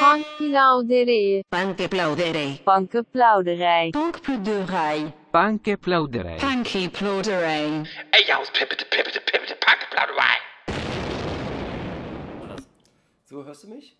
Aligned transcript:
Punkplauderij. 0.00 1.44
Punkplauderij. 1.48 2.60
Punkplauderij. 2.64 3.90
Punkplauderij. 3.90 5.12
Punkplauderij. 5.30 6.36
Punkplauderij. 6.36 7.82
Ey, 8.10 8.24
ja, 8.26 8.38
pippete, 8.52 8.86
pippete, 8.88 9.20
pippete, 9.20 9.56
Punkplauderei. 9.66 10.36
So, 13.24 13.44
hörst 13.44 13.62
du 13.62 13.68
mich? 13.68 13.96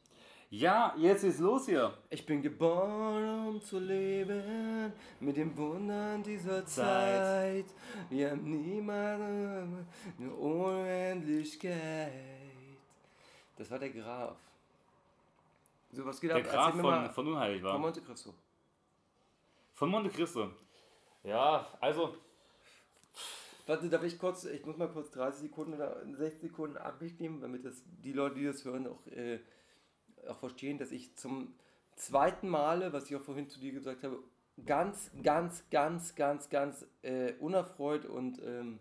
Ja, 0.51 0.95
jetzt 0.96 1.25
ist 1.25 1.41
los 1.41 1.67
hier. 1.67 1.93
Ich 2.11 2.27
bin 2.27 2.43
geboren, 2.43 3.49
um 3.49 3.61
zu 3.61 3.79
leben, 3.81 4.93
mit 5.21 5.37
den 5.37 5.57
Wundern 5.57 6.23
dieser 6.23 6.65
Zeit. 6.67 7.67
Wir 8.09 8.31
haben 8.31 8.45
niemanden, 8.45 9.87
eine 10.19 10.33
Unendlichkeit. 10.33 12.13
Das 13.57 13.71
war 13.71 13.79
der 13.79 13.91
Graf. 13.91 14.37
So, 15.94 16.04
was 16.04 16.21
geht 16.21 16.30
Der 16.30 16.39
ab? 16.39 16.44
Graf 16.44 16.75
von, 16.75 17.11
von 17.11 17.29
Unheilig 17.29 17.62
war. 17.62 17.72
von 17.72 17.80
Monte 17.80 18.00
Cristo. 18.03 18.34
Von 19.75 19.90
Monte 19.90 20.11
Cristo. 20.11 20.50
Ja, 21.22 21.67
also, 21.80 22.14
Warte, 23.67 23.89
darf 23.89 24.03
ich 24.03 24.18
kurz, 24.18 24.44
ich 24.44 24.67
muss 24.67 24.76
mal 24.76 24.89
kurz 24.89 25.11
30 25.12 25.43
Sekunden 25.43 25.75
oder 25.75 26.04
60 26.04 26.43
Sekunden 26.43 26.76
Absicht 26.76 27.18
nehmen, 27.18 27.40
damit 27.40 27.64
das 27.64 27.82
die 28.03 28.12
Leute, 28.12 28.34
die 28.36 28.44
das 28.44 28.64
hören, 28.64 28.86
auch, 28.86 29.07
äh, 29.07 29.40
auch 30.29 30.39
verstehen, 30.39 30.76
dass 30.76 30.93
ich 30.93 31.17
zum 31.17 31.54
zweiten 31.96 32.48
Male, 32.48 32.92
was 32.92 33.08
ich 33.08 33.17
auch 33.17 33.22
vorhin 33.22 33.48
zu 33.48 33.61
dir 33.61 33.72
gesagt 33.72 34.03
habe, 34.03 34.19
ganz, 34.67 35.11
ganz, 35.22 35.64
ganz, 35.70 36.14
ganz, 36.14 36.50
ganz 36.50 36.86
äh, 37.03 37.33
unerfreut 37.41 38.05
und 38.05 38.39
ähm, 38.42 38.81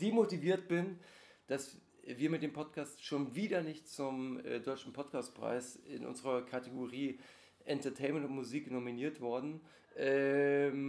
demotiviert 0.00 0.68
bin, 0.68 1.00
dass 1.48 1.76
wir 2.06 2.30
mit 2.30 2.42
dem 2.42 2.52
Podcast 2.52 3.02
schon 3.04 3.34
wieder 3.34 3.62
nicht 3.62 3.88
zum 3.88 4.38
äh, 4.44 4.60
Deutschen 4.60 4.92
Podcastpreis 4.92 5.76
in 5.76 6.04
unserer 6.04 6.44
Kategorie 6.44 7.18
Entertainment 7.64 8.26
und 8.26 8.34
Musik 8.34 8.70
nominiert 8.70 9.22
worden. 9.22 9.62
Ähm, 9.96 10.84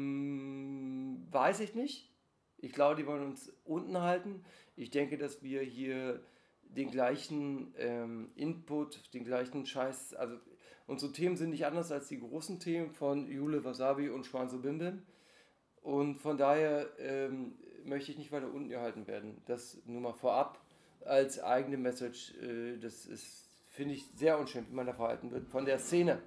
weiß 1.31 1.62
ich 1.62 1.73
nicht. 1.73 2.12
Ich 2.58 2.73
glaube, 2.73 2.95
die 2.95 3.08
wollen 3.08 3.23
uns 3.23 3.53
unten 3.64 4.02
halten. 4.02 4.44
Ich 4.75 4.90
denke, 4.90 5.17
dass 5.17 5.42
wir 5.42 5.62
hier 5.62 6.22
den 6.64 6.92
gleichen 6.92 7.73
ähm, 7.78 8.31
Input, 8.36 9.14
den 9.14 9.23
gleichen 9.23 9.66
Scheiß, 9.66 10.16
also 10.16 10.38
unsere 10.86 11.14
Themen 11.14 11.38
sind 11.38 11.52
nicht 11.52 11.66
anders 11.66 11.92
als 11.92 12.09
die 12.09 12.20
großen 12.20 12.59
Themen 12.59 12.92
von 12.92 13.31
Jule 13.31 13.64
Wasabi 13.64 14.09
und 14.09 14.25
Schwanzo 14.25 14.58
Bim 14.58 14.80
Bim. 14.80 15.03
Und 15.81 16.18
von 16.18 16.38
daher 16.38 16.90
ähm, 17.00 17.53
möchte 17.86 18.12
ich 18.12 18.18
nicht 18.18 18.34
weiter 18.34 18.52
unten 18.52 18.70
gehalten 18.70 19.08
werden. 19.08 19.42
Das 19.45 19.81
nur 19.86 20.02
mal 20.02 20.14
vorab 20.14 20.65
als 21.06 21.42
eigene 21.42 21.78
Message. 21.78 22.34
Äh, 22.42 22.78
das 22.78 23.06
ist, 23.06 23.48
finde 23.72 23.95
ich, 23.95 24.06
sehr 24.16 24.38
unschön, 24.39 24.67
wie 24.70 24.73
man 24.73 24.86
da 24.86 24.94
verhalten 24.94 25.31
wird 25.31 25.47
von 25.47 25.66
der 25.66 25.80
Szene. 25.80 26.22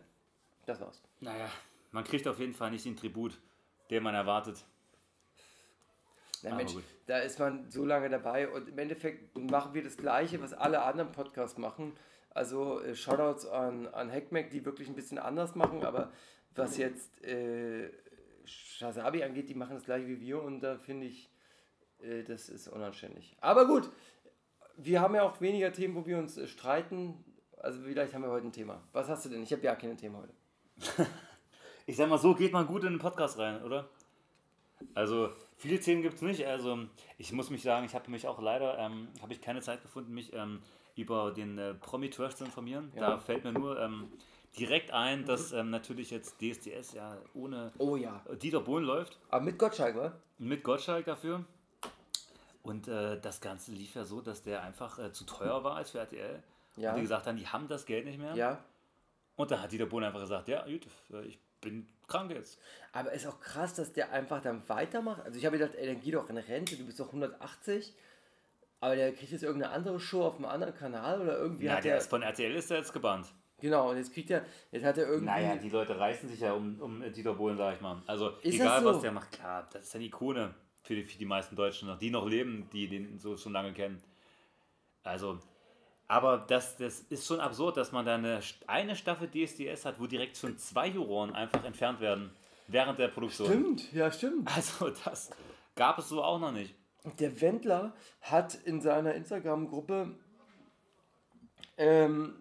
Das 0.66 0.80
war's. 0.80 1.02
naja, 1.20 1.50
man 1.92 2.04
kriegt 2.04 2.26
auf 2.28 2.38
jeden 2.38 2.54
Fall 2.54 2.70
nicht 2.70 2.84
den 2.84 2.96
Tribut, 2.96 3.38
den 3.90 4.02
man 4.02 4.14
erwartet. 4.14 4.64
Na 6.42 6.54
Mensch, 6.54 6.74
da 7.06 7.18
ist 7.18 7.38
man 7.38 7.70
so 7.70 7.84
lange 7.84 8.08
dabei 8.08 8.48
und 8.48 8.68
im 8.68 8.78
Endeffekt 8.78 9.36
machen 9.36 9.74
wir 9.74 9.82
das 9.82 9.96
Gleiche, 9.96 10.40
was 10.40 10.52
alle 10.52 10.82
anderen 10.82 11.10
Podcasts 11.10 11.58
machen. 11.58 11.94
Also 12.30 12.80
äh, 12.80 12.94
Shoutouts 12.94 13.46
an, 13.46 13.88
an 13.88 14.12
Hackmack, 14.12 14.50
die 14.50 14.64
wirklich 14.64 14.88
ein 14.88 14.94
bisschen 14.94 15.18
anders 15.18 15.54
machen, 15.54 15.84
aber 15.84 16.12
was 16.54 16.76
jetzt 16.76 17.24
äh, 17.24 17.90
Shazabi 18.44 19.22
angeht, 19.22 19.48
die 19.48 19.54
machen 19.54 19.74
das 19.74 19.84
gleiche 19.84 20.06
wie 20.06 20.20
wir 20.20 20.42
und 20.42 20.60
da 20.60 20.76
finde 20.78 21.06
ich, 21.06 21.30
äh, 22.02 22.22
das 22.22 22.48
ist 22.48 22.68
unanständig. 22.68 23.36
Aber 23.40 23.66
gut, 23.66 23.90
wir 24.78 25.00
haben 25.00 25.14
ja 25.14 25.22
auch 25.22 25.40
weniger 25.40 25.72
Themen, 25.72 25.94
wo 25.94 26.06
wir 26.06 26.18
uns 26.18 26.36
äh, 26.36 26.46
streiten. 26.46 27.24
Also 27.58 27.80
vielleicht 27.82 28.14
haben 28.14 28.22
wir 28.22 28.30
heute 28.30 28.46
ein 28.46 28.52
Thema. 28.52 28.80
Was 28.92 29.08
hast 29.08 29.24
du 29.24 29.28
denn? 29.28 29.42
Ich 29.42 29.52
habe 29.52 29.62
ja 29.62 29.74
kein 29.74 29.96
Thema 29.96 30.20
heute. 30.22 31.06
Ich 31.88 31.96
sag 31.96 32.10
mal, 32.10 32.18
so 32.18 32.34
geht 32.34 32.52
man 32.52 32.66
gut 32.66 32.84
in 32.84 32.90
den 32.90 32.98
Podcast 32.98 33.38
rein, 33.38 33.62
oder? 33.62 33.88
Also, 34.92 35.30
viele 35.56 35.80
Themen 35.80 36.02
gibt 36.02 36.16
es 36.16 36.20
nicht. 36.20 36.46
Also, 36.46 36.80
ich 37.16 37.32
muss 37.32 37.48
mich 37.48 37.62
sagen, 37.62 37.86
ich 37.86 37.94
habe 37.94 38.10
mich 38.10 38.26
auch 38.26 38.42
leider, 38.42 38.76
ähm, 38.78 39.08
habe 39.22 39.32
ich 39.32 39.40
keine 39.40 39.62
Zeit 39.62 39.80
gefunden, 39.80 40.12
mich 40.12 40.34
ähm, 40.34 40.60
über 40.96 41.30
den 41.30 41.56
äh, 41.56 41.72
Promi-Trash 41.72 42.34
zu 42.34 42.44
informieren. 42.44 42.92
Ja. 42.94 43.12
Da 43.12 43.18
fällt 43.18 43.42
mir 43.44 43.52
nur 43.52 43.80
ähm, 43.80 44.12
direkt 44.58 44.90
ein, 44.90 45.24
dass 45.24 45.52
ähm, 45.52 45.70
natürlich 45.70 46.10
jetzt 46.10 46.42
DSDS 46.42 46.92
ja 46.92 47.16
ohne 47.32 47.72
Oh 47.78 47.96
ja. 47.96 48.22
Dieter 48.42 48.60
Bohlen 48.60 48.84
läuft. 48.84 49.18
Aber 49.30 49.46
mit 49.46 49.58
Gottschalk, 49.58 49.96
wa? 49.96 50.12
mit 50.36 50.62
Gottschalk 50.62 51.06
dafür. 51.06 51.46
Und 52.68 52.86
äh, 52.86 53.18
das 53.18 53.40
Ganze 53.40 53.72
lief 53.72 53.94
ja 53.94 54.04
so, 54.04 54.20
dass 54.20 54.42
der 54.42 54.62
einfach 54.62 54.98
äh, 54.98 55.10
zu 55.10 55.24
teuer 55.24 55.64
war 55.64 55.76
als 55.76 55.90
für 55.90 56.00
RTL. 56.00 56.42
Ja. 56.76 56.90
Und 56.90 56.96
die 56.96 57.02
gesagt 57.02 57.26
haben, 57.26 57.38
die 57.38 57.46
haben 57.46 57.66
das 57.66 57.86
Geld 57.86 58.04
nicht 58.04 58.18
mehr. 58.18 58.34
Ja. 58.34 58.62
Und 59.36 59.50
da 59.50 59.62
hat 59.62 59.72
Dieter 59.72 59.86
Bohlen 59.86 60.04
einfach 60.04 60.20
gesagt, 60.20 60.48
ja, 60.48 60.66
gut, 60.66 60.86
äh, 61.10 61.22
ich 61.24 61.38
bin 61.62 61.88
krank 62.06 62.30
jetzt. 62.30 62.58
Aber 62.92 63.12
ist 63.12 63.26
auch 63.26 63.40
krass, 63.40 63.72
dass 63.72 63.94
der 63.94 64.12
einfach 64.12 64.42
dann 64.42 64.68
weitermacht. 64.68 65.22
Also 65.24 65.38
ich 65.38 65.46
habe 65.46 65.56
gedacht, 65.56 65.76
ey, 65.76 65.86
dann 65.86 66.02
geh 66.02 66.10
doch 66.10 66.28
in 66.28 66.36
Rente, 66.36 66.76
du 66.76 66.84
bist 66.84 67.00
doch 67.00 67.06
180. 67.06 67.94
Aber 68.80 68.96
der 68.96 69.14
kriegt 69.14 69.32
jetzt 69.32 69.44
irgendeine 69.44 69.72
andere 69.72 69.98
Show 69.98 70.22
auf 70.24 70.36
einem 70.36 70.44
anderen 70.44 70.74
Kanal 70.74 71.22
oder 71.22 71.38
irgendwie 71.38 71.64
Ja, 71.64 71.76
hat 71.76 71.84
der 71.84 71.92
er. 71.92 71.98
ist 71.98 72.10
von 72.10 72.20
RTL 72.20 72.54
ist 72.54 72.68
der 72.70 72.76
jetzt 72.78 72.92
gebannt. 72.92 73.28
Genau, 73.60 73.90
und 73.90 73.96
jetzt 73.96 74.12
kriegt 74.12 74.30
er, 74.30 74.44
jetzt 74.72 74.84
hat 74.84 74.98
er 74.98 75.06
irgendwie. 75.06 75.24
Naja, 75.24 75.56
die 75.56 75.70
Leute 75.70 75.98
reißen 75.98 76.28
sich 76.28 76.40
ja 76.40 76.52
um, 76.52 76.78
um 76.80 77.12
Dieter 77.12 77.32
Bohlen, 77.32 77.56
sag 77.56 77.76
ich 77.76 77.80
mal. 77.80 78.02
Also 78.06 78.28
Ist 78.42 78.56
egal, 78.56 78.82
so? 78.82 78.94
was 78.94 79.00
der 79.00 79.10
macht, 79.10 79.32
klar, 79.32 79.66
das 79.72 79.84
ist 79.86 79.94
eine 79.96 80.04
Ikone 80.04 80.54
für 80.88 80.94
die, 80.94 81.04
für 81.04 81.18
die 81.18 81.26
meisten 81.26 81.54
Deutschen, 81.54 81.86
noch, 81.86 81.98
die 81.98 82.10
noch 82.10 82.26
leben, 82.26 82.66
die 82.72 82.88
den 82.88 83.18
so 83.18 83.36
schon 83.36 83.52
lange 83.52 83.74
kennen. 83.74 84.02
Also, 85.04 85.38
aber 86.06 86.38
das, 86.38 86.78
das 86.78 87.00
ist 87.00 87.26
schon 87.26 87.40
absurd, 87.40 87.76
dass 87.76 87.92
man 87.92 88.06
da 88.06 88.14
eine, 88.14 88.40
eine 88.66 88.96
Staffel 88.96 89.28
DSDS 89.28 89.84
hat, 89.84 90.00
wo 90.00 90.06
direkt 90.06 90.38
schon 90.38 90.56
zwei 90.56 90.88
Juroren 90.88 91.34
einfach 91.34 91.62
entfernt 91.62 92.00
werden 92.00 92.30
während 92.68 92.98
der 92.98 93.08
Produktion. 93.08 93.48
Stimmt, 93.48 93.92
ja, 93.92 94.10
stimmt. 94.10 94.48
Also 94.56 94.90
das 95.04 95.28
gab 95.76 95.98
es 95.98 96.08
so 96.08 96.24
auch 96.24 96.40
noch 96.40 96.52
nicht. 96.52 96.74
Der 97.18 97.38
Wendler 97.42 97.94
hat 98.22 98.54
in 98.54 98.80
seiner 98.80 99.14
Instagram-Gruppe 99.14 100.14
ähm, 101.76 102.34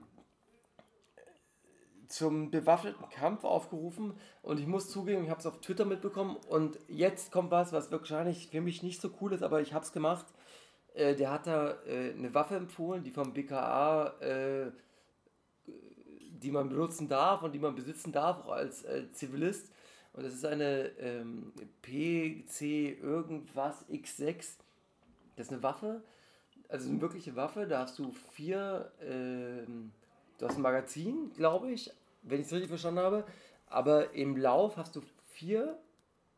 zum 2.07 2.51
bewaffneten 2.51 3.09
Kampf 3.09 3.43
aufgerufen 3.43 4.13
und 4.41 4.59
ich 4.59 4.67
muss 4.67 4.89
zugeben, 4.89 5.23
ich 5.23 5.29
habe 5.29 5.39
es 5.39 5.45
auf 5.45 5.59
Twitter 5.61 5.85
mitbekommen 5.85 6.37
und 6.49 6.79
jetzt 6.87 7.31
kommt 7.31 7.51
was, 7.51 7.73
was 7.73 7.91
wahrscheinlich 7.91 8.47
für 8.47 8.61
mich 8.61 8.83
nicht 8.83 9.01
so 9.01 9.11
cool 9.21 9.33
ist, 9.33 9.43
aber 9.43 9.61
ich 9.61 9.73
habe 9.73 9.85
es 9.85 9.91
gemacht. 9.91 10.25
Äh, 10.93 11.15
der 11.15 11.31
hat 11.31 11.47
da 11.47 11.71
äh, 11.85 12.13
eine 12.13 12.33
Waffe 12.33 12.55
empfohlen, 12.55 13.03
die 13.03 13.11
vom 13.11 13.33
BKA, 13.33 14.19
äh, 14.19 14.71
die 15.67 16.51
man 16.51 16.69
benutzen 16.69 17.07
darf 17.07 17.43
und 17.43 17.53
die 17.53 17.59
man 17.59 17.75
besitzen 17.75 18.11
darf, 18.11 18.45
auch 18.45 18.51
als 18.51 18.83
äh, 18.83 19.11
Zivilist. 19.11 19.71
Und 20.13 20.23
das 20.23 20.33
ist 20.33 20.45
eine 20.45 20.87
ähm, 20.99 21.53
PC 21.83 22.61
irgendwas 23.01 23.87
X6. 23.87 24.57
Das 25.35 25.45
ist 25.45 25.53
eine 25.53 25.61
Waffe, 25.61 26.01
also 26.69 26.89
eine 26.89 26.99
wirkliche 27.01 27.35
Waffe. 27.35 27.67
Da 27.67 27.81
hast 27.81 27.99
du 27.99 28.11
vier, 28.33 28.91
ähm, 28.99 29.91
du 30.37 30.47
hast 30.47 30.57
ein 30.57 30.61
Magazin, 30.61 31.31
glaube 31.35 31.71
ich, 31.71 31.91
wenn 32.21 32.41
ich 32.41 32.47
es 32.47 32.53
richtig 32.53 32.69
verstanden 32.69 32.99
habe. 32.99 33.25
Aber 33.67 34.13
im 34.13 34.37
Lauf 34.37 34.77
hast 34.77 34.95
du 34.95 35.01
vier 35.29 35.77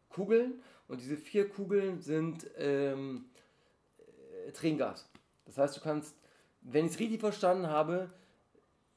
Kugeln 0.09 0.61
und 0.87 1.01
diese 1.01 1.17
vier 1.17 1.47
Kugeln 1.49 1.99
sind 1.99 2.49
ähm, 2.57 3.25
äh, 4.47 4.51
Tränengas. 4.51 5.07
Das 5.45 5.57
heißt, 5.57 5.77
du 5.77 5.81
kannst, 5.81 6.15
wenn 6.61 6.85
ich 6.85 6.93
es 6.93 6.99
richtig 6.99 7.19
verstanden 7.19 7.67
habe, 7.67 8.09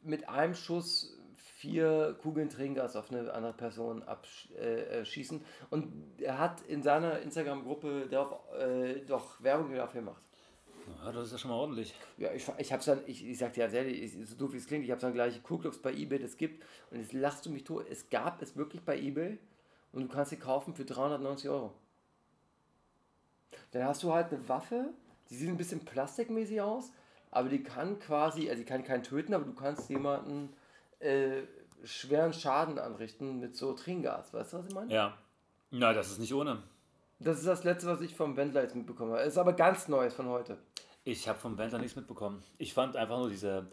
mit 0.01 0.29
einem 0.29 0.55
Schuss 0.55 1.17
vier 1.63 2.17
Kugeln 2.21 2.49
Tränengas 2.49 2.97
auf 2.97 3.13
eine 3.13 3.33
andere 3.33 3.53
Person 3.53 4.03
abschießen. 4.03 4.57
Äh, 4.57 5.01
äh, 5.01 5.05
schießen. 5.05 5.45
und 5.71 5.93
er 6.19 6.39
hat 6.39 6.63
in 6.63 6.83
seiner 6.83 7.21
Instagram-Gruppe 7.21 8.09
äh, 8.11 9.07
doch 9.07 9.43
Werbung 9.43 9.75
dafür 9.75 10.01
gemacht. 10.01 10.23
Ja, 11.05 11.13
das 11.13 11.27
ist 11.27 11.33
ja 11.33 11.39
schon 11.39 11.51
mal 11.51 11.57
ordentlich. 11.57 11.95
Ja, 12.17 12.33
ich, 12.33 12.47
ich 12.59 12.73
hab's 12.73 12.87
dann, 12.87 13.01
ich, 13.07 13.25
ich 13.27 13.39
sag 13.39 13.53
dir 13.53 13.65
ganz 13.65 13.75
ehrlich, 13.75 14.03
ich, 14.03 14.29
so 14.29 14.37
doof 14.37 14.53
wie 14.53 14.59
es 14.59 14.67
klingt, 14.67 14.85
ich 14.85 14.91
hab's 14.91 15.03
dann 15.03 15.13
gleich 15.13 15.35
geguckt, 15.35 15.67
ob 15.67 15.73
es 15.73 15.81
bei 15.81 15.93
Ebay 15.93 16.19
das 16.19 16.37
gibt. 16.37 16.65
Und 16.91 16.99
jetzt 17.01 17.13
lachst 17.13 17.47
du 17.47 17.51
mich 17.51 17.65
tot. 17.65 17.87
Es 17.89 18.11
gab 18.11 18.41
es 18.43 18.57
wirklich 18.57 18.83
bei 18.83 18.99
Ebay 18.99 19.39
und 19.93 20.03
du 20.03 20.09
kannst 20.09 20.31
sie 20.31 20.37
kaufen 20.37 20.75
für 20.75 20.85
390 20.85 21.49
Euro. 21.49 21.73
Dann 23.73 23.85
hast 23.85 24.03
du 24.03 24.13
halt 24.13 24.33
eine 24.33 24.49
Waffe, 24.49 24.91
die 25.31 25.37
sieht 25.37 25.49
ein 25.49 25.57
bisschen 25.57 25.85
plastikmäßig 25.85 26.61
aus, 26.61 26.93
aber 27.31 27.49
die 27.49 27.63
kann 27.63 27.99
quasi, 27.99 28.51
also 28.51 28.63
die 28.63 28.67
kann 28.67 28.85
keinen 28.85 29.03
töten, 29.03 29.35
aber 29.35 29.45
du 29.45 29.55
kannst 29.55 29.89
jemanden 29.89 30.53
äh, 31.01 31.43
schweren 31.85 32.33
Schaden 32.33 32.79
anrichten 32.79 33.41
mit 33.41 33.57
so 33.57 33.73
Tränengas. 33.73 34.33
Weißt 34.33 34.53
du, 34.53 34.59
was 34.59 34.67
ich 34.67 34.75
meine? 34.75 34.93
Ja. 34.93 35.19
Na, 35.71 35.95
das 35.95 36.11
ist 36.11 36.19
nicht 36.19 36.35
ohne. 36.35 36.63
Das 37.23 37.39
ist 37.39 37.47
das 37.47 37.65
letzte, 37.65 37.87
was 37.89 38.01
ich 38.01 38.15
vom 38.15 38.37
Wendler 38.37 38.63
jetzt 38.63 38.75
mitbekommen 38.75 39.13
habe. 39.13 39.23
Ist 39.23 39.39
aber 39.39 39.53
ganz 39.53 39.89
Neues 39.89 40.15
von 40.15 40.29
heute. 40.29 40.59
Ich 41.05 41.29
habe 41.29 41.39
vom 41.39 41.59
Wendler 41.59 41.79
nichts 41.79 41.97
mitbekommen. 41.97 42.43
Ich 42.59 42.75
fand 42.75 42.97
einfach 42.97 43.19
nur 43.19 43.29
diese 43.29 43.67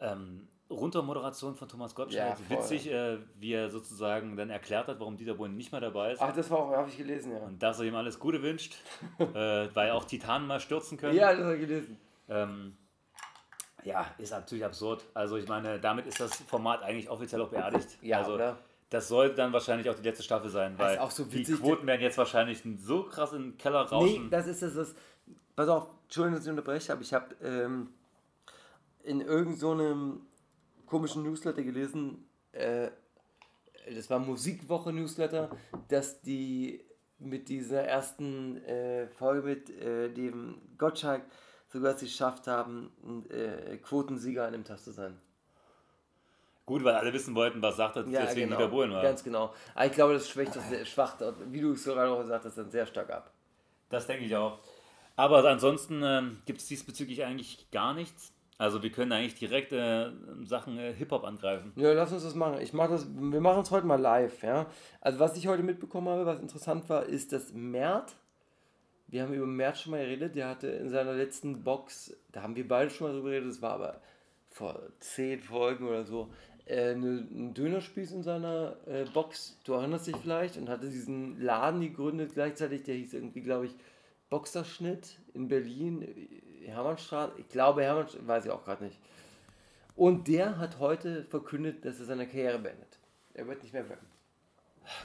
ähm, 0.00 0.48
Runtermoderation 0.70 1.56
von 1.56 1.68
Thomas 1.68 1.94
Gottschalk 1.94 2.38
Ja, 2.48 2.56
witzig, 2.56 2.90
äh, 2.90 3.18
wie 3.36 3.52
er 3.52 3.70
sozusagen 3.70 4.36
dann 4.36 4.50
erklärt 4.50 4.88
hat, 4.88 5.00
warum 5.00 5.16
Dieter 5.16 5.34
Bohlen 5.34 5.56
nicht 5.56 5.72
mehr 5.72 5.80
dabei 5.80 6.12
ist. 6.12 6.22
Ach, 6.22 6.34
das 6.34 6.50
war 6.50 6.58
auch, 6.58 6.72
habe 6.72 6.88
ich 6.88 6.96
gelesen, 6.96 7.32
ja. 7.32 7.38
Und 7.38 7.62
dass 7.62 7.78
er 7.80 7.86
ihm 7.86 7.94
alles 7.94 8.18
Gute 8.18 8.42
wünscht, 8.42 8.76
äh, 9.18 9.68
weil 9.74 9.90
auch 9.90 10.04
Titanen 10.04 10.46
mal 10.46 10.60
stürzen 10.60 10.96
können. 10.96 11.16
Ja, 11.16 11.32
das 11.32 11.44
habe 11.44 11.54
ich 11.56 11.60
gelesen. 11.60 11.98
Ähm, 12.28 12.76
Ja, 13.84 14.06
ist 14.18 14.30
natürlich 14.30 14.64
absurd. 14.64 15.04
Also 15.12 15.36
ich 15.36 15.46
meine, 15.46 15.78
damit 15.78 16.06
ist 16.06 16.18
das 16.20 16.34
Format 16.34 16.82
eigentlich 16.82 17.10
offiziell 17.10 17.42
auch 17.42 17.50
beerdigt. 17.50 17.98
Ja, 18.00 18.18
also, 18.18 18.34
oder? 18.34 18.56
Das 18.90 19.08
sollte 19.08 19.36
dann 19.36 19.52
wahrscheinlich 19.52 19.88
auch 19.90 19.94
die 19.94 20.02
letzte 20.02 20.22
Staffel 20.22 20.50
sein, 20.50 20.78
weil 20.78 20.98
so 21.10 21.24
die 21.24 21.42
Quoten 21.44 21.86
werden 21.86 22.02
jetzt 22.02 22.18
wahrscheinlich 22.18 22.62
so 22.78 23.04
krass 23.04 23.32
in 23.32 23.42
den 23.42 23.58
Keller 23.58 23.84
Nee, 23.84 23.90
rauschen. 23.90 24.30
das 24.30 24.46
ist 24.46 24.62
das. 24.62 24.74
das 24.74 24.94
pass 25.56 25.68
auf, 25.68 25.88
Entschuldigung, 26.04 26.36
dass 26.36 26.44
ich 26.44 26.50
unterbreche, 26.50 26.92
aber 26.92 27.02
ich 27.02 27.14
habe 27.14 27.34
ähm, 27.42 27.88
in 29.02 29.20
irgendeinem 29.20 30.20
so 30.20 30.86
komischen 30.86 31.22
Newsletter 31.22 31.62
gelesen, 31.62 32.28
äh, 32.52 32.90
das 33.92 34.08
war 34.10 34.18
Musikwoche-Newsletter, 34.18 35.50
dass 35.88 36.20
die 36.22 36.84
mit 37.18 37.48
dieser 37.48 37.82
ersten 37.82 38.56
äh, 38.64 39.08
Folge 39.08 39.46
mit 39.46 39.70
äh, 39.70 40.10
dem 40.10 40.60
Gottschalk 40.78 41.22
sogar 41.68 41.94
es 41.94 42.00
geschafft 42.00 42.46
haben, 42.46 42.90
äh, 43.30 43.76
Quotensieger 43.78 44.46
an 44.46 44.52
dem 44.52 44.64
Tag 44.64 44.78
zu 44.78 44.92
sein. 44.92 45.20
Gut, 46.66 46.82
weil 46.82 46.94
alle 46.94 47.12
wissen 47.12 47.34
wollten, 47.34 47.60
was 47.60 47.76
sagt 47.76 47.96
er, 47.96 48.04
deswegen 48.04 48.48
genau, 48.48 48.56
Dieter 48.56 48.70
Bohlen 48.70 48.92
war. 48.92 49.02
ganz 49.02 49.22
genau. 49.22 49.52
Aber 49.74 49.86
ich 49.86 49.92
glaube, 49.92 50.14
das 50.14 50.28
schwächt 50.28 50.56
das 50.56 50.68
sehr, 50.70 51.34
wie 51.50 51.60
du 51.60 51.72
es 51.72 51.84
gerade 51.84 52.10
auch 52.10 52.20
gesagt 52.20 52.44
hast, 52.44 52.56
dann 52.56 52.70
sehr 52.70 52.86
stark 52.86 53.10
ab. 53.10 53.30
Das 53.90 54.06
denke 54.06 54.24
ich 54.24 54.34
auch. 54.34 54.58
Aber 55.16 55.44
ansonsten 55.44 56.02
ähm, 56.02 56.38
gibt 56.46 56.60
es 56.60 56.66
diesbezüglich 56.66 57.24
eigentlich 57.24 57.70
gar 57.70 57.94
nichts. 57.94 58.32
Also 58.56 58.82
wir 58.82 58.90
können 58.90 59.12
eigentlich 59.12 59.34
direkt 59.34 59.72
äh, 59.72 60.10
Sachen 60.44 60.78
äh, 60.78 60.92
Hip-Hop 60.94 61.24
angreifen. 61.24 61.72
Ja, 61.76 61.92
lass 61.92 62.12
uns 62.12 62.22
das 62.22 62.34
machen. 62.34 62.60
Ich 62.60 62.72
mach 62.72 62.88
das, 62.88 63.06
wir 63.14 63.40
machen 63.40 63.62
es 63.62 63.70
heute 63.70 63.86
mal 63.86 64.00
live, 64.00 64.42
ja. 64.42 64.66
Also 65.00 65.18
was 65.18 65.36
ich 65.36 65.48
heute 65.48 65.62
mitbekommen 65.62 66.08
habe, 66.08 66.24
was 66.24 66.40
interessant 66.40 66.88
war, 66.88 67.04
ist, 67.04 67.32
dass 67.32 67.52
Mert, 67.52 68.14
wir 69.08 69.22
haben 69.22 69.34
über 69.34 69.46
Mert 69.46 69.78
schon 69.78 69.90
mal 69.90 70.04
geredet, 70.04 70.36
der 70.36 70.48
hatte 70.48 70.68
in 70.68 70.88
seiner 70.88 71.14
letzten 71.14 71.64
Box, 71.64 72.16
da 72.32 72.42
haben 72.42 72.54
wir 72.54 72.66
beide 72.66 72.90
schon 72.90 73.08
mal 73.08 73.12
drüber 73.12 73.30
geredet, 73.30 73.50
das 73.50 73.62
war 73.62 73.72
aber 73.72 74.00
vor 74.50 74.80
zehn 75.00 75.42
Folgen 75.42 75.88
oder 75.88 76.04
so, 76.04 76.30
äh, 76.66 76.92
eine, 76.92 77.26
einen 77.30 77.54
Dönerspieß 77.54 78.12
in 78.12 78.22
seiner 78.22 78.76
äh, 78.86 79.04
Box, 79.12 79.58
du 79.64 79.74
erinnerst 79.74 80.06
dich 80.06 80.16
vielleicht, 80.16 80.56
und 80.56 80.68
hatte 80.68 80.88
diesen 80.88 81.40
Laden 81.40 81.80
gegründet 81.80 82.32
gleichzeitig, 82.34 82.82
der 82.84 82.94
hieß 82.94 83.14
irgendwie, 83.14 83.42
glaube 83.42 83.66
ich, 83.66 83.72
Boxerschnitt 84.30 85.18
in 85.34 85.48
Berlin, 85.48 86.02
äh, 86.02 86.66
Hermannstraße, 86.66 87.32
ich 87.38 87.48
glaube 87.48 87.82
Hermannstraße, 87.82 88.26
weiß 88.26 88.44
ich 88.46 88.50
auch 88.50 88.64
gerade 88.64 88.84
nicht. 88.84 88.98
Und 89.96 90.26
der 90.26 90.58
hat 90.58 90.80
heute 90.80 91.24
verkündet, 91.24 91.84
dass 91.84 92.00
er 92.00 92.06
seine 92.06 92.26
Karriere 92.26 92.58
beendet. 92.58 92.98
Er 93.34 93.46
wird 93.46 93.62
nicht 93.62 93.72
mehr 93.72 93.88
rappen. 93.88 94.08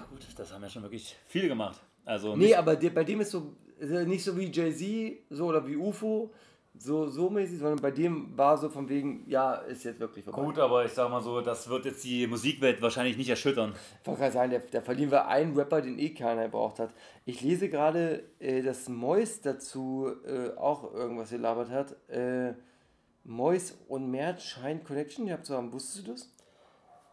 Gut, 0.10 0.26
das 0.36 0.52
haben 0.52 0.64
ja 0.64 0.70
schon 0.70 0.84
wirklich 0.84 1.16
viele 1.28 1.48
gemacht. 1.48 1.80
Also 2.06 2.36
Nee, 2.36 2.56
aber 2.56 2.76
der, 2.76 2.90
bei 2.90 3.04
dem 3.04 3.22
ist 3.22 3.32
so 3.32 3.56
ist 3.78 3.92
nicht 4.08 4.24
so 4.24 4.38
wie 4.38 4.52
Jay-Z 4.52 5.20
so 5.30 5.48
oder 5.48 5.66
wie 5.66 5.78
UFO, 5.78 6.34
so, 6.80 7.08
so 7.08 7.30
mäßig, 7.30 7.60
sondern 7.60 7.82
bei 7.82 7.92
dem 7.92 8.38
war 8.38 8.58
so 8.58 8.70
von 8.70 8.88
wegen, 8.88 9.30
ja, 9.30 9.56
ist 9.56 9.84
jetzt 9.84 10.00
wirklich 10.00 10.24
vorbei. 10.24 10.42
gut, 10.42 10.58
aber 10.58 10.86
ich 10.86 10.94
sag 10.94 11.10
mal 11.10 11.22
so, 11.22 11.42
das 11.42 11.70
wird 11.70 11.86
jetzt 11.86 12.04
die 12.04 12.26
Musikwelt 12.26 12.82
wahrscheinlich 12.82 13.18
nicht 13.18 13.30
erschüttern. 13.30 13.74
Ich 14.02 14.08
wollte 14.08 14.22
gerade 14.22 14.34
sagen, 14.34 14.62
da, 14.72 14.82
verlieren 14.82 15.12
wir 15.12 15.28
einen 15.28 15.56
Rapper, 15.56 15.82
den 15.82 16.00
eh 16.00 16.10
keiner 16.10 16.44
gebraucht 16.44 16.80
hat. 16.80 16.94
Ich 17.26 17.42
lese 17.42 17.70
gerade, 17.70 18.24
äh, 18.40 18.62
dass 18.62 18.88
Mois 18.88 19.42
dazu 19.42 20.10
äh, 20.26 20.56
auch 20.58 20.94
irgendwas 20.94 21.30
gelabert 21.30 21.70
hat. 21.70 21.96
Äh, 22.10 22.54
Mois 23.26 23.78
und 23.88 24.10
Mert 24.10 24.42
scheint 24.42 24.86
Connection 24.86 25.26
gehabt 25.26 25.46
zu 25.46 25.56
haben. 25.56 25.72
Wusstest 25.74 26.08
du 26.08 26.12
das? 26.14 26.32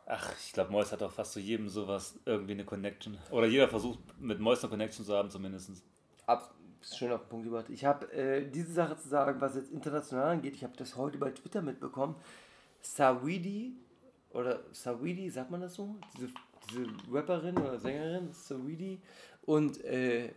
Ach, 0.07 0.33
ich 0.39 0.53
glaube, 0.53 0.71
Mois 0.71 0.93
hat 0.93 1.03
auch 1.03 1.11
fast 1.11 1.33
zu 1.33 1.41
jedem 1.41 1.69
sowas 1.69 2.21
irgendwie 2.25 2.53
eine 2.53 2.65
Connection. 2.65 3.19
Oder 3.33 3.49
jeder 3.49 3.69
versucht 3.69 3.99
mit 4.21 4.39
Mois 4.39 4.61
eine 4.61 4.71
Connection 4.71 5.05
zu 5.05 5.17
haben 5.17 5.29
zumindest. 5.31 5.83
Ab, 6.27 6.55
schön 6.95 7.13
auf 7.13 7.23
den 7.23 7.29
Punkt 7.29 7.47
gebracht. 7.47 7.67
Ich 7.71 7.85
habe 7.85 8.13
äh, 8.13 8.49
diese 8.49 8.73
Sache 8.73 8.97
zu 8.97 9.09
sagen, 9.09 9.41
was 9.41 9.57
jetzt 9.57 9.73
international 9.73 10.33
angeht. 10.33 10.55
Ich 10.55 10.65
habe 10.65 10.77
das 10.77 10.97
heute 10.97 11.19
bei 11.19 11.31
Twitter 11.31 11.63
mitbekommen. 11.63 12.15
Sawidi 12.81 13.75
oder 14.33 14.61
Sawidi, 14.73 15.31
sagt 15.31 15.51
man 15.51 15.63
das 15.63 15.75
so? 15.75 15.97
Diese, 16.17 16.29
diese 16.71 16.87
Rapperin 17.11 17.59
oder 17.59 17.79
Sängerin, 17.79 18.33
Sawidi 18.33 19.01
und 19.43 19.85
äh, 19.85 20.31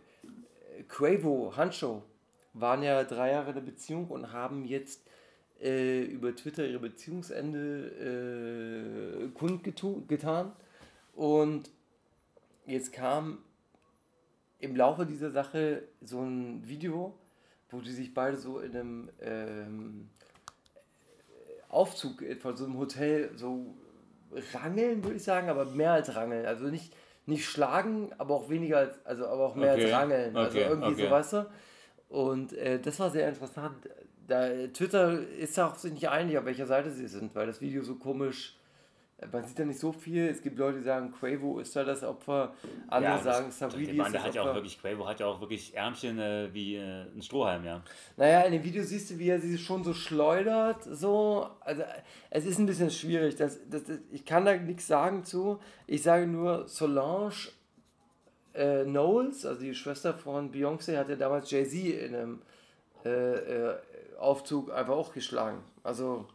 Quavo, 0.88 1.52
Hancho 1.56 2.02
waren 2.54 2.82
ja 2.82 3.04
drei 3.04 3.32
Jahre 3.32 3.50
in 3.50 3.54
der 3.54 3.62
Beziehung 3.62 4.08
und 4.08 4.32
haben 4.32 4.64
jetzt 4.64 5.02
äh, 5.60 6.02
über 6.02 6.34
Twitter 6.34 6.66
ihre 6.66 6.80
Beziehungsende 6.80 9.24
äh, 9.24 9.28
kundgetan. 9.28 10.52
Und 11.14 11.70
jetzt 12.66 12.92
kam 12.92 13.38
im 14.60 14.76
Laufe 14.76 15.06
dieser 15.06 15.30
Sache 15.30 15.82
so 16.02 16.20
ein 16.20 16.66
Video, 16.66 17.14
wo 17.70 17.80
die 17.80 17.92
sich 17.92 18.14
beide 18.14 18.36
so 18.36 18.58
in 18.58 18.76
einem 18.76 19.10
ähm, 19.20 20.10
Aufzug 21.68 22.22
von 22.40 22.56
so 22.56 22.64
einem 22.64 22.78
Hotel 22.78 23.30
so 23.36 23.74
rangeln, 24.54 25.02
würde 25.02 25.16
ich 25.16 25.24
sagen, 25.24 25.48
aber 25.48 25.64
mehr 25.64 25.92
als 25.92 26.14
rangeln. 26.14 26.46
Also 26.46 26.66
nicht, 26.66 26.94
nicht 27.26 27.46
schlagen, 27.46 28.10
aber 28.18 28.34
auch 28.34 28.48
weniger 28.48 28.78
als, 28.78 29.06
also 29.06 29.26
aber 29.26 29.46
auch 29.46 29.54
mehr 29.54 29.74
Okay, 29.74 29.84
als 29.84 29.92
rangeln. 29.92 30.36
Also 30.36 30.58
okay, 30.58 30.68
irgendwie 30.68 30.92
okay. 30.92 31.04
so, 31.04 31.10
weißt 31.10 31.32
du? 31.32 31.46
Und 32.08 32.52
äh, 32.54 32.80
das 32.80 32.98
war 33.00 33.10
sehr 33.10 33.28
interessant. 33.28 33.88
Da, 34.26 34.48
Twitter 34.68 35.20
ist 35.28 35.58
auch 35.58 35.74
sich 35.76 35.92
nicht 35.92 36.08
einig, 36.08 36.38
auf 36.38 36.44
welcher 36.44 36.66
Seite 36.66 36.90
sie 36.90 37.06
sind, 37.06 37.34
weil 37.34 37.46
das 37.46 37.60
Video 37.60 37.82
so 37.82 37.96
komisch. 37.96 38.56
Man 39.32 39.44
sieht 39.44 39.58
da 39.58 39.64
nicht 39.64 39.78
so 39.78 39.92
viel. 39.92 40.28
Es 40.28 40.40
gibt 40.40 40.58
Leute, 40.58 40.78
die 40.78 40.84
sagen, 40.84 41.12
Quavo 41.12 41.58
ist 41.58 41.76
da 41.76 41.84
das 41.84 42.02
Opfer. 42.02 42.54
Andere 42.88 43.12
das- 43.14 43.24
sagen, 43.24 43.50
Savidi 43.50 44.00
ist 44.00 44.14
das 44.14 44.22
hat 44.22 44.34
ja 44.34 44.42
auch 44.42 44.54
wirklich, 44.54 44.80
Quavo 44.80 45.06
hat 45.06 45.20
ja 45.20 45.26
auch 45.26 45.40
wirklich 45.40 45.76
Ärmchen 45.76 46.18
äh, 46.18 46.48
wie 46.52 46.76
äh, 46.76 47.02
ein 47.14 47.20
Strohhalm, 47.22 47.64
ja. 47.64 47.82
Naja, 48.16 48.42
in 48.42 48.52
dem 48.52 48.64
Video 48.64 48.82
siehst 48.82 49.10
du, 49.10 49.18
wie 49.18 49.28
er 49.28 49.38
sie 49.38 49.58
schon 49.58 49.84
so 49.84 49.92
schleudert. 49.92 50.84
So. 50.84 51.48
Also, 51.60 51.82
es 52.30 52.46
ist 52.46 52.58
ein 52.58 52.66
bisschen 52.66 52.90
schwierig. 52.90 53.36
Das, 53.36 53.58
das, 53.68 53.84
das, 53.84 53.98
ich 54.10 54.24
kann 54.24 54.44
da 54.44 54.56
nichts 54.56 54.86
sagen 54.86 55.24
zu. 55.24 55.60
Ich 55.86 56.02
sage 56.02 56.26
nur, 56.26 56.66
Solange 56.66 57.32
äh, 58.54 58.84
Knowles, 58.84 59.44
also 59.46 59.60
die 59.60 59.74
Schwester 59.74 60.14
von 60.14 60.50
Beyoncé, 60.52 60.96
hat 60.96 61.08
ja 61.08 61.16
damals 61.16 61.50
Jay-Z 61.50 61.74
in 61.74 62.14
einem 62.14 62.42
äh, 63.04 63.10
äh, 63.10 63.74
Aufzug 64.18 64.72
einfach 64.72 64.94
auch 64.94 65.12
geschlagen. 65.12 65.62
Also, 65.82 66.26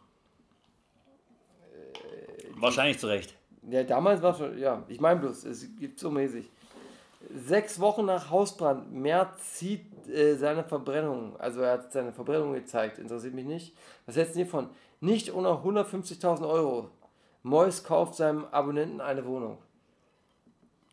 Wahrscheinlich 2.56 2.98
zu 2.98 3.06
Recht. 3.06 3.34
ja, 3.68 3.84
damals 3.84 4.22
war 4.22 4.34
schon, 4.34 4.58
ja, 4.58 4.82
ich 4.88 5.00
meine 5.00 5.20
bloß, 5.20 5.44
es 5.44 5.76
gibt 5.76 5.98
so 5.98 6.10
mäßig. 6.10 6.50
Sechs 7.34 7.80
Wochen 7.80 8.06
nach 8.06 8.30
Hausbrand, 8.30 8.92
März 8.92 9.54
zieht 9.54 10.08
äh, 10.08 10.36
seine 10.36 10.62
Verbrennung, 10.64 11.38
also 11.38 11.60
er 11.60 11.72
hat 11.72 11.92
seine 11.92 12.12
Verbrennung 12.12 12.52
gezeigt, 12.52 12.98
interessiert 12.98 13.34
mich 13.34 13.46
nicht. 13.46 13.76
Was 14.06 14.16
hältst 14.16 14.34
du 14.34 14.40
hiervon? 14.40 14.68
Nicht 15.00 15.30
unter 15.30 15.62
150.000 15.62 16.48
Euro. 16.48 16.90
Mois 17.42 17.82
kauft 17.84 18.14
seinem 18.14 18.44
Abonnenten 18.46 19.00
eine 19.00 19.24
Wohnung. 19.26 19.58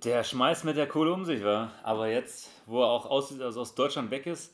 Der 0.03 0.23
schmeißt 0.23 0.65
mit 0.65 0.75
der 0.75 0.87
Kohle 0.87 1.13
um 1.13 1.23
sich, 1.23 1.43
war. 1.43 1.71
Aber 1.83 2.09
jetzt, 2.09 2.49
wo 2.65 2.81
er 2.81 2.89
auch 2.89 3.05
aus, 3.05 3.39
also 3.39 3.61
aus 3.61 3.73
Deutschland 3.73 4.11
weg 4.11 4.25
ist, 4.25 4.53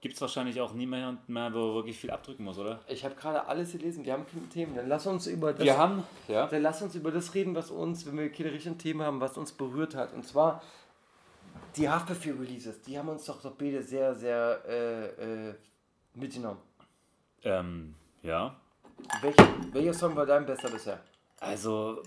gibt 0.00 0.14
es 0.14 0.20
wahrscheinlich 0.20 0.60
auch 0.60 0.72
niemand 0.72 1.28
mehr, 1.28 1.52
wo 1.52 1.74
wirklich 1.74 1.98
viel 1.98 2.10
abdrücken 2.10 2.44
muss, 2.44 2.58
oder? 2.58 2.80
Ich 2.88 3.04
habe 3.04 3.14
gerade 3.14 3.46
alles 3.46 3.72
gelesen, 3.72 4.04
wir 4.04 4.14
haben 4.14 4.26
keine 4.26 4.48
Themen. 4.48 4.74
Dann 4.74 4.88
lass 4.88 5.06
uns 5.06 5.26
über 5.26 5.52
das, 5.52 5.64
Wir 5.64 5.76
haben, 5.76 6.04
ja. 6.28 6.46
dann 6.46 6.62
lass 6.62 6.80
uns 6.80 6.94
über 6.94 7.10
das 7.10 7.34
reden, 7.34 7.54
was 7.54 7.70
uns, 7.70 8.06
wenn 8.06 8.16
wir 8.16 8.32
keine 8.32 8.52
richtigen 8.52 8.78
Themen 8.78 9.02
haben, 9.02 9.20
was 9.20 9.36
uns 9.36 9.52
berührt 9.52 9.94
hat. 9.94 10.14
Und 10.14 10.26
zwar 10.26 10.62
die 11.76 11.88
Haftbefehl-Releases, 11.88 12.80
die 12.82 12.98
haben 12.98 13.08
uns 13.08 13.26
doch, 13.26 13.42
doch 13.42 13.52
beide 13.52 13.82
sehr, 13.82 14.14
sehr 14.14 14.62
äh, 14.66 15.48
äh, 15.48 15.54
mitgenommen. 16.14 16.60
Ähm, 17.42 17.94
ja. 18.22 18.56
Welcher, 19.20 19.48
welcher 19.72 19.94
Song 19.94 20.16
war 20.16 20.26
dein 20.26 20.46
bester 20.46 20.70
bisher? 20.70 21.00
Also, 21.40 22.02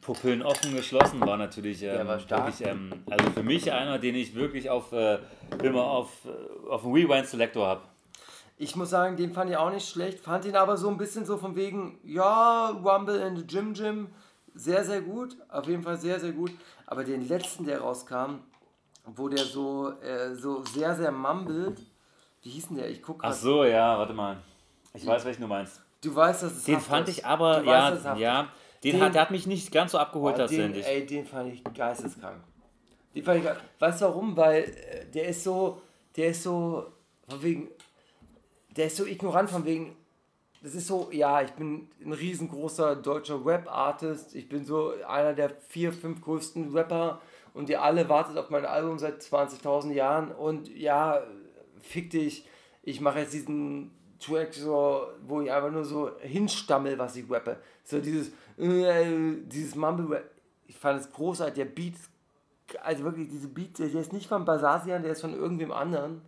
Pupillen 0.00 0.42
offen 0.42 0.74
geschlossen 0.74 1.20
war 1.20 1.36
natürlich 1.36 1.82
ähm, 1.82 2.06
war 2.08 2.18
stark. 2.18 2.46
wirklich, 2.46 2.66
ähm, 2.68 3.04
also 3.10 3.30
für 3.30 3.42
mich 3.42 3.70
einer, 3.70 3.98
den 3.98 4.14
ich 4.14 4.34
wirklich 4.34 4.68
auf, 4.70 4.92
äh, 4.92 5.18
immer 5.62 5.84
auf, 5.84 6.08
äh, 6.24 6.68
auf 6.68 6.82
dem 6.82 6.92
Rewind 6.92 7.26
Selector 7.26 7.66
habe. 7.66 7.82
Ich 8.58 8.74
muss 8.76 8.90
sagen, 8.90 9.16
den 9.16 9.32
fand 9.32 9.50
ich 9.50 9.56
auch 9.56 9.70
nicht 9.70 9.88
schlecht, 9.88 10.20
fand 10.20 10.44
ihn 10.44 10.56
aber 10.56 10.76
so 10.76 10.88
ein 10.88 10.96
bisschen 10.96 11.24
so 11.24 11.36
von 11.36 11.54
wegen, 11.56 11.98
ja, 12.04 12.70
Rumble 12.70 13.16
in 13.20 13.36
the 13.36 13.46
Gym 13.46 13.74
Gym, 13.74 14.08
sehr, 14.54 14.84
sehr 14.84 15.00
gut, 15.02 15.36
auf 15.48 15.66
jeden 15.66 15.82
Fall 15.82 15.96
sehr, 15.96 16.18
sehr 16.20 16.32
gut. 16.32 16.52
Aber 16.86 17.04
den 17.04 17.26
letzten, 17.28 17.64
der 17.64 17.80
rauskam, 17.80 18.40
wo 19.04 19.28
der 19.28 19.44
so, 19.44 19.92
äh, 20.00 20.34
so 20.34 20.62
sehr, 20.64 20.94
sehr 20.94 21.10
mumbelt, 21.12 21.80
wie 22.42 22.50
hieß 22.50 22.68
denn 22.68 22.76
der? 22.78 22.90
Ich 22.90 23.02
gucke 23.02 23.24
Ach 23.24 23.32
so, 23.32 23.64
ja, 23.64 23.98
warte 23.98 24.12
mal. 24.12 24.36
Ich 24.94 25.06
weiß, 25.06 25.24
welchen 25.24 25.42
du 25.42 25.48
meinst. 25.48 25.80
Du 26.02 26.14
weißt, 26.14 26.42
dass 26.42 26.52
es 26.52 26.64
Den 26.64 26.80
fand 26.80 27.08
ist. 27.08 27.18
ich 27.18 27.26
aber, 27.26 27.60
du 27.60 27.66
ja, 27.66 27.92
weißt, 27.92 28.18
ja. 28.18 28.48
Den, 28.84 28.92
Den- 28.92 29.00
hat, 29.00 29.14
der 29.14 29.22
hat 29.22 29.30
mich 29.30 29.46
nicht 29.46 29.70
ganz 29.72 29.92
so 29.92 29.98
abgeholt 29.98 30.34
Oh, 30.34 30.38
den, 30.38 30.46
tatsächlich. 30.48 30.86
ey, 30.86 31.06
den 31.06 31.24
fand 31.26 31.52
ich 31.52 31.62
geisteskrank. 31.74 32.42
Den 33.14 33.24
fand 33.24 33.44
ich 33.44 33.50
Weißt 33.78 34.00
du 34.00 34.04
warum? 34.06 34.36
Weil 34.36 34.62
äh, 34.64 35.06
der 35.12 35.28
ist 35.28 35.44
so, 35.44 35.80
der 36.16 36.28
ist 36.28 36.42
so, 36.42 36.86
von 37.28 37.42
wegen, 37.42 37.68
der 38.76 38.86
ist 38.86 38.96
so 38.96 39.06
ignorant 39.06 39.50
von 39.50 39.64
wegen, 39.64 39.96
das 40.62 40.74
ist 40.74 40.86
so, 40.86 41.08
ja, 41.12 41.42
ich 41.42 41.50
bin 41.52 41.88
ein 42.04 42.12
riesengroßer 42.12 42.96
deutscher 42.96 43.44
Rap-Artist, 43.44 44.34
ich 44.34 44.48
bin 44.48 44.64
so 44.64 44.92
einer 45.06 45.34
der 45.34 45.50
vier, 45.68 45.92
fünf 45.92 46.20
größten 46.22 46.72
Rapper 46.72 47.20
und 47.52 47.68
ihr 47.68 47.82
alle 47.82 48.08
wartet 48.08 48.36
auf 48.38 48.48
mein 48.50 48.64
Album 48.64 48.98
seit 48.98 49.20
20.000 49.22 49.92
Jahren 49.92 50.30
und 50.32 50.68
ja, 50.74 51.22
fick 51.80 52.10
dich, 52.10 52.46
ich 52.82 53.00
mache 53.00 53.18
jetzt 53.20 53.32
diesen 53.34 53.90
Track, 54.24 54.54
so, 54.54 55.08
wo 55.26 55.40
ich 55.40 55.50
einfach 55.50 55.70
nur 55.70 55.84
so 55.84 56.10
hinstammel, 56.20 56.98
was 56.98 57.16
ich 57.16 57.30
rappe. 57.30 57.56
So 57.84 58.00
dieses, 58.00 58.28
äh, 58.58 59.36
dieses 59.44 59.74
Mumble 59.74 60.16
Rap. 60.16 60.30
Ich 60.66 60.76
fand 60.76 61.00
es 61.00 61.10
großartig. 61.10 61.54
Der 61.54 61.64
Beat, 61.64 61.94
also 62.82 63.04
wirklich, 63.04 63.28
diese 63.28 63.48
Beat, 63.48 63.78
der 63.78 63.86
ist 63.86 64.12
nicht 64.12 64.28
von 64.28 64.44
Basasian, 64.44 65.02
der 65.02 65.12
ist 65.12 65.20
von 65.20 65.34
irgendwem 65.34 65.72
anderen. 65.72 66.22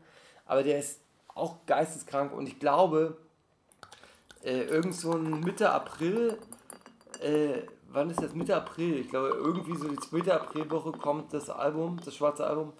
Aber 0.46 0.62
der 0.62 0.78
ist 0.78 1.00
auch 1.34 1.56
geisteskrank 1.66 2.32
und 2.32 2.46
ich 2.46 2.58
glaube, 2.58 3.16
äh, 4.42 4.62
irgend 4.62 4.94
so 4.94 5.12
ein 5.12 5.40
Mitte 5.40 5.70
April, 5.70 6.38
äh, 7.20 7.62
wann 7.88 8.10
ist 8.10 8.22
das 8.22 8.34
Mitte 8.34 8.56
April? 8.56 8.98
Ich 8.98 9.08
glaube, 9.08 9.28
irgendwie 9.28 9.76
so 9.76 9.88
die 9.88 9.96
zweite 9.96 10.34
Aprilwoche 10.34 10.92
kommt 10.92 11.32
das 11.32 11.48
Album, 11.50 11.98
das 12.04 12.14
schwarze 12.14 12.46
Album. 12.46 12.72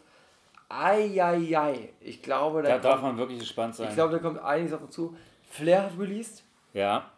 Eieiei, 0.83 1.91
ich 2.01 2.23
glaube, 2.23 2.63
da, 2.63 2.71
Da 2.71 2.79
darf 2.79 3.01
kommt, 3.01 3.13
man 3.13 3.19
wirklich 3.19 3.39
gespannt 3.41 3.75
sein. 3.77 3.89
ich 3.89 3.95
glaube, 3.95 4.13
da 4.13 4.19
kommt 4.19 4.39
einiges 4.41 4.73
auf 4.73 4.83
uns 4.83 4.95
zu. 4.95 5.17
Flair 5.49 5.85
hat 5.85 5.93
released. 5.99 6.43
ja. 6.73 7.11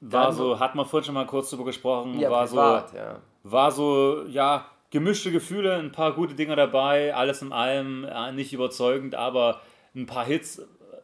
War 0.00 0.26
Dann- 0.26 0.34
so, 0.34 0.60
hat 0.60 0.74
man 0.74 0.84
vorhin 0.84 1.06
schon 1.06 1.14
mal 1.14 1.24
kurz 1.26 1.48
drüber 1.48 1.64
gesprochen, 1.64 2.18
Ja, 2.20 2.30
war 2.30 2.46
privat, 2.46 2.90
so, 2.90 2.96
ja. 2.98 3.16
war 3.44 3.72
so, 3.72 4.24
ja, 4.28 4.66
gemischte 4.90 5.32
Gefühle, 5.32 5.74
ein 5.76 5.90
paar 5.90 6.12
gute 6.12 6.34
Dinger 6.34 6.54
dabei, 6.54 7.14
alles 7.14 7.40
in 7.40 7.50
allem 7.50 8.04
äh, 8.04 8.30
nicht 8.32 8.52
überzeugend, 8.52 9.14
aber 9.14 9.62
ein 9.94 10.04
paar 10.04 10.26
Hits 10.26 10.60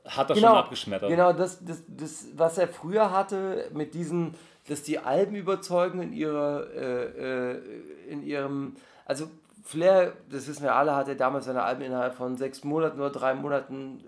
hat 0.06 0.28
er 0.28 0.36
schon 0.36 0.44
abgeschmettert. 0.44 1.08
Genau, 1.08 1.32
das, 1.32 1.64
das, 1.64 1.82
das, 1.88 2.26
was 2.36 2.58
er 2.58 2.68
früher 2.68 3.10
hatte, 3.12 3.70
mit 3.72 3.94
diesen, 3.94 4.34
dass 4.68 4.82
die 4.82 4.98
Alben 4.98 5.36
überzeugen 5.36 6.02
in 6.02 6.12
ihrer, 6.12 6.66
äh, 6.74 7.52
äh, 7.54 7.62
in 8.08 8.22
ihrem, 8.22 8.76
also 9.06 9.30
Flair, 9.62 10.14
das 10.28 10.48
wissen 10.48 10.64
wir 10.64 10.74
alle, 10.74 10.94
hat 10.94 11.08
er 11.08 11.14
damals 11.14 11.44
seine 11.44 11.62
Alben 11.62 11.82
innerhalb 11.82 12.14
von 12.14 12.36
sechs 12.36 12.64
Monaten 12.64 12.98
oder 12.98 13.10
drei 13.10 13.34
Monaten 13.34 14.02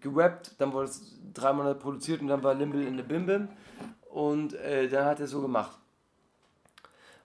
gerappt, 0.00 0.54
dann 0.58 0.72
wurde 0.72 0.88
es 0.88 1.18
drei 1.34 1.52
Monate 1.52 1.78
produziert 1.78 2.20
und 2.20 2.28
dann 2.28 2.42
war 2.44 2.54
Limble 2.54 2.86
in 2.86 2.96
the 2.96 3.02
Bim 3.02 3.26
Bim 3.26 3.48
und 4.08 4.54
äh, 4.54 4.88
dann 4.88 5.04
hat 5.04 5.18
er 5.20 5.26
so 5.26 5.42
gemacht. 5.42 5.76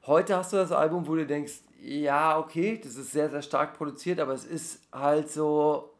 Heute 0.07 0.35
hast 0.35 0.51
du 0.51 0.57
das 0.57 0.71
Album, 0.71 1.07
wo 1.07 1.15
du 1.15 1.25
denkst, 1.25 1.61
ja, 1.79 2.39
okay, 2.39 2.81
das 2.83 2.95
ist 2.95 3.11
sehr, 3.11 3.29
sehr 3.29 3.41
stark 3.41 3.77
produziert, 3.77 4.19
aber 4.19 4.33
es 4.33 4.45
ist 4.45 4.81
halt 4.91 5.29
so, 5.29 5.93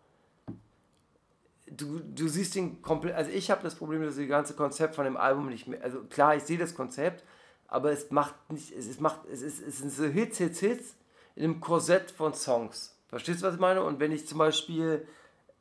du, 1.67 1.99
du 1.99 2.27
siehst 2.27 2.55
den 2.55 2.81
komplett, 2.81 3.15
also 3.15 3.29
ich 3.29 3.51
habe 3.51 3.61
das 3.61 3.75
Problem, 3.75 4.01
dass 4.03 4.17
ich 4.17 4.27
das 4.27 4.37
ganze 4.37 4.55
Konzept 4.55 4.95
von 4.95 5.05
dem 5.05 5.17
Album 5.17 5.49
nicht 5.49 5.67
mehr, 5.67 5.83
also 5.83 6.01
klar, 6.05 6.35
ich 6.35 6.43
sehe 6.43 6.57
das 6.57 6.73
Konzept, 6.73 7.23
aber 7.67 7.91
es 7.91 8.09
macht 8.09 8.33
nicht, 8.51 8.71
es, 8.75 8.87
es 8.87 8.99
macht, 8.99 9.19
es, 9.31 9.43
ist, 9.43 9.61
es 9.61 9.77
sind 9.77 9.91
so 9.91 10.05
Hits, 10.05 10.39
Hits, 10.39 10.59
Hits 10.59 10.95
in 11.35 11.43
einem 11.43 11.59
Korsett 11.59 12.11
von 12.11 12.33
Songs. 12.33 12.95
Verstehst 13.07 13.41
du, 13.41 13.47
was 13.47 13.55
ich 13.55 13.59
meine? 13.59 13.83
Und 13.83 13.99
wenn 13.99 14.11
ich 14.11 14.27
zum 14.27 14.37
Beispiel 14.37 15.07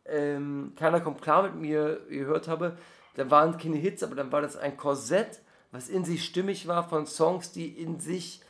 ähm, 0.05 0.73
Keiner 0.77 1.01
kommt 1.01 1.23
klar 1.23 1.43
mit 1.43 1.55
mir 1.55 2.01
gehört 2.09 2.49
habe, 2.49 2.77
dann 3.15 3.31
waren 3.31 3.59
keine 3.59 3.77
Hits, 3.77 4.03
aber 4.03 4.15
dann 4.15 4.33
war 4.33 4.41
das 4.41 4.57
ein 4.57 4.77
Korsett, 4.77 5.41
was 5.71 5.89
in 5.89 6.05
sich 6.05 6.25
stimmig 6.25 6.67
war 6.67 6.89
von 6.89 7.07
Songs, 7.07 7.53
die 7.53 7.69
in 7.69 8.01
sich 8.01 8.41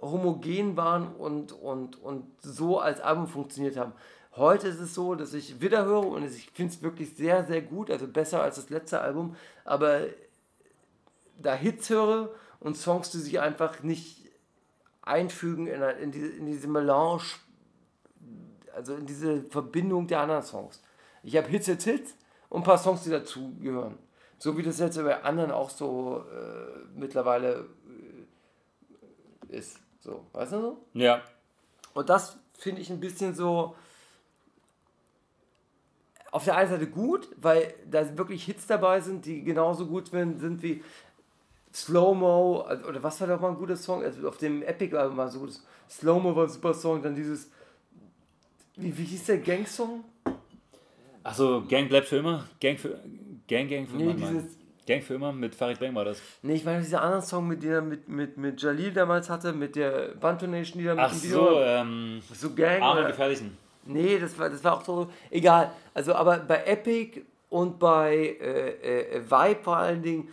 homogen 0.00 0.76
waren 0.76 1.14
und, 1.14 1.52
und, 1.52 2.00
und 2.00 2.24
so 2.40 2.78
als 2.78 3.00
Album 3.00 3.26
funktioniert 3.26 3.76
haben. 3.76 3.92
Heute 4.36 4.68
ist 4.68 4.78
es 4.78 4.94
so, 4.94 5.16
dass 5.16 5.34
ich 5.34 5.60
wieder 5.60 5.84
höre 5.84 6.06
und 6.06 6.22
ich 6.22 6.50
finde 6.52 6.72
es 6.72 6.82
wirklich 6.82 7.16
sehr, 7.16 7.44
sehr 7.44 7.60
gut, 7.60 7.90
also 7.90 8.06
besser 8.06 8.40
als 8.42 8.56
das 8.56 8.70
letzte 8.70 9.00
Album, 9.00 9.34
aber 9.64 10.02
da 11.40 11.54
Hits 11.54 11.90
höre 11.90 12.30
und 12.60 12.76
Songs, 12.76 13.10
die 13.10 13.18
sich 13.18 13.40
einfach 13.40 13.82
nicht 13.82 14.27
einfügen 15.08 15.66
in, 15.66 15.82
in, 15.82 16.10
diese, 16.12 16.28
in 16.28 16.46
diese 16.46 16.68
Melange, 16.68 17.22
also 18.74 18.94
in 18.94 19.06
diese 19.06 19.42
Verbindung 19.44 20.06
der 20.06 20.20
anderen 20.20 20.42
Songs. 20.42 20.82
Ich 21.22 21.36
habe 21.36 21.48
Hits, 21.48 21.66
Hits, 21.66 21.84
Hits 21.84 22.14
und 22.48 22.60
ein 22.60 22.64
paar 22.64 22.78
Songs, 22.78 23.02
die 23.02 23.10
dazu 23.10 23.54
gehören. 23.60 23.98
So 24.38 24.56
wie 24.56 24.62
das 24.62 24.78
jetzt 24.78 24.96
bei 24.96 25.22
anderen 25.22 25.50
auch 25.50 25.70
so 25.70 26.24
äh, 26.30 26.86
mittlerweile 26.94 27.68
äh, 29.50 29.56
ist. 29.56 29.80
So, 30.00 30.26
weißt 30.32 30.52
du 30.52 30.60
so? 30.60 30.86
Ja. 30.94 31.22
Und 31.94 32.08
das 32.08 32.38
finde 32.52 32.80
ich 32.80 32.90
ein 32.90 33.00
bisschen 33.00 33.34
so 33.34 33.74
auf 36.30 36.44
der 36.44 36.56
einen 36.56 36.70
Seite 36.70 36.86
gut, 36.86 37.28
weil 37.36 37.74
da 37.90 38.16
wirklich 38.16 38.44
Hits 38.44 38.66
dabei 38.66 39.00
sind, 39.00 39.24
die 39.24 39.42
genauso 39.42 39.86
gut 39.86 40.08
sind 40.08 40.62
wie 40.62 40.84
Slow-Mo, 41.84 42.60
also- 42.62 42.86
oder 42.86 43.02
was 43.02 43.20
war 43.20 43.28
doch 43.28 43.40
mal 43.40 43.50
ein 43.50 43.56
guter 43.56 43.76
Song, 43.76 44.02
also 44.02 44.26
auf 44.28 44.36
dem 44.38 44.62
Epic-Album 44.62 45.16
war 45.16 45.28
so 45.28 45.40
gutes. 45.40 45.64
Slow-Mo 45.88 46.34
war 46.34 46.44
ein 46.44 46.50
super 46.50 46.74
Song, 46.74 47.02
dann 47.02 47.14
dieses, 47.14 47.50
wie, 48.76 48.96
wie 48.96 49.04
hieß 49.04 49.24
der 49.26 49.38
Gang-Song? 49.38 50.04
Achso, 51.24 51.62
Gang 51.68 51.88
bleibt 51.88 52.08
für 52.08 52.16
immer? 52.16 52.44
Gang 52.60 52.78
für 52.78 52.98
Gang, 53.46 53.68
Gang 53.68 53.86
für 53.88 53.96
Nee, 53.96 54.10
immer? 54.10 54.14
Dieses- 54.28 54.56
Gang 54.86 55.02
für 55.02 55.14
immer 55.14 55.32
mit 55.34 55.54
Farid 55.54 55.78
Bang 55.80 55.94
war 55.94 56.06
das. 56.06 56.18
Nee, 56.40 56.54
ich 56.54 56.64
meine 56.64 56.80
dieser 56.80 57.02
andere 57.02 57.20
Song, 57.20 57.46
mit 57.46 57.62
dem 57.62 57.70
er 57.72 57.82
mit, 57.82 58.08
mit, 58.08 58.38
mit 58.38 58.62
Jalil 58.62 58.90
damals 58.90 59.28
hatte, 59.28 59.52
mit 59.52 59.76
der 59.76 60.14
Bandtonation, 60.18 60.78
die 60.80 60.86
da 60.86 60.94
mit 60.94 61.04
Ach 61.04 61.10
dem 61.10 61.30
so, 61.30 61.60
ähm, 61.60 62.22
so 62.32 62.54
Gang 62.54 62.80
Arme 62.82 63.00
oder- 63.00 63.10
Gefährlichen. 63.10 63.56
Nee, 63.84 64.18
das 64.18 64.38
war, 64.38 64.48
das 64.48 64.64
war 64.64 64.74
auch 64.78 64.84
so, 64.84 65.10
egal. 65.30 65.72
Also, 65.92 66.14
aber 66.14 66.38
bei 66.38 66.64
Epic 66.64 67.20
und 67.50 67.78
bei 67.78 68.14
äh, 68.40 69.16
äh, 69.16 69.22
Vibe 69.30 69.60
vor 69.62 69.76
allen 69.76 70.02
Dingen, 70.02 70.28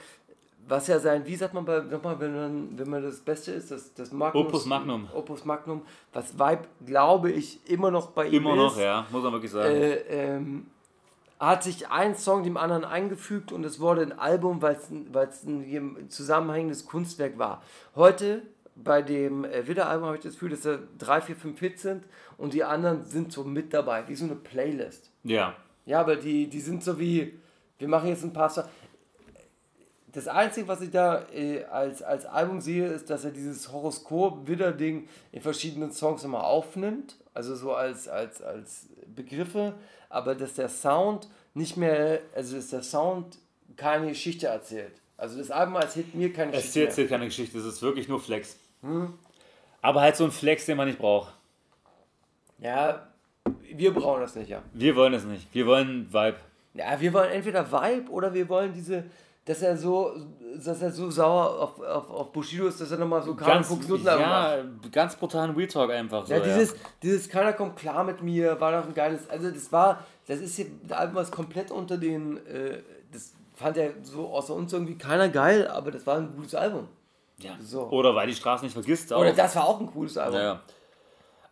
was 0.67 0.88
ja 0.88 1.00
sein, 1.00 1.25
wie 1.25 1.36
sagt 1.36 1.53
man 1.53 1.65
bei, 1.65 1.79
nochmal, 1.79 2.19
wenn 2.19 2.36
man, 2.36 2.79
wenn 2.79 2.89
man 2.89 3.03
das 3.03 3.19
Beste 3.19 3.51
ist, 3.51 3.72
das, 3.72 3.93
das 3.93 4.12
Magnus, 4.12 4.45
Opus 4.45 4.65
Magnum. 4.65 5.07
Opus 5.13 5.45
Magnum, 5.45 5.81
was 6.13 6.38
Vibe, 6.38 6.63
glaube 6.86 7.31
ich, 7.31 7.60
immer 7.69 7.91
noch 7.91 8.12
bei 8.12 8.27
ihm 8.27 8.34
Immer 8.34 8.51
ist. 8.51 8.57
noch, 8.57 8.79
ja, 8.79 9.05
muss 9.12 9.24
man 9.24 9.34
wirklich 9.34 9.51
sagen. 9.51 9.69
Äh, 9.75 9.93
ähm, 10.07 10.67
hat 11.39 11.63
sich 11.63 11.89
ein 11.89 12.15
Song 12.15 12.43
dem 12.43 12.57
anderen 12.57 12.86
eingefügt 12.86 13.51
und 13.51 13.65
es 13.65 13.79
wurde 13.79 14.01
ein 14.01 14.17
Album, 14.17 14.62
weil 14.62 14.75
es 14.75 15.43
ein, 15.43 15.63
ein 15.63 16.10
zusammenhängendes 16.10 16.86
Kunstwerk 16.86 17.38
war. 17.38 17.62
Heute 17.95 18.41
bei 18.75 19.01
dem 19.01 19.43
äh, 19.45 19.67
Widder-Album 19.67 20.05
habe 20.05 20.17
ich 20.17 20.24
das 20.24 20.34
Gefühl, 20.34 20.50
dass 20.50 20.62
da 20.62 20.79
drei, 20.98 21.22
vier, 21.22 21.36
fünf 21.36 21.60
Hits 21.60 21.81
sind 21.84 22.03
und 22.38 22.53
die 22.53 22.63
anderen 22.63 23.03
sind 23.03 23.31
so 23.31 23.43
mit 23.43 23.74
dabei, 23.74 24.07
wie 24.07 24.15
so 24.15 24.25
eine 24.25 24.36
Playlist. 24.36 25.12
ja. 25.24 25.55
Ja, 25.88 26.00
aber 26.00 26.15
die, 26.15 26.48
die 26.48 26.62
sind 26.62 26.84
so 26.84 27.00
wie, 27.00 27.38
wir 27.77 27.88
machen 27.88 28.10
jetzt 28.10 28.24
ein 28.24 28.34
paar 28.34 28.50
Songs. 28.50 28.67
Das 30.15 30.29
Einzige, 30.29 30.67
was 30.69 30.79
ich 30.79 30.91
da 30.91 31.25
äh, 31.34 31.65
als, 31.65 32.01
als 32.01 32.25
Album 32.25 32.62
sehe, 32.62 32.88
ist, 32.88 33.10
dass 33.10 33.25
er 33.25 33.31
dieses 33.31 33.72
Horoskop-Widder-Ding 33.72 35.10
in 35.34 35.41
verschiedenen 35.41 35.91
Songs 35.91 36.24
immer 36.24 36.45
aufnimmt. 36.45 37.17
Also 37.34 37.53
so 37.55 37.74
als, 37.75 38.07
als, 38.07 38.41
als 38.41 38.88
Begriffe. 39.13 39.74
Aber 40.10 40.34
dass 40.34 40.53
der 40.53 40.69
Sound 40.69 41.27
nicht 41.53 41.75
mehr, 41.75 42.22
also 42.34 42.55
dass 42.55 42.69
der 42.69 42.81
Sound 42.81 43.38
keine 43.75 44.07
Geschichte 44.07 44.48
erzählt. 44.48 44.93
Also 45.17 45.38
das 45.38 45.51
Album 45.51 45.75
als 45.75 45.95
Hit 45.95 46.15
mir 46.15 46.31
keine 46.31 46.51
Es 46.53 46.57
Geschichte 46.60 46.79
mehr. 46.79 46.88
erzählt 46.88 47.10
keine 47.10 47.25
Geschichte, 47.25 47.57
es 47.57 47.65
ist 47.65 47.81
wirklich 47.81 48.07
nur 48.07 48.22
Flex. 48.22 48.55
Hm? 48.84 49.13
Aber 49.81 50.00
halt 50.01 50.15
so 50.15 50.24
ein 50.24 50.31
Flex, 50.31 50.65
den 50.65 50.77
man 50.77 50.88
nicht 50.88 51.00
braucht. 51.00 51.34
Ja, 52.60 53.07
wir 53.74 53.93
brauchen 53.93 54.22
das 54.22 54.36
nicht, 54.36 54.50
ja. 54.50 54.62
Wir 54.74 54.95
wollen 54.95 55.13
es 55.13 55.25
nicht. 55.25 55.53
Wir 55.53 55.65
wollen 55.65 56.07
Vibe. 56.13 56.38
Ja, 56.74 57.00
wir 57.00 57.13
wollen 57.13 57.31
entweder 57.31 57.69
Vibe 57.72 58.10
oder 58.12 58.34
wir 58.34 58.48
wollen 58.50 58.74
diese, 58.74 59.03
dass 59.45 59.61
er 59.61 59.77
so, 59.77 60.11
dass 60.63 60.81
er 60.81 60.91
so 60.91 61.11
sauer 61.11 61.61
auf, 61.61 61.79
auf, 61.79 62.09
auf 62.09 62.31
Bushido 62.31 62.67
ist, 62.67 62.81
dass 62.81 62.91
er 62.91 62.97
nochmal 62.97 63.21
so 63.21 63.35
Ganz, 63.35 63.67
Fuchs 63.67 63.87
Nutten 63.87 64.03
macht. 64.03 64.19
ja, 64.19 64.63
ganz 64.91 65.15
brutalen 65.15 65.55
Real 65.55 65.67
Talk 65.67 65.91
einfach 65.91 66.25
so. 66.25 66.33
Ja, 66.33 66.39
Ja, 66.39 66.45
dieses, 66.45 66.75
dieses 67.03 67.29
Keiner 67.29 67.53
kommt 67.53 67.75
klar 67.75 68.03
mit 68.03 68.23
mir, 68.23 68.59
war 68.59 68.71
doch 68.71 68.87
ein 68.87 68.93
geiles, 68.95 69.29
also 69.29 69.51
das 69.51 69.71
war, 69.71 70.03
das 70.27 70.39
ist 70.39 70.55
hier, 70.55 70.65
das 70.83 70.97
Album 70.97 71.15
was 71.15 71.31
komplett 71.31 71.69
unter 71.69 71.97
den, 71.97 72.37
äh, 72.47 72.81
das 73.13 73.33
fand 73.53 73.77
er 73.77 73.91
so 74.01 74.29
außer 74.29 74.53
uns 74.53 74.73
irgendwie 74.73 74.97
keiner 74.97 75.29
geil, 75.29 75.67
aber 75.67 75.91
das 75.91 76.07
war 76.07 76.17
ein 76.17 76.35
gutes 76.35 76.55
Album. 76.55 76.87
Ja. 77.37 77.51
So. 77.61 77.87
Oder 77.89 78.15
weil 78.15 78.27
die 78.27 78.33
Straße 78.35 78.63
nicht 78.63 78.73
vergisst. 78.73 79.13
Auch. 79.13 79.19
Oder 79.19 79.33
das 79.33 79.55
war 79.55 79.65
auch 79.67 79.79
ein 79.79 79.87
cooles 79.87 80.17
Album. 80.17 80.39
Ja. 80.39 80.61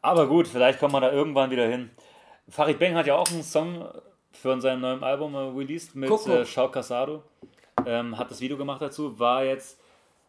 Aber 0.01 0.27
gut, 0.27 0.47
vielleicht 0.47 0.79
kommen 0.79 0.93
wir 0.93 1.01
da 1.01 1.11
irgendwann 1.11 1.51
wieder 1.51 1.67
hin. 1.67 1.91
Farid 2.49 2.79
Bang 2.79 2.95
hat 2.95 3.05
ja 3.05 3.15
auch 3.15 3.29
einen 3.31 3.43
Song 3.43 3.87
für 4.31 4.59
sein 4.59 4.81
neues 4.81 5.01
Album 5.01 5.35
äh, 5.35 5.37
released 5.37 5.95
mit 5.95 6.09
guck. 6.09 6.27
äh, 6.27 6.45
Shao 6.45 6.69
Casado. 6.69 7.23
Ähm, 7.87 8.17
hat 8.17 8.29
das 8.31 8.41
Video 8.41 8.57
gemacht 8.57 8.81
dazu, 8.81 9.17
war 9.19 9.43
jetzt, 9.43 9.79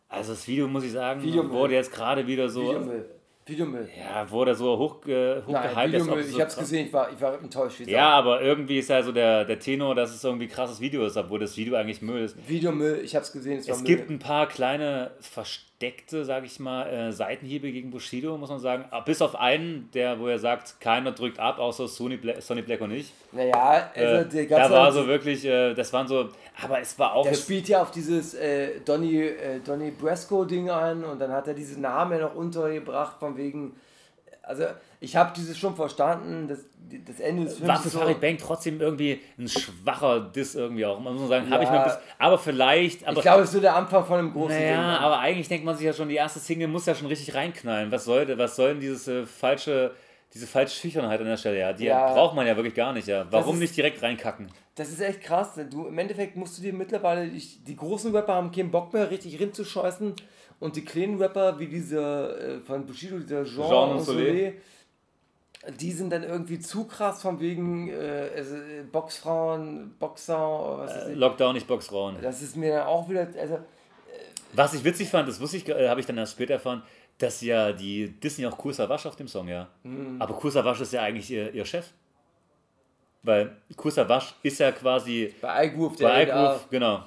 also 0.08 0.32
das 0.32 0.46
Video 0.49 0.68
muss 0.68 0.84
ich 0.84 0.92
sagen, 0.92 1.23
Videomüll. 1.23 1.52
wurde 1.52 1.75
jetzt 1.75 1.92
gerade 1.92 2.26
wieder 2.26 2.49
so, 2.49 2.62
Videomüll. 2.62 3.11
Videomüll. 3.46 3.88
ja, 3.99 4.30
wurde 4.30 4.54
so 4.54 4.78
hoch, 4.78 5.06
äh, 5.06 5.42
Nein, 5.46 5.46
hochgehypt. 5.46 5.76
ob 5.76 5.87
Videomüll, 5.87 6.18
es 6.20 6.26
ich 6.28 6.32
so 6.34 6.40
hab's 6.40 6.56
gesehen, 6.56 6.87
ich 6.87 6.92
war, 6.94 7.12
ich 7.12 7.20
war 7.20 7.38
enttäuscht. 7.42 7.80
Ja, 7.87 8.08
aber 8.11 8.40
irgendwie 8.40 8.78
ist 8.78 8.88
ja 8.88 9.02
so 9.02 9.12
der, 9.12 9.44
der 9.44 9.58
Tenor, 9.58 9.94
dass 9.94 10.14
es 10.14 10.25
irgendwie 10.25 10.49
krasses 10.49 10.80
Video 10.80 11.04
ist, 11.04 11.16
obwohl 11.18 11.40
das 11.40 11.54
Video 11.58 11.75
eigentlich 11.76 12.00
Müll 12.00 12.23
ist. 12.25 12.37
Videomüll, 12.49 13.00
ich 13.04 13.14
hab's 13.14 13.32
gesehen, 13.32 13.58
es 13.58 13.68
war 13.68 13.75
Es 13.75 13.82
Müll. 13.82 13.96
gibt 13.96 14.11
ein 14.11 14.18
paar 14.18 14.46
kleine 14.49 15.11
versteckte, 15.85 16.25
sag 16.25 16.45
ich 16.45 16.61
mal, 16.61 16.87
äh, 16.87 17.12
Seitenhiebe 17.12 17.71
gegen 17.73 17.90
Bushido, 17.90 18.37
muss 18.38 18.50
man 18.50 18.59
sagen. 18.59 18.85
Ah, 18.90 19.00
Bis 19.00 19.21
auf 19.21 19.35
einen, 19.37 19.88
der, 19.93 20.19
wo 20.19 20.28
er 20.28 20.38
sagt, 20.38 20.81
keiner 20.81 21.12
drückt 21.12 21.38
ab, 21.38 21.59
außer 21.59 21.88
Sonny 21.88 22.16
Black, 22.16 22.40
Sonny 22.43 22.62
Black 22.62 22.81
und 22.81 22.93
ich. 22.93 23.12
Naja, 23.33 23.90
also 23.95 24.14
Äh, 24.16 24.28
der 24.28 24.45
da 24.47 24.59
ganze, 24.59 24.75
war 24.75 24.93
so 24.93 25.07
wirklich, 25.07 25.45
äh, 25.45 25.75
das 25.75 25.93
waren 25.93 26.07
so, 26.07 26.28
aber 26.62 26.81
es 26.81 26.99
war 26.99 27.14
auch 27.14 27.26
der 27.26 27.35
spielt 27.35 27.69
ja 27.69 27.83
auf 27.83 27.90
dieses 27.90 28.35
äh, 28.35 28.81
Donny, 28.85 29.21
äh, 29.23 29.61
Donny 29.64 29.90
Brasco-Ding 29.90 30.71
ein 30.71 31.04
und 31.04 31.21
dann 31.21 31.33
hat 31.33 31.49
er 31.49 31.54
diese 31.54 31.81
Namen 31.81 32.19
ja 32.19 32.26
noch 32.26 32.35
untergebracht, 32.35 33.19
von 33.19 33.37
wegen 33.37 33.75
also 34.47 34.65
ich 35.01 35.17
habe 35.17 35.33
dieses 35.37 35.57
schon 35.59 35.75
verstanden, 35.75 36.49
das, 36.49 36.61
das 37.07 37.21
Ende 37.21 37.45
des 37.45 37.55
Films 37.57 37.69
War 37.69 37.79
für 37.81 37.87
ist 37.89 37.93
so, 37.95 37.99
Farid 38.01 38.21
Bang 38.21 38.37
trotzdem 38.39 38.81
irgendwie 38.81 39.21
ein 39.39 39.49
schwacher 39.49 40.21
Diss 40.21 40.55
irgendwie 40.55 40.85
auch. 40.87 41.01
Man 41.01 41.15
muss 41.15 41.29
sagen, 41.29 41.51
habe 41.51 41.65
ich 41.65 41.71
Ja. 41.71 41.85
mir 41.87 41.99
aber 42.19 42.39
vielleicht, 42.39 43.07
aber 43.07 43.17
ich 43.17 43.23
glaube, 43.23 43.43
es 43.43 43.49
ist 43.49 43.55
so 43.55 43.61
der 43.61 43.75
Anfang 43.77 44.05
von 44.05 44.19
einem 44.19 44.33
großen 44.33 44.57
naja, 44.57 44.71
Ding. 44.77 45.05
aber 45.05 45.19
eigentlich 45.19 45.49
denkt 45.49 45.65
man 45.65 45.77
sich 45.77 45.87
ja 45.87 45.93
schon, 45.93 46.09
die 46.09 46.15
erste 46.17 46.39
Single 46.39 46.69
muss 46.69 46.87
ja 46.87 46.95
schon 46.95 47.09
richtig 47.09 47.35
reinknallen. 47.35 47.91
Was 47.91 48.05
soll, 48.05 48.37
was 48.39 48.57
soll 48.57 48.71
denn 48.71 48.81
dieses 48.81 49.09
äh, 49.09 49.25
falsche, 49.27 49.93
diese 50.33 50.47
falsche 50.47 50.75
Schüchternheit 50.81 51.21
an 51.21 51.27
der 51.27 51.37
Stelle? 51.37 51.59
Ja, 51.59 51.73
die 51.73 51.85
Ja. 51.85 52.13
braucht 52.13 52.35
man 52.35 52.47
ja 52.47 52.57
wirklich 52.57 52.75
gar 52.75 52.93
nicht. 52.93 53.09
Ja. 53.09 53.27
Warum 53.31 53.55
ist- 53.57 53.61
nicht 53.61 53.77
direkt 53.77 54.03
reinkacken? 54.03 54.49
Das 54.77 54.89
ist 54.89 55.01
echt 55.01 55.23
krass. 55.23 55.55
ne? 55.57 55.67
Du, 55.67 55.87
Im 55.87 55.97
Endeffekt 55.99 56.35
musst 56.37 56.59
du 56.59 56.63
dir 56.63 56.73
mittlerweile, 56.73 57.29
die, 57.29 57.41
die 57.65 57.77
großen 57.77 58.13
Rapper 58.15 58.35
haben 58.35 58.51
keinen 58.51 58.73
Bock 58.73 58.93
mehr, 58.93 59.09
richtig 59.09 59.39
rinzuscheißen. 59.39 60.15
Und 60.61 60.76
die 60.76 60.84
kleinen 60.84 61.20
Rapper, 61.20 61.58
wie 61.58 61.66
dieser 61.66 62.56
äh, 62.56 62.61
von 62.61 62.87
Bushido, 62.87 63.18
dieser 63.18 63.44
Jean, 63.44 63.68
Jean 63.68 64.00
Soleil. 64.00 64.54
Die 65.80 65.92
sind 65.92 66.11
dann 66.11 66.25
irgendwie 66.25 66.58
zu 66.58 66.84
krass 66.84 67.23
von 67.23 67.40
wegen 67.40 67.88
äh, 67.88 68.30
also, 68.37 68.56
äh, 68.56 68.82
Boxfrauen, 68.90 69.94
Boxer, 69.99 70.37
was 70.78 70.94
weiß 70.94 71.08
ich. 71.08 71.16
Lockdown, 71.16 71.54
nicht 71.54 71.66
Boxfrauen. 71.66 72.16
Das 72.20 72.42
ist 72.42 72.54
mir 72.56 72.76
dann 72.76 72.87
auch 72.87 73.08
wieder, 73.08 73.26
also 73.40 73.58
Was 74.52 74.75
ich 74.75 74.84
witzig 74.84 75.08
fand, 75.08 75.26
das 75.26 75.40
wusste 75.40 75.56
ich, 75.56 75.68
äh, 75.68 75.88
habe 75.88 76.00
ich 76.00 76.06
dann 76.06 76.18
erst 76.18 76.32
später 76.32 76.54
erfahren, 76.54 76.82
dass 77.18 77.40
ja 77.40 77.73
die 77.73 78.08
Disney 78.08 78.46
auch 78.46 78.58
Kool 78.58 78.75
Savas 78.75 79.06
auf 79.06 79.16
dem 79.16 79.28
Song, 79.28 79.49
ja. 79.49 79.68
Mhm. 79.84 80.20
Aber 80.20 80.34
Kool 80.34 80.50
Savas 80.50 80.80
ist 80.80 80.92
ja 80.92 81.02
eigentlich 81.02 81.30
ihr, 81.30 81.52
ihr 81.54 81.64
Chef. 81.64 81.87
Weil 83.23 83.56
Kool 83.76 83.90
Savas 83.90 84.34
ist 84.42 84.58
ja 84.61 84.70
quasi 84.70 85.34
bei 85.40 85.66
iGroove, 85.66 85.96
der 85.96 86.08
bei 86.08 86.23
iGroove, 86.25 86.68
genau. 86.68 87.04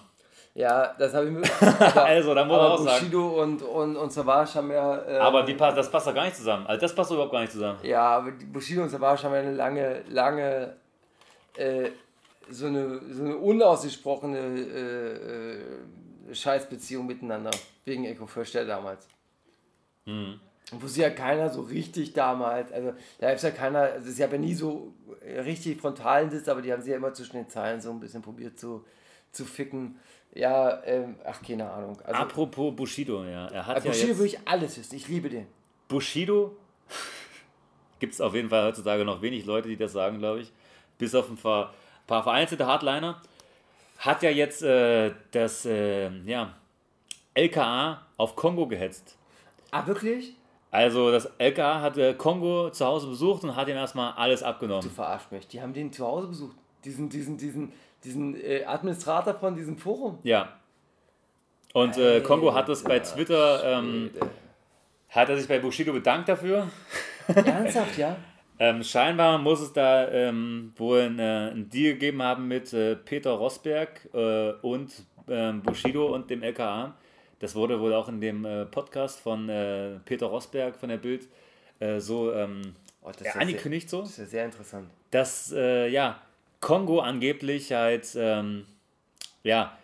Ja, 0.57 0.95
das 0.97 1.13
habe 1.13 1.27
ich 1.27 1.31
mir. 1.31 1.43
Also, 1.95 2.33
da 2.33 2.43
muss 2.43 2.57
man 2.57 2.71
auch 2.71 2.77
sagen. 2.79 2.99
Bushido 2.99 3.43
und, 3.43 3.61
und, 3.61 3.95
und 3.95 4.11
Savage 4.11 4.55
haben 4.55 4.71
ja. 4.71 5.05
Äh, 5.05 5.17
Aber 5.19 5.43
die, 5.43 5.55
das 5.55 5.91
passt 5.91 6.07
doch 6.07 6.15
gar 6.15 6.25
nicht 6.25 6.35
zusammen. 6.35 6.65
Also 6.65 6.81
das 6.81 6.95
passt 6.95 7.11
doch 7.11 7.15
überhaupt 7.15 7.31
gar 7.31 7.41
nicht 7.41 7.51
zusammen. 7.51 7.77
Ja, 7.83 8.17
aber 8.17 8.31
Bushido 8.31 8.81
und 8.81 8.89
Savage 8.89 9.21
haben 9.21 9.35
ja 9.35 9.41
eine 9.41 9.53
lange, 9.53 10.01
lange, 10.09 10.73
äh, 11.57 11.91
so 12.49 12.65
eine, 12.65 12.99
so 13.13 13.23
eine 13.23 13.37
unausgesprochene 13.37 14.39
äh, 14.39 16.31
äh, 16.31 16.33
Scheißbeziehung 16.33 17.05
miteinander. 17.05 17.51
Wegen 17.85 18.05
Echo 18.05 18.25
Förster 18.25 18.65
damals. 18.65 19.07
Mhm. 20.05 20.39
Wo 20.71 20.87
sie 20.87 21.01
ja 21.01 21.11
keiner 21.11 21.51
so 21.51 21.61
richtig 21.61 22.13
damals, 22.13 22.71
also 22.73 22.93
da 23.19 23.29
ist 23.29 23.43
ja 23.43 23.51
keiner, 23.51 23.81
also 23.81 24.09
sie 24.09 24.23
haben 24.23 24.31
ja 24.31 24.39
nie 24.39 24.55
so 24.55 24.91
richtig 25.23 25.79
frontalen 25.79 26.31
Sitz, 26.31 26.47
aber 26.47 26.63
die 26.63 26.73
haben 26.73 26.81
sie 26.81 26.89
ja 26.89 26.97
immer 26.97 27.13
zwischen 27.13 27.37
den 27.37 27.47
Zeilen 27.47 27.79
so 27.79 27.91
ein 27.91 27.99
bisschen 27.99 28.23
probiert 28.23 28.57
zu, 28.59 28.83
zu 29.31 29.45
ficken. 29.45 29.99
Ja, 30.33 30.83
ähm, 30.83 31.15
ach, 31.25 31.41
keine 31.41 31.69
Ahnung. 31.69 31.97
Also, 32.03 32.21
Apropos 32.21 32.75
Bushido, 32.75 33.23
ja. 33.25 33.47
Er 33.47 33.65
hat 33.65 33.77
äh, 33.77 33.79
ja 33.79 33.85
Bushido 33.91 34.07
jetzt 34.09 34.17
würde 34.17 34.27
ich 34.29 34.39
alles 34.47 34.77
wissen, 34.77 34.95
ich 34.95 35.07
liebe 35.07 35.29
den. 35.29 35.47
Bushido 35.87 36.55
gibt 37.99 38.13
es 38.13 38.21
auf 38.21 38.33
jeden 38.35 38.49
Fall 38.49 38.65
heutzutage 38.65 39.03
noch 39.05 39.21
wenig 39.21 39.45
Leute, 39.45 39.67
die 39.69 39.77
das 39.77 39.93
sagen, 39.93 40.19
glaube 40.19 40.41
ich. 40.41 40.51
Bis 40.97 41.15
auf 41.15 41.29
ein 41.29 41.37
paar, 41.37 41.73
paar 42.05 42.23
vereinzelte 42.23 42.65
Hardliner. 42.65 43.21
Hat 43.99 44.21
ja 44.21 44.29
jetzt 44.29 44.61
äh, 44.61 45.11
das 45.31 45.65
äh, 45.65 46.09
ja, 46.25 46.53
LKA 47.33 48.05
auf 48.17 48.35
Kongo 48.35 48.67
gehetzt. 48.67 49.17
Ah, 49.71 49.85
wirklich? 49.87 50.35
Also 50.69 51.11
das 51.11 51.25
LKA 51.39 51.81
hat 51.81 51.97
äh, 51.97 52.13
Kongo 52.13 52.69
zu 52.69 52.85
Hause 52.85 53.07
besucht 53.07 53.43
und 53.43 53.55
hat 53.55 53.67
ihm 53.67 53.75
erstmal 53.75 54.13
alles 54.13 54.41
Du 54.41 54.45
abgenommen. 54.47 54.89
verarsch 54.91 55.31
mich. 55.31 55.47
Die 55.47 55.61
haben 55.61 55.73
den 55.73 55.91
zu 55.91 56.05
Hause 56.05 56.27
besucht. 56.27 56.55
Diesen, 56.83 57.09
diesen, 57.09 57.37
diesen, 57.37 57.73
diesen 58.07 58.35
äh, 58.41 58.63
Administrator 58.65 59.33
von 59.35 59.55
diesem 59.55 59.77
Forum. 59.77 60.19
Ja. 60.23 60.53
Und 61.73 61.97
äh, 61.97 62.21
Kongo 62.21 62.53
hat 62.53 62.69
das 62.69 62.83
bei 62.83 62.99
Twitter, 62.99 63.63
ähm, 63.63 64.09
hat 65.09 65.29
er 65.29 65.37
sich 65.37 65.47
bei 65.47 65.59
Bushido 65.59 65.93
bedankt 65.93 66.29
dafür. 66.29 66.69
Ernsthaft, 67.27 67.97
ja? 67.97 68.15
Ähm, 68.59 68.83
scheinbar 68.83 69.37
muss 69.37 69.61
es 69.61 69.71
da 69.71 70.09
ähm, 70.09 70.73
wohl 70.77 71.01
eine, 71.01 71.51
einen 71.51 71.69
Deal 71.69 71.93
gegeben 71.93 72.23
haben 72.23 72.47
mit 72.47 72.73
äh, 72.73 72.95
Peter 72.95 73.29
Rosberg 73.29 74.09
äh, 74.15 74.53
und 74.63 74.91
ähm, 75.29 75.61
Bushido 75.61 76.07
und 76.07 76.27
dem 76.31 76.41
LKA. 76.41 76.95
Das 77.37 77.53
wurde 77.53 77.79
wohl 77.79 77.93
auch 77.93 78.09
in 78.09 78.19
dem 78.19 78.45
äh, 78.45 78.65
Podcast 78.65 79.19
von 79.19 79.47
äh, 79.47 79.99
Peter 80.05 80.25
Rosberg 80.25 80.75
von 80.75 80.89
der 80.89 80.97
Bild 80.97 81.27
äh, 81.79 81.99
so 81.99 82.33
ähm, 82.33 82.73
Oh, 83.07 83.11
das, 83.17 83.27
ja, 83.27 83.39
angekündigt, 83.39 83.89
so, 83.89 84.03
sehr, 84.03 84.03
das 84.03 84.11
ist 84.11 84.17
ja 84.17 84.25
sehr 84.25 84.45
interessant. 84.45 84.89
dass 85.11 85.51
äh, 85.53 85.87
ja, 85.87 86.19
Kongo 86.59 86.99
angeblich 86.99 87.71
halt 87.71 88.15
ähm, 88.15 88.65
ja, 89.43 89.77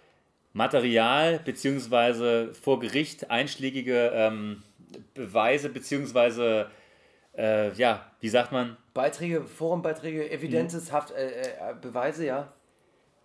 Material 0.53 1.39
beziehungsweise 1.39 2.53
vor 2.53 2.79
Gericht 2.79 3.31
einschlägige 3.31 4.11
ähm, 4.13 4.63
Beweise 5.13 5.69
beziehungsweise 5.69 6.69
äh, 7.35 7.73
ja, 7.73 8.11
wie 8.19 8.29
sagt 8.29 8.51
man, 8.51 8.77
Beiträge, 8.93 9.43
Forumbeiträge, 9.43 10.29
Evidenzes, 10.29 10.91
Haft, 10.91 11.11
äh, 11.11 11.41
äh, 11.41 11.75
Beweise, 11.81 12.25
ja. 12.25 12.53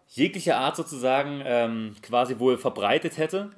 jegliche 0.08 0.56
Art 0.56 0.76
sozusagen 0.76 1.42
ähm, 1.44 1.94
quasi 2.02 2.38
wohl 2.38 2.56
verbreitet 2.56 3.18
hätte, 3.18 3.50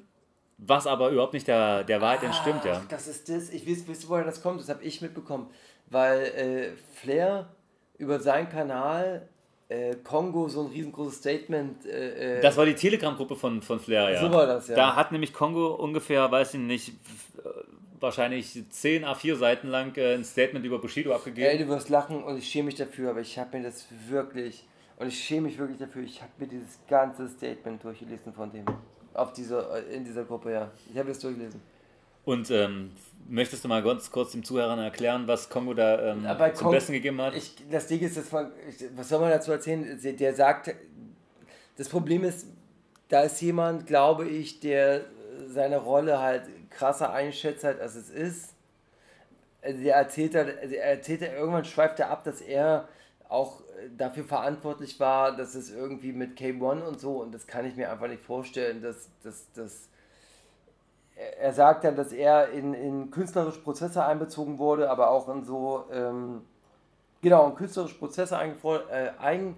was 0.58 0.86
aber 0.86 1.10
überhaupt 1.10 1.34
nicht 1.34 1.46
der, 1.46 1.84
der 1.84 2.00
Wahrheit 2.00 2.24
entstimmt, 2.24 2.64
ja. 2.64 2.82
Das 2.88 3.06
ist 3.06 3.28
das. 3.28 3.50
Ich 3.50 3.68
weiß, 3.68 3.86
wisst 3.86 4.08
woher 4.08 4.24
das 4.24 4.42
kommt? 4.42 4.60
Das 4.60 4.68
habe 4.68 4.82
ich 4.82 5.00
mitbekommen. 5.00 5.50
Weil 5.86 6.20
äh, 6.20 6.72
Flair 6.94 7.54
über 7.96 8.20
seinen 8.20 8.48
Kanal 8.48 9.28
äh, 9.70 9.94
Kongo 10.02 10.48
so 10.48 10.62
ein 10.62 10.66
riesengroßes 10.66 11.18
Statement. 11.20 11.86
Äh, 11.86 12.38
äh, 12.38 12.40
Das 12.42 12.56
war 12.56 12.66
die 12.66 12.74
Telegram-Gruppe 12.74 13.36
von, 13.36 13.62
von 13.62 13.78
Flair, 13.78 14.10
ja. 14.10 14.20
So 14.20 14.30
war 14.32 14.46
das, 14.46 14.68
ja. 14.68 14.74
Da 14.74 14.96
hat 14.96 15.12
nämlich 15.12 15.32
Kongo 15.32 15.74
ungefähr, 15.74 16.30
weiß 16.30 16.54
ich 16.54 16.60
nicht, 16.60 16.88
äh, 16.88 17.48
wahrscheinlich 18.00 18.64
10 18.68 19.04
A4 19.04 19.36
Seiten 19.36 19.68
lang 19.68 19.96
äh, 19.96 20.14
ein 20.14 20.24
Statement 20.24 20.64
über 20.66 20.80
Bushido 20.80 21.10
Ey, 21.10 21.16
abgegeben. 21.16 21.58
du 21.58 21.68
wirst 21.68 21.88
lachen 21.88 22.22
und 22.24 22.36
ich 22.36 22.48
schäme 22.48 22.66
mich 22.66 22.74
dafür, 22.74 23.10
aber 23.10 23.20
ich 23.20 23.38
habe 23.38 23.56
mir 23.58 23.62
das 23.64 23.86
wirklich, 24.08 24.66
und 24.96 25.06
ich 25.06 25.18
schäme 25.22 25.42
mich 25.42 25.58
wirklich 25.58 25.78
dafür, 25.78 26.02
ich 26.02 26.20
habe 26.20 26.32
mir 26.38 26.48
dieses 26.48 26.78
ganze 26.88 27.28
Statement 27.28 27.82
durchgelesen 27.84 28.32
von 28.32 28.50
dem. 28.50 28.64
Auf 29.14 29.32
dieser, 29.32 29.86
in 29.88 30.04
dieser 30.04 30.24
Gruppe, 30.24 30.52
ja. 30.52 30.70
Ich 30.92 30.98
habe 30.98 31.10
es 31.10 31.18
durchgelesen. 31.20 31.60
Und 32.30 32.48
ähm, 32.52 32.92
möchtest 33.28 33.64
du 33.64 33.68
mal 33.68 33.82
ganz 33.82 34.08
kurz 34.12 34.30
dem 34.30 34.44
Zuhörern 34.44 34.78
erklären, 34.78 35.26
was 35.26 35.48
Kongo 35.48 35.74
da 35.74 36.12
ähm, 36.12 36.24
zum 36.54 36.66
Kong- 36.66 36.72
Besten 36.72 36.92
gegeben 36.92 37.20
hat? 37.20 37.34
Ich, 37.34 37.56
das 37.68 37.88
Ding 37.88 37.98
ist, 38.00 38.16
das 38.16 38.32
war, 38.32 38.52
ich, 38.68 38.84
was 38.94 39.08
soll 39.08 39.18
man 39.18 39.30
dazu 39.30 39.50
erzählen? 39.50 39.98
Der 40.00 40.32
sagt, 40.32 40.72
das 41.76 41.88
Problem 41.88 42.22
ist, 42.22 42.46
da 43.08 43.22
ist 43.22 43.40
jemand, 43.40 43.88
glaube 43.88 44.28
ich, 44.28 44.60
der 44.60 45.06
seine 45.48 45.78
Rolle 45.78 46.20
halt 46.20 46.44
krasser 46.70 47.12
einschätzt, 47.12 47.64
halt, 47.64 47.80
als 47.80 47.96
es 47.96 48.10
ist. 48.10 48.54
Also 49.60 49.82
der 49.82 49.96
erzählt, 49.96 50.36
halt, 50.36 50.56
also 50.60 50.74
er 50.76 50.84
erzählt, 50.84 51.22
er, 51.22 51.36
irgendwann 51.36 51.64
schweift 51.64 51.98
er 51.98 52.10
ab, 52.10 52.22
dass 52.22 52.40
er 52.40 52.88
auch 53.28 53.60
dafür 53.98 54.22
verantwortlich 54.22 55.00
war, 55.00 55.36
dass 55.36 55.56
es 55.56 55.70
irgendwie 55.72 56.12
mit 56.12 56.38
K1 56.38 56.82
und 56.82 57.00
so, 57.00 57.14
und 57.22 57.34
das 57.34 57.48
kann 57.48 57.66
ich 57.66 57.74
mir 57.74 57.90
einfach 57.90 58.06
nicht 58.06 58.22
vorstellen, 58.22 58.82
dass, 58.82 59.08
dass, 59.24 59.50
dass 59.52 59.88
er- 61.38 61.52
sagt 61.52 61.84
dann, 61.84 61.96
dass 61.96 62.12
er 62.12 62.50
in, 62.50 62.74
in 62.74 63.10
künstlerische 63.10 63.60
Prozesse 63.60 64.04
einbezogen 64.04 64.58
wurde, 64.58 64.90
aber 64.90 65.10
auch 65.10 65.28
in 65.28 65.44
so, 65.44 65.84
ähm, 65.92 66.42
genau, 67.22 67.48
in 67.48 67.54
künstlerische 67.54 67.98
Prozesse 67.98 68.36
äh, 68.36 69.10
ein, 69.18 69.56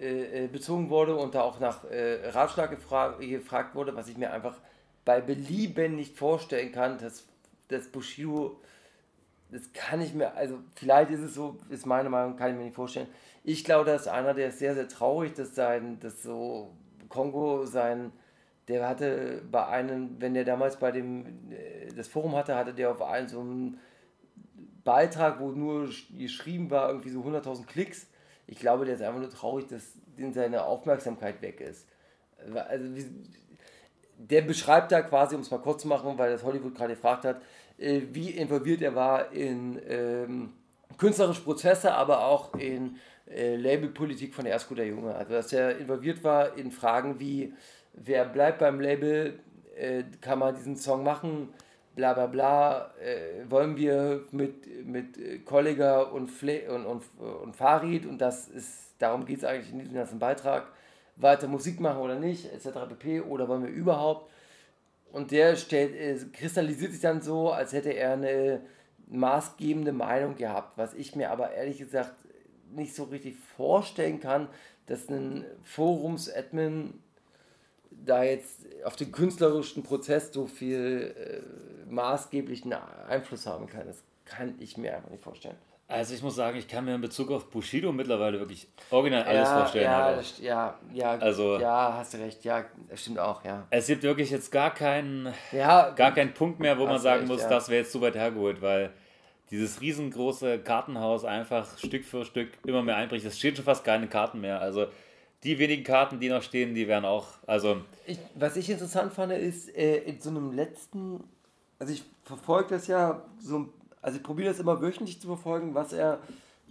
äh, 0.00 0.44
äh, 0.44 0.48
wurde 0.90 1.16
und 1.16 1.34
da 1.34 1.42
auch 1.42 1.60
nach 1.60 1.84
äh, 1.84 2.28
Ratschlag 2.30 2.70
gefra 2.70 3.12
gefragt 3.18 3.74
wurde, 3.74 3.94
was 3.96 4.08
ich 4.08 4.16
mir 4.16 4.32
einfach 4.32 4.56
bei 5.04 5.20
Belieben 5.20 5.96
nicht 5.96 6.16
vorstellen 6.16 6.72
kann, 6.72 6.98
dass, 6.98 7.24
dass 7.68 7.88
Bushido, 7.88 8.60
das 9.50 9.72
kann 9.72 10.00
ich 10.00 10.14
mir, 10.14 10.34
also 10.34 10.58
vielleicht 10.74 11.10
ist 11.10 11.20
es 11.20 11.34
so, 11.34 11.58
ist 11.68 11.86
meine 11.86 12.08
Meinung, 12.08 12.36
kann 12.36 12.50
ich 12.52 12.56
mir 12.56 12.64
nicht 12.64 12.74
vorstellen. 12.74 13.08
Ich 13.44 13.64
glaube, 13.64 13.84
dass 13.84 14.08
einer, 14.08 14.34
der 14.34 14.48
ist 14.48 14.58
sehr, 14.58 14.74
sehr 14.74 14.88
traurig, 14.88 15.34
dass 15.34 15.54
sein, 15.54 16.00
dass 16.00 16.22
so 16.22 16.70
Kongo 17.08 17.66
sein, 17.66 18.10
der 18.68 18.88
hatte 18.88 19.42
bei 19.50 19.66
einem, 19.66 20.16
wenn 20.20 20.34
der 20.34 20.44
damals 20.44 20.76
bei 20.78 20.90
dem, 20.92 21.26
äh, 21.50 21.92
das 21.96 22.08
Forum 22.08 22.34
hatte, 22.36 22.54
hatte 22.56 22.74
der 22.74 22.90
auf 22.90 23.02
einen 23.02 23.28
so 23.28 23.40
einen 23.40 23.78
Beitrag, 24.84 25.40
wo 25.40 25.50
nur 25.50 25.84
sch- 25.86 26.16
geschrieben 26.18 26.70
war, 26.70 26.88
irgendwie 26.88 27.10
so 27.10 27.22
100.000 27.24 27.68
Klicks. 27.68 28.06
Ich 28.46 28.58
glaube, 28.58 28.84
der 28.84 28.94
ist 28.94 29.02
einfach 29.02 29.20
nur 29.20 29.30
traurig, 29.30 29.66
dass 29.68 29.82
in 30.16 30.32
seine 30.32 30.64
Aufmerksamkeit 30.64 31.40
weg 31.42 31.60
ist. 31.60 31.86
Also, 32.54 32.84
der 34.16 34.42
beschreibt 34.42 34.92
da 34.92 35.02
quasi, 35.02 35.34
um 35.34 35.40
es 35.40 35.50
mal 35.50 35.58
kurz 35.58 35.82
zu 35.82 35.88
machen, 35.88 36.16
weil 36.18 36.30
das 36.30 36.44
Hollywood 36.44 36.74
gerade 36.74 36.94
gefragt 36.94 37.24
hat, 37.24 37.42
äh, 37.78 38.02
wie 38.12 38.30
involviert 38.30 38.82
er 38.82 38.94
war 38.94 39.32
in 39.32 39.80
ähm, 39.88 40.52
künstlerische 40.98 41.42
Prozesse, 41.42 41.92
aber 41.92 42.24
auch 42.24 42.54
in 42.54 42.96
äh, 43.26 43.56
Labelpolitik 43.56 44.34
von 44.34 44.44
der 44.44 44.86
Junge. 44.86 45.14
Also 45.14 45.32
dass 45.32 45.52
er 45.52 45.78
involviert 45.78 46.22
war 46.22 46.56
in 46.56 46.70
Fragen 46.70 47.18
wie, 47.18 47.52
wer 47.94 48.24
bleibt 48.24 48.58
beim 48.58 48.80
Label, 48.80 49.38
äh, 49.76 50.04
kann 50.20 50.38
man 50.38 50.54
diesen 50.54 50.76
Song 50.76 51.02
machen, 51.02 51.48
bla 51.94 52.12
bla 52.14 52.26
bla, 52.26 52.94
äh, 53.00 53.48
wollen 53.50 53.76
wir 53.76 54.22
mit, 54.30 54.86
mit 54.86 55.44
Kollega 55.46 56.02
und, 56.02 56.30
Fle 56.30 56.70
und, 56.72 56.86
und, 56.86 57.02
und 57.18 57.56
Farid 57.56 58.06
und 58.06 58.18
das 58.18 58.48
ist, 58.48 58.94
darum 58.98 59.24
geht 59.24 59.38
es 59.38 59.44
eigentlich 59.44 59.72
in 59.72 59.78
diesem 59.78 59.94
ganzen 59.94 60.18
Beitrag, 60.18 60.66
weiter 61.16 61.46
Musik 61.46 61.80
machen 61.80 62.00
oder 62.00 62.18
nicht, 62.18 62.52
etc. 62.52 62.88
pp. 62.88 63.20
Oder 63.20 63.48
wollen 63.48 63.62
wir 63.62 63.70
überhaupt? 63.70 64.30
Und 65.12 65.30
der 65.30 65.54
stellt, 65.54 65.94
äh, 65.94 66.16
kristallisiert 66.32 66.92
sich 66.92 67.00
dann 67.00 67.22
so, 67.22 67.52
als 67.52 67.72
hätte 67.72 67.90
er 67.90 68.14
eine, 68.14 68.60
maßgebende 69.06 69.92
Meinung 69.92 70.36
gehabt, 70.36 70.76
was 70.78 70.94
ich 70.94 71.16
mir 71.16 71.30
aber 71.30 71.52
ehrlich 71.52 71.78
gesagt 71.78 72.14
nicht 72.74 72.94
so 72.94 73.04
richtig 73.04 73.36
vorstellen 73.56 74.20
kann, 74.20 74.48
dass 74.86 75.08
ein 75.08 75.44
Forums-Admin 75.62 76.94
da 78.04 78.22
jetzt 78.22 78.60
auf 78.84 78.96
den 78.96 79.12
künstlerischen 79.12 79.82
Prozess 79.82 80.32
so 80.32 80.46
viel 80.46 81.14
äh, 81.16 81.90
maßgeblichen 81.92 82.72
Einfluss 83.08 83.46
haben 83.46 83.66
kann. 83.66 83.86
Das 83.86 84.02
kann 84.24 84.54
ich 84.58 84.76
mir 84.76 84.96
einfach 84.96 85.10
nicht 85.10 85.22
vorstellen. 85.22 85.56
Also 85.86 86.14
ich 86.14 86.22
muss 86.22 86.34
sagen, 86.34 86.56
ich 86.56 86.66
kann 86.66 86.86
mir 86.86 86.94
in 86.94 87.00
Bezug 87.02 87.30
auf 87.30 87.50
Bushido 87.50 87.92
mittlerweile 87.92 88.38
wirklich 88.38 88.66
original 88.90 89.22
alles 89.24 89.48
ja, 89.48 89.58
vorstellen. 89.58 89.84
Ja, 89.84 90.12
das, 90.16 90.38
ja, 90.40 90.78
ja, 90.94 91.10
Also- 91.18 91.58
ja, 91.58 91.94
hast 91.98 92.14
du 92.14 92.18
recht, 92.18 92.42
ja, 92.44 92.64
das 92.88 93.02
stimmt 93.02 93.18
auch, 93.18 93.44
ja. 93.44 93.66
Es 93.68 93.86
gibt 93.86 94.02
wirklich 94.02 94.30
jetzt 94.30 94.50
gar 94.50 94.72
keinen, 94.72 95.32
Ja, 95.52 95.90
gar 95.90 96.12
keinen 96.12 96.32
Punkt 96.32 96.58
mehr, 96.58 96.78
wo 96.78 96.86
man 96.86 96.98
sagen 96.98 97.20
recht, 97.20 97.28
muss, 97.32 97.42
ja. 97.42 97.48
das 97.50 97.68
wäre 97.68 97.82
jetzt 97.82 97.92
zu 97.92 98.00
weit 98.00 98.14
hergeholt, 98.14 98.62
weil 98.62 98.92
dieses 99.50 99.82
riesengroße 99.82 100.60
Kartenhaus 100.60 101.24
einfach 101.26 101.76
Stück 101.78 102.04
für 102.06 102.24
Stück 102.24 102.48
immer 102.64 102.82
mehr 102.82 102.96
einbricht. 102.96 103.26
Es 103.26 103.38
stehen 103.38 103.54
schon 103.54 103.66
fast 103.66 103.84
keine 103.84 104.08
Karten 104.08 104.40
mehr. 104.40 104.60
Also 104.60 104.86
die 105.44 105.58
wenigen 105.58 105.84
Karten, 105.84 106.18
die 106.18 106.28
noch 106.28 106.42
stehen, 106.42 106.74
die 106.74 106.88
wären 106.88 107.04
auch, 107.04 107.26
also 107.46 107.82
Ich, 108.06 108.18
was 108.34 108.56
ich 108.56 108.70
interessant 108.70 109.12
fand, 109.12 109.32
ist 109.32 109.74
äh, 109.76 109.98
in 109.98 110.20
so 110.20 110.30
einem 110.30 110.52
letzten, 110.52 111.22
also 111.78 111.92
ich 111.92 112.02
verfolge 112.24 112.70
das 112.70 112.86
ja 112.86 113.22
so, 113.38 113.68
also 114.00 114.16
ich 114.16 114.22
probiere 114.22 114.48
das 114.48 114.58
immer 114.58 114.80
wöchentlich 114.80 115.20
zu 115.20 115.26
verfolgen, 115.26 115.74
was 115.74 115.92
er 115.92 116.18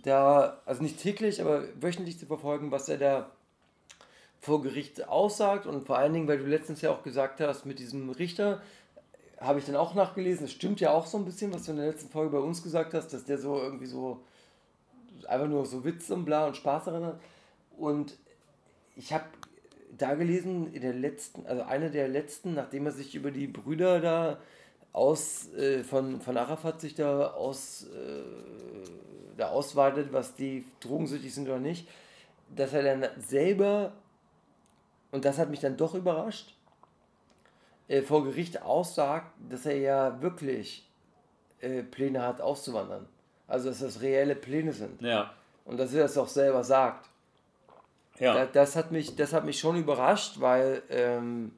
da, 0.04 0.62
also 0.66 0.82
nicht 0.82 1.00
täglich, 1.00 1.42
aber 1.42 1.64
wöchentlich 1.80 2.20
zu 2.20 2.26
verfolgen, 2.26 2.72
was 2.72 2.90
er 2.90 2.98
da 2.98 3.30
vor 4.42 4.62
Gericht 4.62 5.08
aussagt 5.08 5.66
und 5.66 5.86
vor 5.86 5.98
allen 5.98 6.12
Dingen, 6.12 6.28
weil 6.28 6.40
du 6.40 6.46
letztens 6.46 6.82
ja 6.82 6.92
auch 6.92 7.04
gesagt 7.04 7.40
hast, 7.40 7.66
mit 7.66 7.80
diesem 7.80 8.10
Richter, 8.10 8.62
habe 9.40 9.60
ich 9.60 9.66
dann 9.66 9.76
auch 9.76 9.94
nachgelesen, 9.94 10.46
es 10.46 10.52
stimmt 10.52 10.80
ja 10.80 10.92
auch 10.92 11.06
so 11.06 11.18
ein 11.18 11.26
bisschen, 11.26 11.54
was 11.54 11.66
du 11.66 11.72
in 11.72 11.78
der 11.78 11.88
letzten 11.88 12.10
Folge 12.10 12.32
bei 12.32 12.44
uns 12.44 12.64
gesagt 12.64 12.94
hast, 12.94 13.14
dass 13.14 13.26
der 13.26 13.38
so 13.38 13.58
irgendwie 13.58 13.86
so 13.86 14.22
einfach 15.28 15.48
nur 15.48 15.66
so 15.66 15.84
Witz 15.84 16.10
und 16.10 16.26
bla 16.26 16.48
und 16.48 16.58
Spaß 16.58 16.86
daran 16.86 17.06
hat. 17.06 17.20
Und 17.78 18.18
ich 18.96 19.14
habe 19.14 19.26
da 19.98 20.16
gelesen, 20.16 20.74
in 20.74 20.82
der 20.82 20.94
letzten, 20.94 21.46
also 21.46 21.64
eine 21.64 21.92
der 21.92 22.08
letzten, 22.08 22.54
nachdem 22.54 22.86
er 22.86 22.92
sich 22.92 23.16
über 23.16 23.32
die 23.32 23.48
Brüder 23.48 24.00
da 24.00 24.40
aus, 24.92 25.52
äh, 25.54 25.84
von, 25.84 26.22
von 26.22 26.38
Arafat 26.38 26.82
sich 26.82 26.96
da 26.96 27.32
aus, 27.32 27.88
äh, 27.88 28.24
da 29.38 29.50
ausweitet, 29.50 30.14
was 30.14 30.36
die 30.36 30.66
drogensüchtig 30.80 31.34
sind 31.34 31.48
oder 31.48 31.60
nicht, 31.60 31.88
dass 32.56 32.74
er 32.74 32.84
dann 32.84 33.10
selber, 33.20 33.94
und 35.12 35.26
das 35.26 35.38
hat 35.38 35.50
mich 35.50 35.60
dann 35.60 35.78
doch 35.78 35.96
überrascht, 35.96 36.56
äh, 37.88 38.02
vor 38.02 38.24
Gericht 38.24 38.62
aussagt, 38.62 39.32
dass 39.50 39.66
er 39.66 39.78
ja 39.78 40.22
wirklich 40.22 40.90
äh, 41.60 41.84
Pläne 41.84 42.22
hat, 42.22 42.42
auszuwandern. 42.42 43.08
Also, 43.48 43.70
dass 43.70 43.80
das 43.80 44.02
reelle 44.02 44.36
Pläne 44.36 44.74
sind. 44.74 45.02
ja. 45.02 45.34
Und 45.66 45.78
dass 45.78 45.94
er 45.94 46.04
das 46.04 46.18
auch 46.18 46.28
selber 46.28 46.64
sagt. 46.64 47.10
Ja. 48.20 48.34
Da, 48.34 48.46
das, 48.46 48.76
hat 48.76 48.92
mich, 48.92 49.16
das 49.16 49.34
hat 49.34 49.46
mich 49.46 49.60
schon 49.60 49.76
überrascht, 49.78 50.40
weil, 50.40 50.82
ähm, 50.90 51.52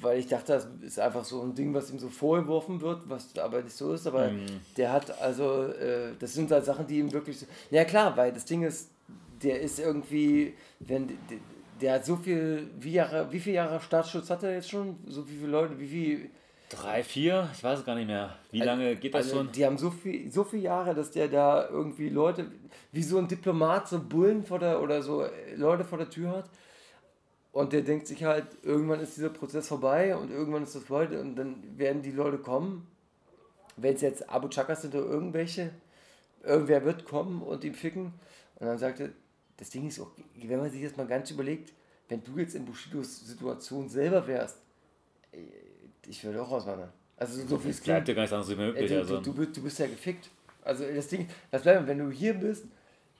weil 0.00 0.18
ich 0.18 0.26
dachte, 0.26 0.52
das 0.52 0.66
ist 0.82 0.98
einfach 0.98 1.24
so 1.24 1.42
ein 1.42 1.54
Ding, 1.54 1.72
was 1.74 1.90
ihm 1.90 1.98
so 1.98 2.08
vorgeworfen 2.08 2.80
wird, 2.80 3.08
was 3.08 3.36
aber 3.38 3.62
nicht 3.62 3.76
so 3.76 3.92
ist. 3.92 4.06
Aber 4.06 4.30
Mhm. 4.30 4.46
der 4.76 4.92
hat 4.92 5.20
also, 5.20 5.64
äh, 5.64 6.12
das 6.18 6.34
sind 6.34 6.50
halt 6.50 6.64
Sachen, 6.64 6.86
die 6.86 6.98
ihm 6.98 7.12
wirklich. 7.12 7.38
So, 7.40 7.46
ja, 7.70 7.84
klar, 7.84 8.16
weil 8.16 8.32
das 8.32 8.44
Ding 8.44 8.62
ist, 8.62 8.90
der 9.42 9.60
ist 9.60 9.78
irgendwie, 9.78 10.54
wenn 10.80 11.06
der, 11.08 11.16
der 11.80 11.92
hat 11.94 12.06
so 12.06 12.16
viel, 12.16 12.68
wie, 12.80 12.92
Jahre, 12.92 13.30
wie 13.30 13.38
viele 13.40 13.56
Jahre 13.56 13.80
Staatsschutz 13.80 14.30
hat 14.30 14.42
er 14.42 14.54
jetzt 14.54 14.70
schon? 14.70 14.96
So 15.06 15.22
viele 15.24 15.46
Leute, 15.48 15.78
wie 15.78 15.88
viel. 15.88 16.30
Drei, 16.68 17.04
vier? 17.04 17.48
Ich 17.52 17.62
weiß 17.62 17.80
es 17.80 17.84
gar 17.84 17.94
nicht 17.94 18.08
mehr. 18.08 18.36
Wie 18.50 18.60
lange 18.60 18.96
geht 18.96 19.14
das 19.14 19.26
Also, 19.26 19.36
schon? 19.36 19.52
Die 19.52 19.64
haben 19.64 19.78
so 19.78 19.90
viel, 19.90 20.30
so 20.32 20.42
viele 20.42 20.62
Jahre, 20.62 20.94
dass 20.94 21.12
der 21.12 21.28
da 21.28 21.68
irgendwie 21.68 22.08
Leute, 22.08 22.50
wie 22.90 23.02
so 23.02 23.18
ein 23.18 23.28
Diplomat, 23.28 23.88
so 23.88 24.02
Bullen 24.02 24.44
vor 24.44 24.58
der 24.58 24.82
oder 24.82 25.00
so 25.02 25.22
äh, 25.22 25.54
Leute 25.54 25.84
vor 25.84 25.98
der 25.98 26.10
Tür 26.10 26.30
hat. 26.30 26.50
Und 27.52 27.72
der 27.72 27.82
denkt 27.82 28.06
sich 28.06 28.24
halt, 28.24 28.46
irgendwann 28.62 29.00
ist 29.00 29.16
dieser 29.16 29.30
Prozess 29.30 29.68
vorbei 29.68 30.16
und 30.16 30.30
irgendwann 30.30 30.64
ist 30.64 30.74
das 30.74 30.88
Leute 30.88 31.20
und 31.20 31.36
dann 31.36 31.78
werden 31.78 32.02
die 32.02 32.10
Leute 32.10 32.38
kommen. 32.38 32.86
Wenn 33.76 33.94
es 33.94 34.00
jetzt 34.00 34.28
Abu 34.28 34.48
Chakas 34.48 34.82
sind 34.82 34.94
oder 34.94 35.06
irgendwelche, 35.06 35.70
irgendwer 36.42 36.84
wird 36.84 37.04
kommen 37.04 37.42
und 37.42 37.64
ihn 37.64 37.74
ficken. 37.74 38.12
Und 38.56 38.66
dann 38.66 38.78
sagt 38.78 39.00
er, 39.00 39.10
das 39.56 39.70
Ding 39.70 39.86
ist 39.86 40.00
auch, 40.00 40.10
wenn 40.34 40.58
man 40.58 40.70
sich 40.70 40.82
das 40.82 40.96
mal 40.96 41.06
ganz 41.06 41.30
überlegt, 41.30 41.72
wenn 42.08 42.22
du 42.22 42.38
jetzt 42.38 42.54
in 42.54 42.64
Bushidos 42.64 43.20
Situation 43.26 43.88
selber 43.88 44.26
wärst, 44.26 44.58
äh, 45.32 45.38
ich 46.08 46.24
würde 46.24 46.42
auch 46.42 46.50
auswandern. 46.50 46.92
Also 47.16 47.46
so 47.46 47.58
viel 47.58 47.70
Es 47.70 47.80
bleibt 47.80 48.08
dir 48.08 48.14
gar 48.14 48.22
nichts 48.22 48.34
anderes 48.34 48.52
übrig. 48.52 48.88
du, 48.88 48.98
Also. 48.98 49.16
du, 49.16 49.22
du, 49.22 49.34
bist, 49.34 49.56
du 49.56 49.62
bist 49.62 49.78
ja 49.78 49.86
gefickt. 49.86 50.30
Also 50.62 50.84
das 50.84 51.08
Ding, 51.08 51.28
was 51.50 51.62
bleibt, 51.62 51.86
wenn 51.86 51.98
du 51.98 52.10
hier 52.10 52.34
bist, 52.34 52.66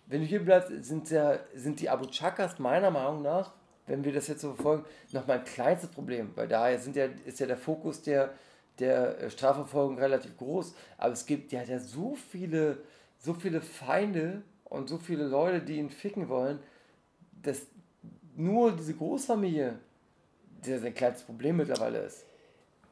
wenn 0.06 0.20
du 0.20 0.26
hier 0.26 0.44
bleibst, 0.44 0.84
sind, 0.84 1.10
ja, 1.10 1.38
sind 1.54 1.80
die 1.80 1.88
Abu 1.88 2.06
Chakas 2.06 2.58
meiner 2.58 2.90
Meinung 2.90 3.22
nach, 3.22 3.52
wenn 3.86 4.04
wir 4.04 4.12
das 4.12 4.28
jetzt 4.28 4.40
so 4.40 4.54
verfolgen, 4.54 4.84
nochmal 5.12 5.38
ein 5.38 5.44
kleinstes 5.44 5.90
Problem, 5.90 6.30
weil 6.34 6.48
da 6.48 6.76
sind 6.78 6.96
ja, 6.96 7.06
ist 7.24 7.40
ja 7.40 7.46
der 7.46 7.56
Fokus 7.56 8.02
der, 8.02 8.34
der 8.78 9.20
äh, 9.20 9.30
Strafverfolgung 9.30 9.98
relativ 9.98 10.36
groß, 10.36 10.74
aber 10.98 11.12
es 11.12 11.24
gibt 11.24 11.52
ja, 11.52 11.62
ja 11.62 11.78
so 11.78 12.16
viele, 12.30 12.78
so 13.18 13.34
viele 13.34 13.60
Feinde 13.60 14.42
und 14.64 14.88
so 14.88 14.98
viele 14.98 15.26
Leute, 15.26 15.60
die 15.60 15.76
ihn 15.76 15.90
ficken 15.90 16.28
wollen, 16.28 16.58
dass 17.42 17.62
nur 18.34 18.72
diese 18.72 18.94
Großfamilie 18.94 19.78
der 20.66 20.80
sein 20.80 20.94
kleines 20.94 21.22
Problem 21.22 21.56
mittlerweile 21.56 22.00
ist. 22.00 22.25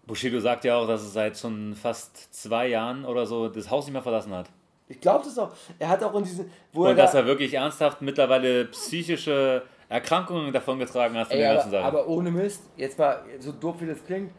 Bushido 0.07 0.41
sagt 0.41 0.65
ja 0.65 0.77
auch, 0.77 0.87
dass 0.87 1.03
er 1.03 1.09
seit 1.09 1.39
schon 1.39 1.75
fast 1.75 2.35
zwei 2.35 2.69
Jahren 2.69 3.05
oder 3.05 3.27
so 3.27 3.49
das 3.49 3.71
Haus 3.71 3.87
nicht 3.87 3.93
mehr 3.93 4.03
verlassen 4.03 4.33
hat. 4.35 4.51
Ich 4.89 5.01
glaube 5.01 5.25
das 5.25 5.39
auch. 5.39 5.53
Er 5.79 5.89
hat 5.89 6.03
auch 6.03 6.15
in 6.15 6.25
diese, 6.25 6.45
wo 6.73 6.83
Und 6.83 6.89
er 6.89 6.95
dass 6.95 7.13
da, 7.13 7.21
er 7.21 7.27
wirklich 7.27 7.55
ernsthaft 7.55 8.03
mittlerweile 8.03 8.67
psychische 8.67 9.63
Erkrankungen 9.89 10.53
davongetragen 10.53 11.17
hat 11.17 11.29
von 11.29 11.37
Ey, 11.37 11.43
der 11.43 11.55
ganzen 11.55 11.69
aber, 11.69 11.77
Sache. 11.79 11.87
aber 11.87 12.09
ohne 12.09 12.31
Mist, 12.31 12.65
jetzt 12.77 12.99
mal 12.99 13.25
so 13.39 13.53
doof 13.53 13.77
wie 13.81 13.87
das 13.87 14.05
klingt, 14.05 14.33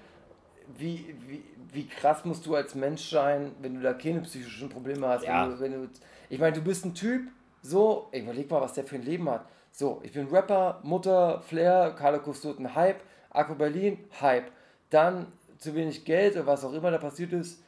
wie, 0.77 1.15
wie, 1.27 1.43
wie 1.71 1.87
krass 1.87 2.25
musst 2.25 2.45
du 2.45 2.55
als 2.55 2.75
Mensch 2.75 3.09
sein, 3.09 3.51
wenn 3.61 3.75
du 3.75 3.81
da 3.81 3.93
keine 3.93 4.21
psychischen 4.21 4.69
Probleme 4.69 5.07
hast. 5.07 5.23
Ja. 5.25 5.43
Wenn 5.43 5.51
du, 5.51 5.59
wenn 5.59 5.71
du, 5.71 5.89
ich 6.29 6.39
meine, 6.39 6.55
du 6.55 6.61
bist 6.61 6.85
ein 6.85 6.93
Typ, 6.93 7.27
so, 7.61 8.07
ey, 8.11 8.21
überleg 8.21 8.49
mal, 8.49 8.61
was 8.61 8.73
der 8.73 8.83
für 8.83 8.95
ein 8.95 9.03
Leben 9.03 9.27
hat. 9.29 9.45
So, 9.71 9.99
ich 10.03 10.13
bin 10.13 10.27
Rapper, 10.27 10.79
Mutter, 10.83 11.41
Flair, 11.41 11.95
Carlo 11.97 12.19
Kustoten, 12.19 12.75
Hype, 12.75 13.01
Akku 13.31 13.55
Berlin, 13.55 13.97
Hype. 14.21 14.51
Dann 14.89 15.27
zu 15.57 15.75
wenig 15.75 16.05
Geld 16.05 16.35
oder 16.35 16.47
was 16.47 16.63
auch 16.63 16.73
immer 16.73 16.91
da 16.91 16.97
passiert 16.97 17.33
ist, 17.33 17.61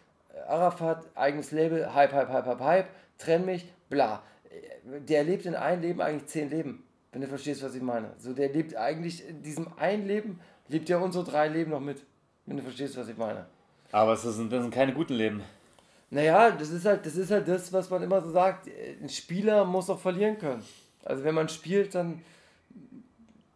Arafat, 0.47 1.05
eigenes 1.15 1.51
Label, 1.51 1.93
Hype, 1.93 2.13
Hype, 2.13 2.29
Hype, 2.29 2.45
Hype, 2.45 2.59
Hype, 2.59 2.87
trenn 3.17 3.45
mich, 3.45 3.65
bla. 3.89 4.21
Der 5.07 5.23
lebt 5.23 5.45
in 5.45 5.55
einem 5.55 5.81
Leben 5.81 6.01
eigentlich 6.01 6.27
zehn 6.27 6.49
Leben, 6.49 6.83
wenn 7.11 7.21
du 7.21 7.27
verstehst, 7.27 7.63
was 7.63 7.75
ich 7.75 7.81
meine. 7.81 8.11
So, 8.17 8.33
der 8.33 8.49
lebt 8.49 8.75
eigentlich 8.75 9.27
in 9.27 9.41
diesem 9.43 9.67
einen 9.77 10.07
Leben, 10.07 10.39
lebt 10.67 10.89
ja 10.89 10.97
unsere 10.97 11.23
drei 11.23 11.47
Leben 11.47 11.71
noch 11.71 11.79
mit, 11.79 12.03
wenn 12.45 12.57
du 12.57 12.63
verstehst, 12.63 12.97
was 12.97 13.07
ich 13.07 13.17
meine. 13.17 13.45
Aber 13.91 14.13
es 14.13 14.21
sind, 14.21 14.51
das 14.51 14.61
sind 14.61 14.73
keine 14.73 14.93
guten 14.93 15.13
Leben. 15.13 15.41
Naja, 16.09 16.51
das 16.51 16.69
ist 16.69 16.85
halt, 16.85 17.05
das 17.05 17.15
ist 17.15 17.31
halt 17.31 17.47
das, 17.47 17.71
was 17.73 17.89
man 17.89 18.01
immer 18.01 18.21
so 18.21 18.31
sagt. 18.31 18.69
Ein 19.01 19.09
Spieler 19.09 19.65
muss 19.65 19.89
auch 19.89 19.99
verlieren 19.99 20.37
können. 20.37 20.63
Also 21.03 21.23
wenn 21.23 21.35
man 21.35 21.49
spielt, 21.49 21.95
dann. 21.95 22.21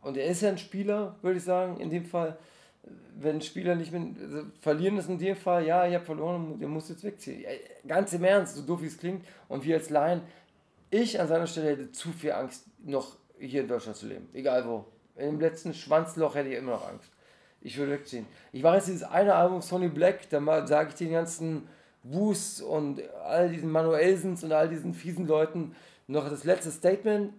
Und 0.02 0.18
er 0.18 0.26
ist 0.26 0.42
ja 0.42 0.50
ein 0.50 0.58
Spieler, 0.58 1.16
würde 1.22 1.38
ich 1.38 1.44
sagen, 1.44 1.80
in 1.80 1.90
dem 1.90 2.06
Fall. 2.06 2.38
Wenn 3.20 3.42
Spieler 3.42 3.76
nicht 3.76 3.92
mit. 3.92 4.20
Also 4.20 4.44
verlieren 4.60 4.98
ist 4.98 5.10
in 5.10 5.20
dem 5.20 5.36
Fall, 5.36 5.66
ja, 5.66 5.88
ich 5.88 5.94
habe 5.94 6.06
verloren, 6.06 6.60
der 6.60 6.68
muss 6.68 6.90
jetzt 6.90 7.04
wegziehen. 7.04 7.46
Ganz 7.88 8.14
im 8.14 8.24
Ernst, 8.24 8.56
so 8.56 8.64
doof 8.64 8.82
wie 8.82 8.88
es 8.88 8.98
klingt. 8.98 9.26
Und 9.48 9.64
wir 9.64 9.76
als 9.76 9.90
Laien, 9.90 10.22
ich 10.90 11.20
an 11.20 11.28
seiner 11.28 11.48
Stelle 11.48 11.70
hätte 11.70 11.92
zu 11.92 12.12
viel 12.12 12.32
Angst, 12.32 12.66
noch 12.84 13.16
hier 13.40 13.62
in 13.62 13.68
Deutschland 13.68 13.98
zu 13.98 14.08
leben. 14.08 14.28
Egal 14.34 14.66
wo. 14.66 14.86
In 15.16 15.26
dem 15.26 15.40
letzten 15.40 15.74
Schwanzloch 15.74 16.36
hätte 16.36 16.50
ich 16.50 16.58
immer 16.58 16.72
noch 16.72 16.88
Angst. 16.88 17.12
Ich 17.62 17.78
würde 17.78 17.92
wegziehen. 17.92 18.26
Ich 18.52 18.64
mache 18.64 18.78
jetzt 18.78 18.88
dieses 18.88 19.04
eine 19.04 19.36
Album 19.36 19.62
Sony 19.62 19.88
Black, 19.88 20.30
da 20.30 20.66
sage 20.66 20.90
ich 20.90 20.96
den 20.96 21.12
ganzen 21.12 21.68
Woos 22.04 22.60
und 22.60 23.02
all 23.24 23.50
diesen 23.50 23.72
Manuelsens 23.72 24.44
und 24.44 24.52
all 24.52 24.68
diesen 24.68 24.96
fiesen 24.96 25.28
Leuten 25.28 25.76
noch 26.08 26.28
das 26.28 26.44
letzte 26.44 26.72
Statement. 26.72 27.34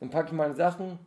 Dann 0.00 0.10
packe 0.10 0.28
ich 0.28 0.32
meine 0.32 0.54
Sachen, 0.54 0.98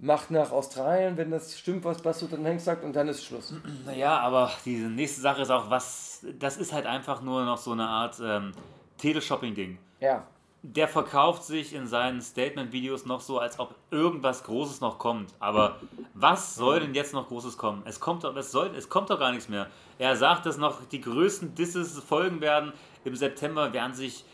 mach 0.00 0.30
nach 0.30 0.50
Australien, 0.50 1.16
wenn 1.16 1.30
das 1.30 1.58
stimmt, 1.58 1.84
was 1.84 2.02
Bassut 2.02 2.32
dann 2.32 2.44
Hengst 2.44 2.64
sagt, 2.64 2.84
und 2.84 2.94
dann 2.94 3.08
ist 3.08 3.24
Schluss. 3.24 3.54
Naja, 3.84 4.18
aber 4.18 4.50
die 4.64 4.76
nächste 4.76 5.20
Sache 5.20 5.42
ist 5.42 5.50
auch, 5.50 5.70
was. 5.70 6.26
Das 6.38 6.56
ist 6.56 6.72
halt 6.72 6.86
einfach 6.86 7.22
nur 7.22 7.44
noch 7.44 7.58
so 7.58 7.72
eine 7.72 7.86
Art 7.86 8.20
ähm, 8.22 8.52
Teleshopping-Ding. 8.98 9.78
Ja. 10.00 10.26
Der 10.62 10.88
verkauft 10.88 11.44
sich 11.44 11.74
in 11.74 11.86
seinen 11.86 12.20
Statement-Videos 12.20 13.06
noch 13.06 13.22
so, 13.22 13.38
als 13.38 13.58
ob 13.58 13.74
irgendwas 13.90 14.44
Großes 14.44 14.82
noch 14.82 14.98
kommt. 14.98 15.32
Aber 15.38 15.80
was 16.12 16.54
soll 16.54 16.80
denn 16.80 16.94
jetzt 16.94 17.14
noch 17.14 17.28
Großes 17.28 17.56
kommen? 17.56 17.82
Es 17.86 17.98
kommt 17.98 18.24
doch, 18.24 18.36
es 18.36 18.52
soll, 18.52 18.70
es 18.76 18.90
kommt 18.90 19.08
doch 19.08 19.18
gar 19.18 19.30
nichts 19.30 19.48
mehr. 19.48 19.68
Er 19.98 20.16
sagt, 20.16 20.44
dass 20.44 20.58
noch 20.58 20.84
die 20.84 21.00
größten 21.00 21.54
Disses 21.54 21.98
folgen 22.00 22.42
werden. 22.42 22.74
Im 23.04 23.16
September 23.16 23.72
werden 23.72 23.94
sich 23.94 24.26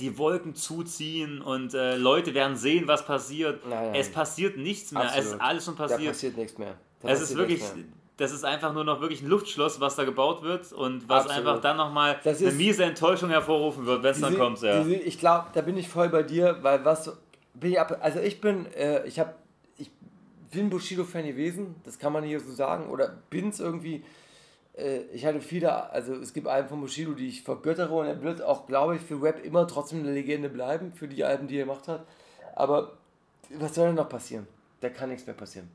die 0.00 0.16
Wolken 0.18 0.54
zuziehen 0.54 1.40
und 1.42 1.74
äh, 1.74 1.96
Leute 1.96 2.32
werden 2.34 2.56
sehen, 2.56 2.86
was 2.88 3.04
passiert. 3.04 3.66
Nein, 3.68 3.86
nein. 3.86 3.94
Es 3.94 4.10
passiert 4.10 4.56
nichts 4.56 4.92
mehr. 4.92 5.04
Es 5.04 5.10
ist 5.12 5.18
Absolut. 5.18 5.40
alles 5.42 5.64
schon 5.64 5.76
Da 5.76 5.82
passiert. 5.86 6.08
passiert 6.12 6.36
nichts 6.36 6.58
mehr. 6.58 6.74
Da 7.00 7.08
Es 7.08 7.14
ist 7.14 7.20
passiert 7.20 7.38
wirklich, 7.40 7.60
nichts 7.60 7.76
mehr. 7.76 7.84
das 8.16 8.32
ist 8.32 8.44
einfach 8.44 8.72
nur 8.72 8.84
noch 8.84 9.00
wirklich 9.00 9.20
ein 9.22 9.28
Luftschloss, 9.28 9.80
was 9.80 9.96
da 9.96 10.04
gebaut 10.04 10.42
wird 10.42 10.72
und 10.72 11.08
was 11.08 11.24
Absolut. 11.26 11.38
einfach 11.48 11.60
dann 11.60 11.76
nochmal 11.76 12.18
eine 12.24 12.50
miese 12.52 12.84
Enttäuschung 12.84 13.28
hervorrufen 13.30 13.84
wird, 13.86 14.02
wenn 14.02 14.12
es 14.12 14.20
dann 14.20 14.38
kommt. 14.38 14.60
Ja. 14.62 14.82
diese- 14.82 14.94
ich 14.96 15.18
glaube, 15.18 15.48
da 15.52 15.60
bin 15.60 15.76
ich 15.76 15.88
voll 15.88 16.08
bei 16.08 16.22
dir, 16.22 16.58
weil 16.62 16.84
was 16.84 17.12
bin 17.54 17.72
ich 17.72 17.80
ab, 17.80 17.98
also 18.00 18.20
ich 18.20 18.40
bin, 18.40 18.66
äh, 18.74 19.06
ich 19.06 19.18
habe, 19.20 19.34
ich 19.76 19.90
bin 20.50 20.70
Bushido-Fan 20.70 21.26
gewesen, 21.26 21.74
das 21.84 21.98
kann 21.98 22.12
man 22.12 22.24
hier 22.24 22.40
so 22.40 22.52
sagen, 22.52 22.88
oder 22.88 23.18
bin's 23.30 23.60
irgendwie. 23.60 24.04
Äh, 24.76 25.02
ich 25.12 25.24
hatte 25.24 25.40
viele, 25.40 25.90
also 25.90 26.14
es 26.14 26.32
gibt 26.32 26.46
Alben 26.46 26.68
von 26.68 26.80
Bushido, 26.80 27.12
die 27.12 27.28
ich 27.28 27.42
vergöttere 27.42 27.92
und 27.94 28.06
er 28.06 28.22
wird 28.22 28.42
auch, 28.42 28.66
glaube 28.66 28.96
ich, 28.96 29.02
für 29.02 29.20
Rap 29.22 29.44
immer 29.44 29.66
trotzdem 29.66 30.00
eine 30.00 30.12
Legende 30.12 30.48
bleiben, 30.48 30.92
für 30.92 31.08
die 31.08 31.24
Alben, 31.24 31.46
die 31.48 31.56
er 31.56 31.64
gemacht 31.64 31.88
hat. 31.88 32.06
Aber 32.54 32.92
was 33.50 33.74
soll 33.74 33.88
denn 33.88 33.96
noch 33.96 34.08
passieren? 34.08 34.46
Da 34.80 34.88
kann 34.90 35.10
nichts 35.10 35.26
mehr 35.26 35.36
passieren. 35.36 35.68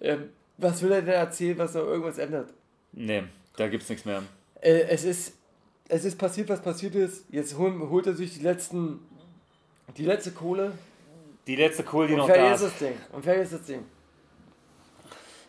Ähm, 0.00 0.30
was 0.56 0.82
will 0.82 0.92
er 0.92 1.02
denn 1.02 1.14
erzählen, 1.14 1.58
was 1.58 1.74
noch 1.74 1.84
irgendwas 1.84 2.18
ändert? 2.18 2.52
Nee, 2.92 3.24
da 3.56 3.68
gibt 3.68 3.82
es 3.82 3.88
nichts 3.88 4.04
mehr. 4.04 4.22
Äh, 4.60 4.82
es 4.88 5.04
ist 5.04 5.34
es 5.88 6.04
ist 6.04 6.18
passiert, 6.18 6.48
was 6.50 6.60
passiert 6.60 6.94
ist. 6.94 7.24
Jetzt 7.30 7.56
hol, 7.56 7.88
holt 7.88 8.06
er 8.06 8.14
sich 8.14 8.34
die 8.34 8.42
letzten 8.42 9.00
die 9.96 10.04
letzte 10.04 10.32
Kohle 10.32 10.72
Die 11.46 11.56
letzte 11.56 11.82
Kohle, 11.82 12.08
die 12.08 12.12
und 12.12 12.20
noch 12.20 12.28
da 12.28 12.54
ist 12.54 12.62
das 12.62 12.78
Ding. 12.78 12.92
Und 13.12 13.22
fertig 13.22 13.44
ist 13.44 13.54
das 13.54 13.62
Ding. 13.64 13.84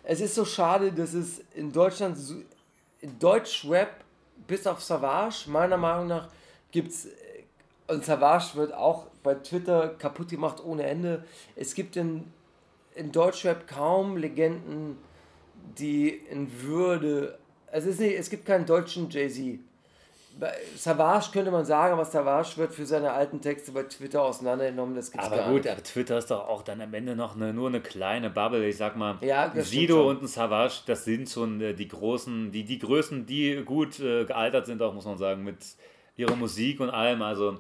Es 0.04 0.22
ist 0.22 0.34
so 0.34 0.46
schade, 0.46 0.92
dass 0.92 1.14
es 1.14 1.42
in 1.54 1.72
Deutschland 1.72 2.18
so, 2.18 2.36
Deutschrap 3.20 4.04
bis 4.48 4.68
auf 4.68 4.82
Savage 4.82 5.50
meiner 5.50 5.78
Meinung 5.78 6.08
nach 6.08 6.30
gibt's 6.72 7.06
äh, 7.06 7.44
und 7.88 8.06
Savage 8.06 8.56
wird 8.56 8.74
auch 8.74 9.08
bei 9.24 9.34
Twitter 9.36 9.90
kaputt 9.90 10.30
gemacht 10.30 10.64
ohne 10.64 10.84
Ende. 10.84 11.26
Es 11.56 11.74
gibt 11.74 11.96
in, 11.96 12.32
in 12.94 13.12
Deutschrap 13.12 13.68
kaum 13.68 14.16
Legenden, 14.16 14.98
die 15.78 16.10
in 16.10 16.62
Würde. 16.62 17.40
Es, 17.72 17.86
ist 17.86 18.00
nicht, 18.00 18.16
es 18.16 18.30
gibt 18.30 18.46
keinen 18.46 18.68
deutschen 18.68 19.10
Jay-Z. 19.10 19.60
Bei 20.38 20.54
Savage 20.78 21.32
könnte 21.32 21.52
man 21.52 21.66
sagen, 21.66 21.94
aber 21.94 22.06
Savage 22.06 22.58
wird 22.58 22.74
für 22.74 22.86
seine 22.86 23.12
alten 23.12 23.42
Texte 23.42 23.72
bei 23.72 23.84
Twitter 23.84 24.22
auseinandergenommen. 24.22 24.96
Das 24.96 25.12
gibt's 25.12 25.26
Aber 25.28 25.38
gar 25.38 25.48
gut, 25.50 25.64
nicht. 25.64 25.72
aber 25.72 25.84
Twitter 25.84 26.18
ist 26.18 26.32
doch 26.32 26.48
auch 26.48 26.62
dann 26.62 26.82
am 26.82 26.94
Ende 26.94 27.16
noch 27.16 27.36
eine, 27.36 27.54
nur 27.54 27.68
eine 27.68 27.82
kleine 27.82 28.30
Bubble. 28.30 28.66
Ich 28.68 28.78
sag 28.78 28.96
mal, 28.96 29.18
Ja, 29.22 29.52
Sido 29.56 30.10
und 30.10 30.22
ein 30.24 30.28
Savage, 30.28 30.82
das 30.86 31.04
sind 31.06 31.30
schon 31.30 31.60
äh, 31.62 31.74
die 31.74 31.88
großen, 31.88 32.52
die, 32.52 32.64
die 32.64 32.80
Größen, 32.80 33.26
die 33.26 33.64
gut 33.66 34.00
äh, 34.00 34.26
gealtert 34.26 34.66
sind, 34.66 34.82
auch 34.82 34.94
muss 34.94 35.06
man 35.06 35.18
sagen, 35.18 35.44
mit 35.44 35.58
ihrer 36.16 36.36
Musik 36.36 36.80
und 36.80 36.90
allem. 36.90 37.22
Also 37.22 37.58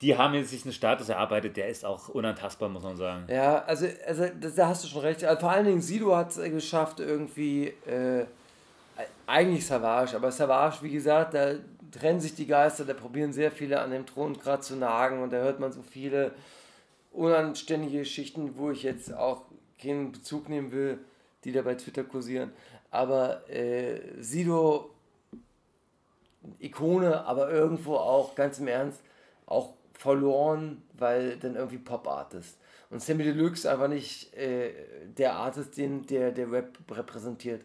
die 0.00 0.16
haben 0.16 0.34
jetzt 0.34 0.50
sich 0.50 0.64
einen 0.64 0.72
Status 0.72 1.08
erarbeitet, 1.08 1.56
der 1.56 1.68
ist 1.68 1.84
auch 1.84 2.08
unantastbar, 2.08 2.68
muss 2.68 2.82
man 2.82 2.96
sagen. 2.96 3.24
Ja, 3.28 3.64
also, 3.64 3.86
also 4.06 4.26
das, 4.40 4.54
da 4.54 4.68
hast 4.68 4.84
du 4.84 4.88
schon 4.88 5.02
recht. 5.02 5.24
Also, 5.24 5.40
vor 5.40 5.50
allen 5.50 5.66
Dingen 5.66 5.80
Sido 5.82 6.16
hat 6.16 6.30
es 6.30 6.42
geschafft, 6.50 7.00
irgendwie, 7.00 7.66
äh, 7.86 8.24
eigentlich 9.26 9.66
Savage, 9.66 10.16
aber 10.16 10.30
Savage, 10.32 10.78
wie 10.82 10.90
gesagt, 10.90 11.34
da 11.34 11.52
trennen 11.90 12.20
sich 12.20 12.34
die 12.34 12.46
Geister, 12.46 12.84
da 12.84 12.94
probieren 12.94 13.32
sehr 13.32 13.50
viele 13.50 13.80
an 13.80 13.90
dem 13.90 14.06
Thron 14.06 14.38
gerade 14.38 14.62
zu 14.62 14.76
nagen 14.76 15.22
und 15.22 15.32
da 15.32 15.38
hört 15.38 15.60
man 15.60 15.72
so 15.72 15.82
viele 15.82 16.32
unanständige 17.12 18.00
Geschichten, 18.00 18.56
wo 18.56 18.70
ich 18.70 18.82
jetzt 18.82 19.12
auch 19.12 19.42
keinen 19.80 20.12
Bezug 20.12 20.48
nehmen 20.48 20.72
will, 20.72 20.98
die 21.44 21.52
da 21.52 21.62
bei 21.62 21.74
Twitter 21.74 22.04
kursieren. 22.04 22.52
Aber 22.90 23.48
äh, 23.50 24.00
Sido, 24.20 24.90
Ikone, 26.58 27.24
aber 27.24 27.50
irgendwo 27.50 27.96
auch, 27.96 28.34
ganz 28.34 28.58
im 28.58 28.68
Ernst, 28.68 29.00
auch 29.46 29.74
verloren, 29.92 30.82
weil 30.96 31.36
dann 31.36 31.56
irgendwie 31.56 31.78
Pop-Artist. 31.78 32.56
Und 32.90 33.02
Sammy 33.02 33.24
Deluxe 33.24 33.70
einfach 33.70 33.88
nicht 33.88 34.34
äh, 34.34 34.72
der 35.16 35.34
Artist, 35.34 35.76
den 35.76 36.06
der, 36.06 36.32
der 36.32 36.50
Rap 36.50 36.78
repräsentiert. 36.90 37.62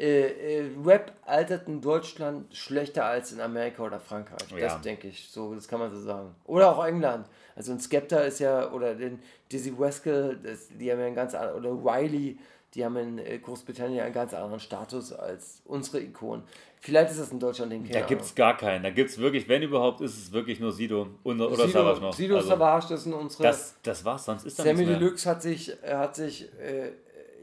Äh, 0.00 0.60
äh, 0.60 0.70
Rap 0.82 1.12
altert 1.26 1.68
in 1.68 1.82
Deutschland 1.82 2.56
schlechter 2.56 3.04
als 3.04 3.32
in 3.32 3.40
Amerika 3.40 3.82
oder 3.82 4.00
Frankreich. 4.00 4.50
Ja. 4.50 4.68
Das 4.68 4.80
denke 4.80 5.08
ich. 5.08 5.28
So, 5.30 5.54
das 5.54 5.68
kann 5.68 5.78
man 5.78 5.90
so 5.94 6.00
sagen. 6.00 6.34
Oder 6.46 6.74
auch 6.74 6.82
England. 6.82 7.26
Also 7.54 7.72
ein 7.72 7.80
Skepta 7.80 8.20
ist 8.20 8.38
ja, 8.38 8.72
oder 8.72 8.94
den 8.94 9.18
Dizzy 9.52 9.78
Weskel, 9.78 10.38
das, 10.42 10.68
die 10.68 10.90
haben 10.90 11.00
ja 11.00 11.06
einen 11.06 11.14
ganz 11.14 11.34
anderen, 11.34 11.62
oder 11.62 11.92
Riley, 11.92 12.38
die 12.72 12.82
haben 12.82 12.96
in 12.96 13.18
äh, 13.18 13.38
Großbritannien 13.38 14.00
einen 14.00 14.14
ganz 14.14 14.32
anderen 14.32 14.60
Status 14.60 15.12
als 15.12 15.60
unsere 15.66 16.00
Ikonen. 16.00 16.44
Vielleicht 16.80 17.10
ist 17.10 17.20
das 17.20 17.30
in 17.30 17.38
Deutschland 17.38 17.70
den 17.70 17.86
Da 17.86 18.00
gibt 18.00 18.22
es 18.22 18.34
gar 18.34 18.56
keinen. 18.56 18.82
Da 18.82 18.88
gibt 18.88 19.10
es 19.10 19.18
wirklich, 19.18 19.46
wenn 19.50 19.62
überhaupt, 19.62 20.00
ist 20.00 20.16
es 20.16 20.32
wirklich 20.32 20.60
nur 20.60 20.72
Sido 20.72 21.08
und, 21.24 21.42
oder 21.42 21.66
Sido, 21.66 21.68
Savage 21.68 22.00
noch. 22.00 22.14
Sido 22.14 22.36
Also, 22.36 22.48
Savage, 22.48 22.86
das 22.88 23.04
sind 23.04 23.12
unsere. 23.12 23.42
das, 23.42 23.74
das 23.82 24.02
war's, 24.02 24.24
sonst 24.24 24.44
ist 24.46 24.58
da 24.58 24.62
Sammy. 24.62 24.86
Deluxe 24.86 25.28
hat 25.28 25.42
sich, 25.42 25.76
äh, 25.82 25.94
hat 25.94 26.16
sich, 26.16 26.48
äh, 26.58 26.92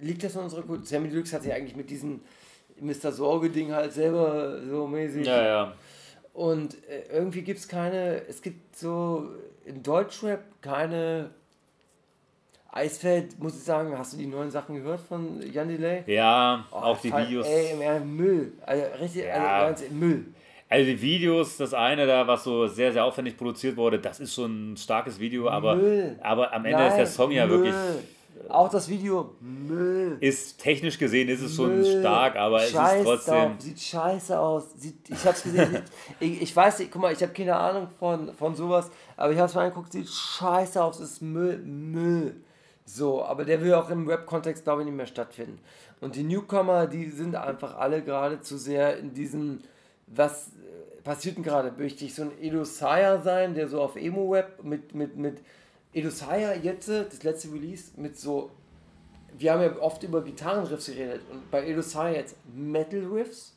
liegt 0.02 0.24
das 0.24 0.34
in 0.34 0.42
unserer 0.42 0.64
Kultur? 0.64 0.84
Sammy 0.88 1.10
Deluxe 1.10 1.36
hat 1.36 1.44
sich 1.44 1.54
eigentlich 1.54 1.76
mit 1.76 1.92
diesem 1.92 2.22
Mr. 2.80 3.12
Sorge-Ding 3.12 3.72
halt 3.74 3.94
selber 3.94 4.62
so 4.64 4.88
mäßig. 4.88 5.26
Ja, 5.28 5.44
ja. 5.46 5.74
Und 6.34 6.76
äh, 6.88 7.04
irgendwie 7.18 7.42
gibt 7.42 7.60
es 7.60 7.68
keine, 7.68 8.22
es 8.28 8.42
gibt 8.42 8.76
so 8.76 9.28
in 9.66 9.82
Deutschrap 9.84 10.42
keine. 10.62 11.32
Eisfeld, 12.72 13.40
muss 13.40 13.56
ich 13.56 13.64
sagen, 13.64 13.98
hast 13.98 14.14
du 14.14 14.18
die 14.18 14.28
neuen 14.28 14.52
Sachen 14.52 14.76
gehört 14.76 15.00
von 15.00 15.42
Jan 15.52 15.68
Delay? 15.68 16.04
Ja, 16.06 16.66
Oh, 16.72 16.76
auch 16.76 16.98
die 17.02 17.12
Videos. 17.12 17.48
Ey, 17.48 18.00
Müll. 18.02 18.52
Also 18.66 18.84
richtig, 19.02 19.24
Ja. 19.24 19.64
also 19.64 19.84
ganz 19.84 19.92
Müll. 19.92 20.26
Also 20.70 20.86
die 20.86 21.02
Videos, 21.02 21.58
das 21.58 21.74
eine 21.74 22.06
da, 22.06 22.28
was 22.28 22.44
so 22.44 22.68
sehr, 22.68 22.92
sehr 22.92 23.04
aufwendig 23.06 23.38
produziert 23.38 23.78
wurde, 23.78 23.98
das 24.00 24.20
ist 24.20 24.34
schon 24.36 24.74
ein 24.74 24.78
starkes 24.78 25.18
Video, 25.20 25.50
aber, 25.50 25.76
Müll. 25.76 26.20
aber 26.22 26.54
am 26.54 26.66
Ende 26.66 26.84
ist 26.84 26.90
der 26.98 27.06
Nein, 27.06 27.08
Song 27.08 27.32
ja 27.32 27.48
Müll. 27.48 27.58
wirklich, 27.64 27.76
Auch 28.50 28.70
das 28.70 28.90
Video, 28.90 29.36
Müll. 29.40 30.18
ist 30.20 30.60
technisch 30.60 30.98
gesehen 30.98 31.30
ist 31.30 31.42
es 31.42 31.56
schon 31.56 31.82
Müll. 31.82 32.00
stark, 32.00 32.36
aber 32.36 32.64
es 32.64 32.72
Scheiß 32.72 33.00
ist 33.00 33.06
trotzdem, 33.06 33.34
Drauf. 33.34 33.52
Sieht 33.60 33.80
scheiße 33.80 34.40
aus. 34.40 34.74
Sieht, 34.78 35.10
ich 35.10 35.26
hab's 35.26 35.44
gesehen. 35.44 35.82
ich, 36.20 36.42
ich 36.42 36.56
weiß 36.56 36.80
nicht, 36.80 36.92
guck 36.92 37.02
mal, 37.02 37.14
ich 37.14 37.22
habe 37.22 37.34
keine 37.34 37.56
Ahnung 37.56 37.88
von, 38.00 38.34
von 38.34 38.56
sowas, 38.56 38.90
aber 39.16 39.34
ich 39.34 39.40
hab's 39.40 39.54
mal 39.54 39.66
angeguckt, 39.66 39.92
sieht 39.92 40.10
scheiße 40.10 40.82
aus, 40.84 41.00
ist 41.00 41.22
Müll, 41.22 41.58
Müll. 41.60 42.36
So, 42.86 43.24
aber 43.24 43.44
der 43.44 43.62
will 43.62 43.74
auch 43.74 43.90
im 43.90 44.08
Rap-Kontext, 44.08 44.64
glaube 44.64 44.82
ich, 44.82 44.86
nicht 44.86 44.96
mehr 44.96 45.08
stattfinden. 45.08 45.60
Und 46.00 46.16
die 46.16 46.24
Newcomer, 46.24 46.88
die 46.88 47.10
sind 47.10 47.36
einfach 47.36 47.78
alle 47.78 48.02
gerade 48.02 48.40
zu 48.40 48.58
sehr 48.58 48.98
in 48.98 49.14
diesem, 49.14 49.60
was 50.08 50.48
äh, 50.48 51.02
passiert 51.02 51.36
denn 51.36 51.44
gerade? 51.44 51.74
Möchte 51.78 52.06
ich 52.06 52.16
so 52.16 52.22
ein 52.22 52.32
Edo 52.40 52.64
Saya 52.64 53.20
sein, 53.20 53.56
der 53.56 53.68
so 53.68 53.82
auf 53.82 53.98
Emo-Rap 53.98 54.64
mit, 54.64 54.96
mit, 54.96 55.18
mit 55.18 55.42
Edo 55.94 56.10
Saya 56.10 56.54
jetzt, 56.56 56.90
das 56.90 57.24
letzte 57.24 57.52
Release, 57.54 57.92
mit 58.00 58.18
so 58.18 58.52
wir 59.40 59.54
haben 59.54 59.62
ja 59.62 59.78
oft 59.80 60.02
über 60.02 60.24
Gitarrenriffs 60.24 60.88
geredet 60.88 61.22
und 61.32 61.52
bei 61.52 61.68
Edo 61.68 61.82
Sai 61.82 62.16
jetzt 62.16 62.36
Metal 62.56 63.06
Riffs. 63.06 63.56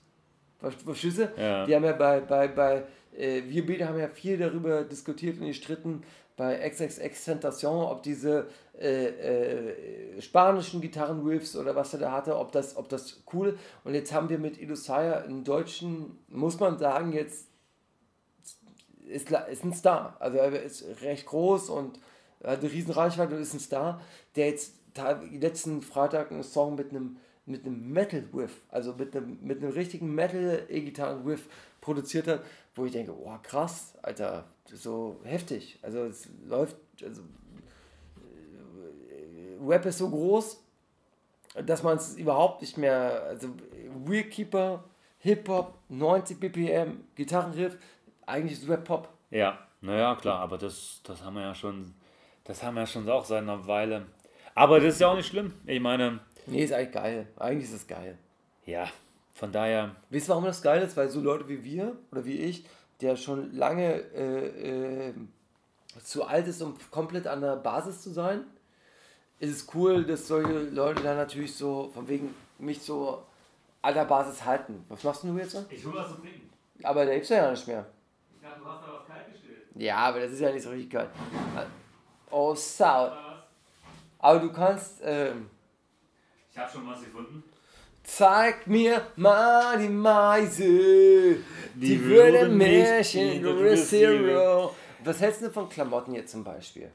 Ver- 0.59 0.73
Verstehst 0.73 1.19
du? 1.19 1.33
Ja. 1.39 1.65
Die 1.65 1.75
haben 1.75 1.85
ja 1.85 1.93
bei, 1.93 2.21
bei, 2.21 2.49
bei 2.49 2.83
äh, 3.17 3.43
wir 3.47 3.67
beide 3.67 3.89
haben 3.89 3.99
ja 3.99 4.09
viel 4.09 4.37
darüber 4.37 4.85
diskutiert 4.85 5.41
und 5.41 5.47
gestritten 5.47 6.03
bei 6.37 6.69
XXX 6.69 7.25
Tentation, 7.25 7.85
ob 7.85 8.03
diese 8.03 8.47
äh, 8.79 9.07
äh, 9.07 10.21
spanischen 10.21 10.81
Gitarrenriffs 10.83 11.57
oder 11.57 11.75
was 11.77 11.95
er 11.95 12.01
da 12.01 12.13
hatte, 12.13 12.37
ob 12.37 12.53
das, 12.53 12.77
ob 12.77 12.89
das 12.91 13.23
cool. 13.33 13.59
Und 13.85 13.95
jetzt 13.95 14.13
haben 14.13 14.29
wir 14.29 14.39
mit 14.39 14.61
Edo 14.61 14.75
Saya 14.75 15.21
einen 15.23 15.45
deutschen, 15.45 16.19
muss 16.29 16.61
man 16.61 16.79
sagen, 16.79 17.13
jetzt 17.13 17.47
ist, 19.07 19.31
ist 19.31 19.65
ein 19.65 19.73
Star. 19.73 20.17
Also 20.21 20.37
er 20.39 20.63
ist 20.63 20.85
recht 21.03 21.25
groß 21.27 21.71
und 21.71 21.99
hat 22.45 22.61
eine 22.61 22.71
riesen 22.71 22.93
Reichweite 22.93 23.35
und 23.35 23.43
ist 23.43 23.55
ein 23.55 23.61
Star, 23.61 24.01
der 24.37 24.49
jetzt 24.49 24.75
letzten 25.33 25.83
Freitag 25.83 26.31
einen 26.31 26.43
Song 26.43 26.75
mit 26.75 26.91
einem 26.91 27.17
mit 27.47 27.67
einem 27.67 27.93
Metal-Riff, 27.93 28.63
also 28.69 28.95
mit 28.95 29.15
einem, 29.17 29.39
mit 29.43 29.63
einem 29.63 29.73
richtigen 29.73 30.15
Metal-E-Gitarren-Riff 30.15 31.49
produziert 31.81 32.29
hat, 32.29 32.43
wo 32.75 32.85
ich 32.85 32.93
denke, 32.93 33.13
oh 33.13 33.37
krass, 33.43 33.95
Alter, 34.03 34.45
so 34.67 35.21
heftig. 35.25 35.79
Also 35.83 36.05
es 36.05 36.29
läuft, 36.47 36.77
also 37.03 37.23
äh, 39.11 39.67
Rap 39.67 39.85
ist 39.87 39.99
so 39.99 40.09
groß, 40.09 40.63
dass 41.67 41.83
man 41.83 41.97
es 41.97 42.15
überhaupt 42.17 42.61
nicht 42.61 42.79
mehr, 42.79 43.25
also 43.25 43.49
Wheelkeeper, 44.07 44.85
Hip-Hop, 45.19 45.75
90 45.89 46.39
BPM, 46.39 47.05
Gitarrenriff, 47.15 47.77
eigentlich 48.27 48.61
ist 48.61 48.69
Rap-Pop. 48.69 49.09
ja, 49.31 49.59
naja, 49.83 50.15
klar, 50.15 50.41
aber 50.41 50.59
das, 50.59 51.01
das 51.05 51.25
haben 51.25 51.35
wir 51.35 51.43
ja 51.43 51.55
schon, 51.55 51.95
das 52.45 52.63
haben 52.63 52.75
wir 52.75 52.81
ja 52.83 52.87
schon 52.87 53.09
auch 53.09 53.25
seit 53.25 53.43
einer 53.43 53.67
Weile. 53.67 54.07
Aber 54.55 54.81
das 54.81 54.95
ist 54.95 55.01
ja 55.01 55.09
auch 55.09 55.17
nicht 55.17 55.29
schlimm. 55.29 55.53
Ich 55.67 55.81
meine, 55.81 56.21
Nee, 56.47 56.65
ist 56.65 56.73
eigentlich 56.73 56.93
geil. 56.93 57.27
Eigentlich 57.37 57.69
ist 57.69 57.75
es 57.75 57.87
geil. 57.87 58.19
ja, 58.67 58.89
von 59.35 59.53
daher, 59.53 59.95
Wisst 60.11 60.29
ihr, 60.29 60.31
warum 60.31 60.45
das 60.45 60.61
geil 60.63 60.83
ist? 60.83 60.97
Weil 60.97 61.09
so 61.09 61.21
Leute 61.21 61.49
wie 61.49 61.63
wir 61.65 61.97
oder 62.11 62.25
wie 62.25 62.39
ich, 62.39 62.67
der 63.01 63.17
schon 63.17 63.55
lange 63.55 63.95
äh, 64.15 65.09
äh, 65.09 65.15
zu 66.03 66.25
alt 66.25 66.47
ist, 66.47 66.61
um 66.61 66.77
komplett 66.91 67.27
an 67.27 67.41
der 67.41 67.57
Basis 67.57 68.03
zu 68.03 68.11
sein, 68.11 68.45
ist 69.39 69.51
es 69.51 69.75
cool, 69.75 70.05
dass 70.05 70.27
solche 70.29 70.53
Leute 70.53 71.03
dann 71.03 71.17
natürlich 71.17 71.55
so 71.55 71.91
von 71.95 72.07
wegen 72.09 72.35
mich 72.59 72.83
so 72.83 73.23
an 73.81 73.95
der 73.95 74.05
Basis 74.05 74.45
halten. 74.45 74.85
Was 74.89 75.03
machst 75.05 75.25
du 75.25 75.37
jetzt? 75.39 75.53
so? 75.53 75.65
ich 75.71 75.85
hole 75.87 75.97
was 75.97 76.09
zu 76.09 76.17
trinken. 76.17 76.51
Aber 76.83 77.05
der 77.05 77.15
gibt's 77.15 77.31
ja 77.31 77.51
nicht 77.51 77.67
mehr. 77.67 77.87
Ich 78.35 78.43
dachte, 78.43 78.61
du 78.61 78.67
hast 78.67 78.83
da 78.87 78.93
was 78.93 79.07
kalt 79.07 79.33
gestellt. 79.33 79.59
Ja, 79.77 79.97
aber 79.97 80.21
das 80.21 80.33
ist 80.33 80.41
ja 80.41 80.53
nicht 80.53 80.63
so 80.63 80.71
richtig 80.71 80.91
geil. 80.91 81.09
Oh, 82.31 82.55
Sau. 82.55 83.13
Aber 84.19 84.39
du 84.39 84.53
kannst, 84.53 85.01
ähm, 85.03 85.49
Ich 86.53 86.59
habe 86.59 86.71
schon 86.71 86.87
was 86.89 87.01
gefunden. 87.01 87.43
Zeig 88.03 88.67
mir 88.67 89.07
mal 89.17 89.79
die 89.79 89.89
Meise, 89.89 90.65
die, 90.65 91.39
Die 91.75 92.05
würde 92.05 92.51
würden 92.51 92.61
in 92.61 93.45
the 93.45 93.77
Zero. 93.77 94.75
Was 95.05 95.21
hältst 95.21 95.43
du 95.43 95.51
von 95.51 95.69
Klamotten 95.69 96.15
jetzt 96.15 96.33
zum 96.33 96.43
Beispiel? 96.45 96.91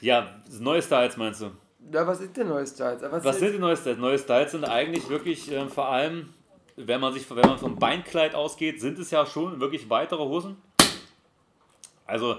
Ja, 0.00 0.40
neue 0.60 0.80
Styles 0.80 1.16
meinst 1.16 1.42
du? 1.42 1.50
Ja, 1.92 2.06
was 2.06 2.20
ist 2.20 2.36
denn 2.36 2.48
neues 2.48 2.70
Styles? 2.70 3.02
Was, 3.02 3.24
Was 3.24 3.38
sind 3.38 3.54
die 3.54 3.58
neue 3.58 3.76
Styles? 3.76 3.98
Neue 3.98 4.18
Styles 4.18 4.52
sind 4.52 4.64
eigentlich 4.64 5.08
wirklich 5.08 5.50
äh, 5.50 5.66
vor 5.68 5.88
allem, 5.88 6.32
wenn 6.76 7.00
man 7.00 7.12
sich, 7.12 7.28
wenn 7.30 7.46
man 7.46 7.58
vom 7.58 7.76
Beinkleid 7.76 8.34
ausgeht, 8.34 8.80
sind 8.80 8.98
es 8.98 9.10
ja 9.10 9.26
schon 9.26 9.60
wirklich 9.60 9.88
weitere 9.90 10.22
Hosen. 10.22 10.56
Also 12.06 12.36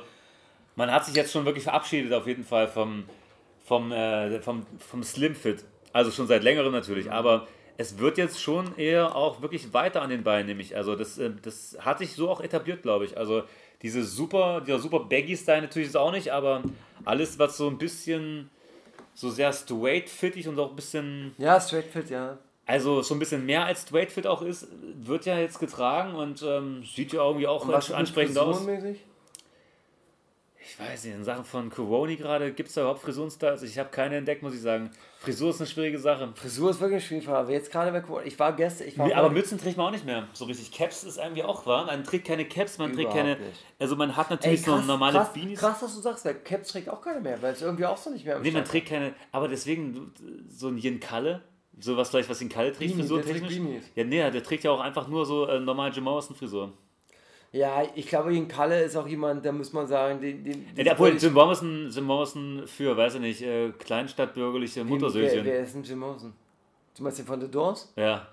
man 0.75 0.91
hat 0.91 1.05
sich 1.05 1.15
jetzt 1.15 1.31
schon 1.31 1.45
wirklich 1.45 1.63
verabschiedet 1.63 2.13
auf 2.13 2.27
jeden 2.27 2.43
Fall 2.43 2.67
vom, 2.67 3.05
vom, 3.65 3.91
äh, 3.91 4.41
vom, 4.41 4.65
vom 4.79 5.03
Slim 5.03 5.35
Fit. 5.35 5.63
Also 5.93 6.11
schon 6.11 6.27
seit 6.27 6.43
längerem 6.43 6.71
natürlich, 6.71 7.11
aber 7.11 7.47
es 7.77 7.97
wird 7.97 8.17
jetzt 8.17 8.41
schon 8.41 8.77
eher 8.77 9.15
auch 9.15 9.41
wirklich 9.41 9.73
weiter 9.73 10.01
an 10.01 10.09
den 10.09 10.23
Beinen, 10.23 10.47
nämlich. 10.47 10.75
Also 10.75 10.95
das, 10.95 11.17
äh, 11.17 11.31
das 11.41 11.77
hat 11.81 11.99
sich 11.99 12.13
so 12.13 12.29
auch 12.29 12.41
etabliert, 12.41 12.81
glaube 12.83 13.05
ich. 13.05 13.17
Also 13.17 13.43
diese 13.81 14.03
super, 14.03 14.61
dieser 14.61 14.79
super 14.79 14.99
Baggy-Style 15.01 15.61
natürlich 15.61 15.89
ist 15.89 15.97
auch 15.97 16.11
nicht, 16.11 16.31
aber 16.31 16.61
alles, 17.05 17.39
was 17.39 17.57
so 17.57 17.67
ein 17.67 17.77
bisschen 17.77 18.49
so 19.13 19.29
sehr 19.29 19.51
straight 19.51 20.09
fittig 20.09 20.47
und 20.47 20.57
auch 20.59 20.69
ein 20.69 20.75
bisschen, 20.75 21.33
Ja, 21.37 21.59
Straight 21.59 21.85
Fit, 21.85 22.09
ja. 22.09 22.37
also 22.65 23.01
so 23.01 23.15
ein 23.15 23.19
bisschen 23.19 23.45
mehr 23.45 23.65
als 23.65 23.81
straight 23.81 24.11
fit 24.11 24.25
auch 24.27 24.41
ist, 24.41 24.67
wird 25.03 25.25
ja 25.25 25.37
jetzt 25.37 25.59
getragen 25.59 26.15
und 26.15 26.41
ähm, 26.43 26.83
sieht 26.83 27.11
ja 27.11 27.25
irgendwie 27.25 27.47
auch 27.47 27.67
ansprechend 27.67 28.37
aus. 28.37 28.59
frisurenmäßig? 28.59 29.03
Ich 30.71 30.79
weiß 30.79 31.03
nicht, 31.03 31.15
in 31.15 31.23
Sachen 31.25 31.43
von 31.43 31.69
Coroni 31.69 32.15
gerade, 32.15 32.53
gibt 32.53 32.69
es 32.69 32.75
da 32.75 32.81
überhaupt 32.81 33.01
Frisurenstyles? 33.01 33.61
Ich 33.63 33.77
habe 33.77 33.89
keine 33.89 34.15
entdeckt, 34.15 34.41
muss 34.41 34.53
ich 34.53 34.61
sagen. 34.61 34.89
Frisur 35.19 35.49
ist 35.49 35.59
eine 35.59 35.67
schwierige 35.67 35.99
Sache. 35.99 36.31
Frisur 36.33 36.69
ist 36.69 36.79
wirklich 36.79 37.05
schwierig, 37.05 37.27
aber 37.27 37.51
jetzt 37.51 37.71
gerade 37.71 37.91
bei 37.91 37.99
Corona. 37.99 38.25
Ich 38.25 38.39
war 38.39 38.53
gestern, 38.55 38.87
ich 38.87 38.97
war 38.97 39.13
Aber 39.15 39.29
Mützen 39.29 39.57
trägt 39.57 39.75
man 39.75 39.87
auch 39.87 39.91
nicht 39.91 40.05
mehr. 40.05 40.27
So 40.31 40.45
richtig. 40.45 40.71
Caps 40.71 41.03
ist 41.03 41.17
irgendwie 41.17 41.43
auch 41.43 41.65
wahr. 41.65 41.87
Man 41.87 42.05
trägt 42.05 42.25
keine 42.25 42.45
Caps, 42.45 42.77
man 42.77 42.93
trägt 42.93 43.01
Überhaupt 43.11 43.17
keine. 43.17 43.35
nicht. 43.37 43.65
Also 43.79 43.95
man 43.97 44.15
hat 44.15 44.27
Ey, 44.27 44.35
natürlich 44.37 44.61
so 44.63 44.71
krass, 44.71 44.85
normale 44.85 45.17
krass, 45.19 45.33
Beanies. 45.33 45.59
krass, 45.59 45.79
dass 45.81 45.93
du 45.93 46.01
sagst, 46.01 46.23
weil 46.23 46.35
Caps 46.35 46.69
trägt 46.69 46.89
auch 46.89 47.01
keiner 47.01 47.19
mehr, 47.19 47.41
weil 47.41 47.53
es 47.53 47.61
irgendwie 47.61 47.85
auch 47.85 47.97
so 47.97 48.09
nicht 48.09 48.25
mehr 48.25 48.39
Nee, 48.39 48.51
man 48.51 48.63
trägt 48.63 48.87
keine. 48.87 49.13
Aber 49.33 49.49
deswegen 49.49 50.13
so 50.47 50.69
ein 50.69 50.77
Jen 50.77 51.01
Kalle, 51.01 51.41
sowas 51.77 52.09
vielleicht, 52.09 52.29
was 52.29 52.39
Jen 52.39 52.49
Kalle 52.49 52.71
trägt, 52.71 52.93
trägt 52.93 52.95
frisurtechnisch. 53.09 53.59
Ja, 53.95 54.05
nee, 54.05 54.31
der 54.31 54.41
trägt 54.43 54.63
ja 54.63 54.71
auch 54.71 54.79
einfach 54.79 55.07
nur 55.09 55.25
so 55.25 55.47
äh, 55.47 55.59
normal 55.59 55.91
Jim 55.93 56.05
Morrison-Frisur. 56.05 56.71
Ja, 57.53 57.83
ich 57.95 58.07
glaube, 58.07 58.31
Jen 58.33 58.47
Kalle 58.47 58.81
ist 58.83 58.95
auch 58.95 59.07
jemand, 59.07 59.45
da 59.45 59.51
muss 59.51 59.73
man 59.73 59.85
sagen, 59.85 60.21
den. 60.21 60.43
den, 60.43 60.65
Ja, 60.75 60.93
obwohl 60.93 61.09
Jim 61.17 61.33
Morrison, 61.33 61.89
Jim 61.89 62.05
Morrison 62.05 62.63
für, 62.65 62.95
weiß 62.95 63.15
ich 63.15 63.21
nicht, 63.21 63.41
äh, 63.41 63.71
kleinstadtbürgerliche 63.77 64.77
Wer, 64.81 64.85
Muttersöhnchen. 64.85 65.43
wer 65.43 65.59
ist 65.59 65.75
denn 65.75 65.83
Jim 65.83 65.99
Morrison? 65.99 66.33
Du 66.95 67.03
meinst 67.03 67.19
den 67.19 67.25
von 67.25 67.41
The 67.41 67.49
Doors? 67.49 67.91
Ja. 67.97 68.27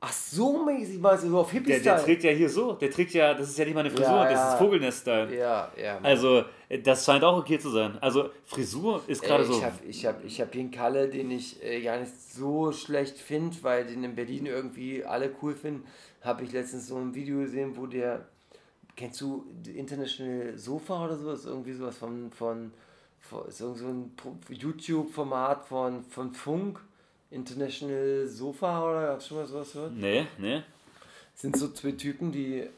Ach 0.00 0.12
so 0.12 0.64
mäßig, 0.64 0.98
meinst 1.00 1.24
du, 1.24 1.28
so 1.28 1.38
auf 1.40 1.50
Der, 1.50 1.60
Hippie-Style? 1.60 1.96
der 1.96 2.04
trägt 2.04 2.22
ja 2.24 2.30
hier 2.30 2.48
so. 2.48 2.72
Der 2.74 2.90
trägt 2.90 3.12
ja, 3.14 3.34
das 3.34 3.48
ist 3.50 3.58
ja 3.58 3.64
nicht 3.64 3.74
mal 3.74 3.80
eine 3.80 3.90
Frisur, 3.90 4.04
Ja, 4.14 4.24
das 4.24 4.32
ja. 4.32 4.52
ist 4.52 4.58
Vogelnest-Style. 4.58 5.36
Ja, 5.36 5.72
ja. 5.76 5.98
Also, 6.02 6.44
äh, 6.68 6.78
das 6.78 7.04
scheint 7.04 7.24
auch 7.24 7.36
okay 7.36 7.58
zu 7.58 7.68
sein. 7.70 7.98
Also, 8.00 8.30
Frisur 8.44 9.02
ist 9.08 9.22
gerade 9.22 9.44
so. 9.44 9.54
Ich 9.54 9.64
habe 9.64 9.76
ich 10.24 10.40
hab, 10.40 10.46
hab 10.48 10.54
Jen 10.54 10.70
Kalle, 10.70 11.08
den 11.08 11.32
ich 11.32 11.60
äh, 11.64 11.82
gar 11.82 11.98
nicht 11.98 12.12
so 12.32 12.70
schlecht 12.70 13.18
finde, 13.18 13.56
weil 13.62 13.86
den 13.86 14.04
in 14.04 14.14
Berlin 14.14 14.46
irgendwie 14.46 15.04
alle 15.04 15.32
cool 15.42 15.54
finden. 15.54 15.84
Habe 16.22 16.44
ich 16.44 16.52
letztens 16.52 16.86
so 16.86 16.96
ein 16.96 17.14
Video 17.14 17.40
gesehen, 17.40 17.76
wo 17.76 17.86
der. 17.86 18.26
Kennst 18.98 19.20
du 19.20 19.44
International 19.64 20.58
Sofa 20.58 21.04
oder 21.04 21.16
sowas? 21.16 21.44
Irgendwie 21.44 21.72
sowas 21.72 21.96
von. 21.96 22.32
von, 22.32 22.72
von 23.20 23.46
ist 23.46 23.60
irgend 23.60 23.78
so 23.78 23.86
ein 23.86 24.12
YouTube-Format 24.48 25.66
von, 25.66 26.02
von 26.02 26.32
Funk. 26.32 26.80
International 27.30 28.26
Sofa 28.26 28.90
oder 28.90 29.12
hast 29.12 29.26
du 29.26 29.28
schon 29.28 29.36
mal 29.38 29.46
sowas 29.46 29.72
gehört? 29.72 29.92
Nee, 29.92 30.26
nee. 30.38 30.62
sind 31.32 31.56
so 31.56 31.68
zwei 31.68 31.92
Typen, 31.92 32.32
die. 32.32 32.68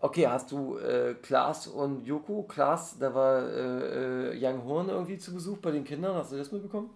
Okay, 0.00 0.26
hast 0.26 0.50
du 0.50 0.78
äh, 0.78 1.14
Klaas 1.20 1.66
und 1.66 2.06
Joko? 2.06 2.44
Klaas, 2.44 2.98
da 2.98 3.14
war 3.14 3.46
äh, 3.46 4.30
äh, 4.32 4.38
Young 4.40 4.64
Horn 4.64 4.88
irgendwie 4.88 5.18
zu 5.18 5.34
Besuch 5.34 5.58
bei 5.58 5.72
den 5.72 5.84
Kindern. 5.84 6.14
Hast 6.14 6.32
du 6.32 6.38
das 6.38 6.52
mitbekommen? 6.52 6.88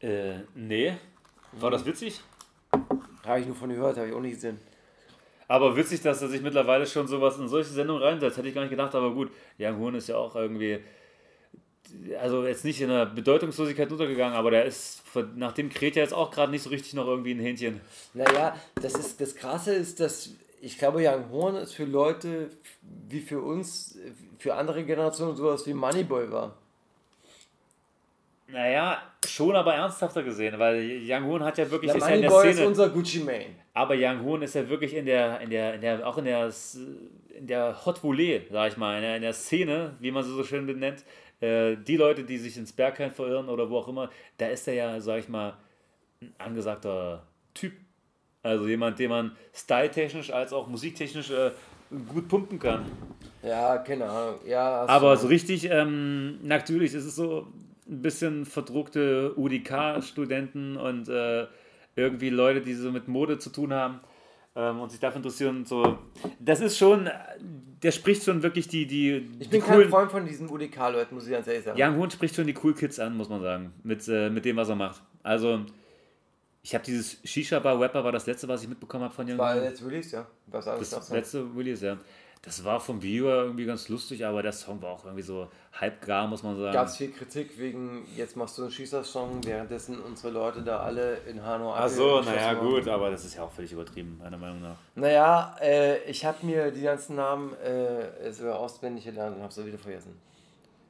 Äh, 0.00 0.38
nee. 0.54 0.96
War 1.52 1.70
das 1.70 1.84
witzig? 1.84 2.22
Habe 3.26 3.40
ich 3.40 3.46
nur 3.46 3.56
von 3.56 3.68
gehört, 3.68 3.98
habe 3.98 4.08
ich 4.08 4.14
auch 4.14 4.20
nicht 4.20 4.36
gesehen. 4.36 4.58
Aber 5.48 5.76
witzig, 5.76 6.02
dass 6.02 6.22
er 6.22 6.28
sich 6.28 6.42
mittlerweile 6.42 6.86
schon 6.86 7.06
sowas 7.06 7.38
in 7.38 7.48
solche 7.48 7.70
Sendungen 7.70 8.02
reinsetzt. 8.02 8.36
Hätte 8.36 8.48
ich 8.48 8.54
gar 8.54 8.62
nicht 8.62 8.70
gedacht, 8.70 8.94
aber 8.94 9.12
gut. 9.12 9.30
Young 9.58 9.78
Hoon 9.78 9.94
ist 9.94 10.08
ja 10.08 10.16
auch 10.16 10.34
irgendwie. 10.36 10.78
Also 12.20 12.46
jetzt 12.46 12.64
nicht 12.64 12.80
in 12.80 12.88
der 12.88 13.06
Bedeutungslosigkeit 13.06 13.90
untergegangen, 13.92 14.36
aber 14.36 14.50
der 14.50 14.64
ist, 14.64 15.02
nach 15.36 15.52
dem 15.52 15.68
kräht 15.68 15.96
ja 15.96 16.02
jetzt 16.02 16.14
auch 16.14 16.30
gerade 16.30 16.50
nicht 16.50 16.62
so 16.62 16.70
richtig 16.70 16.94
noch 16.94 17.06
irgendwie 17.06 17.32
ein 17.32 17.38
Hähnchen. 17.38 17.80
Naja, 18.14 18.56
das, 18.80 18.94
ist, 18.94 19.20
das 19.20 19.36
Krasse 19.36 19.74
ist, 19.74 20.00
dass 20.00 20.30
ich 20.60 20.78
glaube, 20.78 21.06
Young 21.06 21.30
Horn 21.30 21.56
ist 21.56 21.74
für 21.74 21.84
Leute 21.84 22.48
wie 23.06 23.20
für 23.20 23.40
uns, 23.40 23.98
für 24.38 24.54
andere 24.54 24.84
Generationen 24.84 25.36
sowas 25.36 25.66
wie 25.66 25.74
Moneyboy 25.74 26.32
war. 26.32 26.56
Naja, 28.54 29.02
schon 29.26 29.56
aber 29.56 29.74
ernsthafter 29.74 30.22
gesehen, 30.22 30.56
weil 30.60 31.00
Young 31.04 31.24
Hoon 31.24 31.42
hat 31.42 31.58
ja 31.58 31.68
wirklich, 31.68 31.90
Ja, 31.90 31.96
ist 31.96 32.08
ja 32.08 32.14
in 32.14 32.22
der 32.22 32.30
ist 32.30 32.54
Szene. 32.54 32.68
unser 32.68 32.88
Gucci 32.88 33.18
Mane. 33.20 33.46
Aber 33.72 33.94
Young 33.98 34.22
Hoon 34.22 34.42
ist 34.42 34.54
ja 34.54 34.68
wirklich 34.68 34.94
in 34.94 35.06
der, 35.06 35.40
in 35.40 35.50
der, 35.50 35.74
in 35.74 35.80
der, 35.80 36.06
auch 36.06 36.16
in 36.18 36.24
der, 36.26 36.52
in 37.36 37.46
der 37.48 37.84
Hot 37.84 38.02
Volley, 38.04 38.46
sag 38.52 38.70
ich 38.70 38.76
mal, 38.76 38.94
in 38.96 39.02
der, 39.02 39.16
in 39.16 39.22
der 39.22 39.32
Szene, 39.32 39.96
wie 39.98 40.12
man 40.12 40.22
sie 40.22 40.30
so 40.32 40.44
schön 40.44 40.66
benennt, 40.66 41.02
äh, 41.40 41.76
die 41.76 41.96
Leute, 41.96 42.22
die 42.22 42.38
sich 42.38 42.56
ins 42.56 42.72
Bergheim 42.72 43.10
verirren 43.10 43.48
oder 43.48 43.68
wo 43.68 43.78
auch 43.78 43.88
immer, 43.88 44.08
da 44.38 44.46
ist 44.46 44.68
er 44.68 44.74
ja, 44.74 45.00
sag 45.00 45.18
ich 45.18 45.28
mal, 45.28 45.54
ein 46.22 46.32
angesagter 46.38 47.24
Typ. 47.54 47.72
Also 48.44 48.68
jemand, 48.68 48.98
den 49.00 49.10
man 49.10 49.36
styletechnisch 49.52 50.30
als 50.30 50.52
auch 50.52 50.68
musiktechnisch 50.68 51.30
äh, 51.30 51.50
gut 52.12 52.28
pumpen 52.28 52.58
kann. 52.60 52.84
Ja, 53.42 53.78
keine 53.78 54.04
Ahnung. 54.08 54.38
Ja, 54.46 54.86
Aber 54.86 55.14
du- 55.16 55.22
so 55.22 55.26
richtig, 55.28 55.68
ähm, 55.70 56.38
natürlich 56.42 56.94
ist 56.94 57.04
es 57.04 57.16
so 57.16 57.46
ein 57.88 58.02
bisschen 58.02 58.46
verdruckte 58.46 59.34
UDK-Studenten 59.36 60.76
und 60.76 61.08
äh, 61.08 61.46
irgendwie 61.96 62.30
Leute, 62.30 62.60
die 62.60 62.74
so 62.74 62.90
mit 62.90 63.08
Mode 63.08 63.38
zu 63.38 63.50
tun 63.50 63.72
haben 63.72 64.00
ähm, 64.56 64.80
und 64.80 64.90
sich 64.90 65.00
dafür 65.00 65.18
interessieren. 65.18 65.64
So, 65.64 65.98
das 66.40 66.60
ist 66.60 66.78
schon, 66.78 67.08
der 67.82 67.92
spricht 67.92 68.24
schon 68.24 68.42
wirklich 68.42 68.68
die, 68.68 68.86
die, 68.86 69.28
Ich 69.38 69.48
die 69.48 69.58
bin 69.58 69.60
kein 69.60 69.74
coolen. 69.76 69.90
Freund 69.90 70.10
von 70.10 70.24
diesen 70.26 70.48
UDK-Leuten, 70.48 71.14
muss 71.14 71.26
ich 71.26 71.32
ganz 71.32 71.46
ehrlich 71.46 71.64
sagen. 71.64 71.80
Young 71.80 71.96
Hoon 71.98 72.10
spricht 72.10 72.34
schon 72.34 72.46
die 72.46 72.54
cool 72.62 72.74
Kids 72.74 72.98
an, 72.98 73.16
muss 73.16 73.28
man 73.28 73.42
sagen, 73.42 73.72
mit, 73.82 74.06
äh, 74.08 74.30
mit 74.30 74.44
dem, 74.44 74.56
was 74.56 74.68
er 74.68 74.76
macht. 74.76 75.02
Also, 75.22 75.60
ich 76.62 76.74
habe 76.74 76.84
dieses 76.84 77.18
Shisha-Bar-Rapper, 77.24 78.02
war 78.04 78.12
das 78.12 78.26
letzte, 78.26 78.48
was 78.48 78.62
ich 78.62 78.68
mitbekommen 78.68 79.04
habe 79.04 79.14
von 79.14 79.30
Young 79.30 79.38
War 79.38 79.54
Hoon. 79.54 79.64
jetzt 79.64 79.84
Release, 79.84 80.16
ja. 80.16 80.26
Das 80.46 80.64
noch 80.66 81.10
letzte 81.10 81.46
Release, 81.54 81.84
ja. 81.84 81.98
Das 82.44 82.62
war 82.62 82.78
vom 82.78 83.00
Video 83.02 83.28
irgendwie 83.28 83.64
ganz 83.64 83.88
lustig, 83.88 84.26
aber 84.26 84.42
der 84.42 84.52
Song 84.52 84.82
war 84.82 84.90
auch 84.90 85.04
irgendwie 85.04 85.22
so 85.22 85.48
halb 85.72 86.04
gar, 86.04 86.26
muss 86.26 86.42
man 86.42 86.58
sagen. 86.58 86.74
gab 86.74 86.88
es 86.88 86.98
viel 86.98 87.10
Kritik 87.10 87.58
wegen, 87.58 88.06
jetzt 88.16 88.36
machst 88.36 88.58
du 88.58 88.62
einen 88.62 88.70
Schießer-Song, 88.70 89.40
währenddessen 89.44 89.98
unsere 90.02 90.30
Leute 90.30 90.62
da 90.62 90.80
alle 90.80 91.16
in 91.26 91.42
Hanau 91.42 91.72
Ach 91.74 91.88
so, 91.88 92.20
naja, 92.20 92.48
waren. 92.48 92.58
gut, 92.58 92.86
aber 92.86 93.10
das 93.10 93.24
ist 93.24 93.36
ja 93.36 93.44
auch 93.44 93.50
völlig 93.50 93.72
übertrieben, 93.72 94.18
meiner 94.22 94.36
Meinung 94.36 94.60
nach. 94.60 94.76
Naja, 94.94 95.56
äh, 95.62 96.02
ich 96.04 96.22
habe 96.24 96.44
mir 96.44 96.70
die 96.70 96.82
ganzen 96.82 97.16
Namen 97.16 97.54
äh, 97.54 98.30
so 98.30 98.50
auswendig 98.50 99.04
gelernt 99.04 99.36
und 99.36 99.42
habe 99.42 99.52
sie 99.52 99.64
wieder 99.64 99.78
vergessen. 99.78 100.14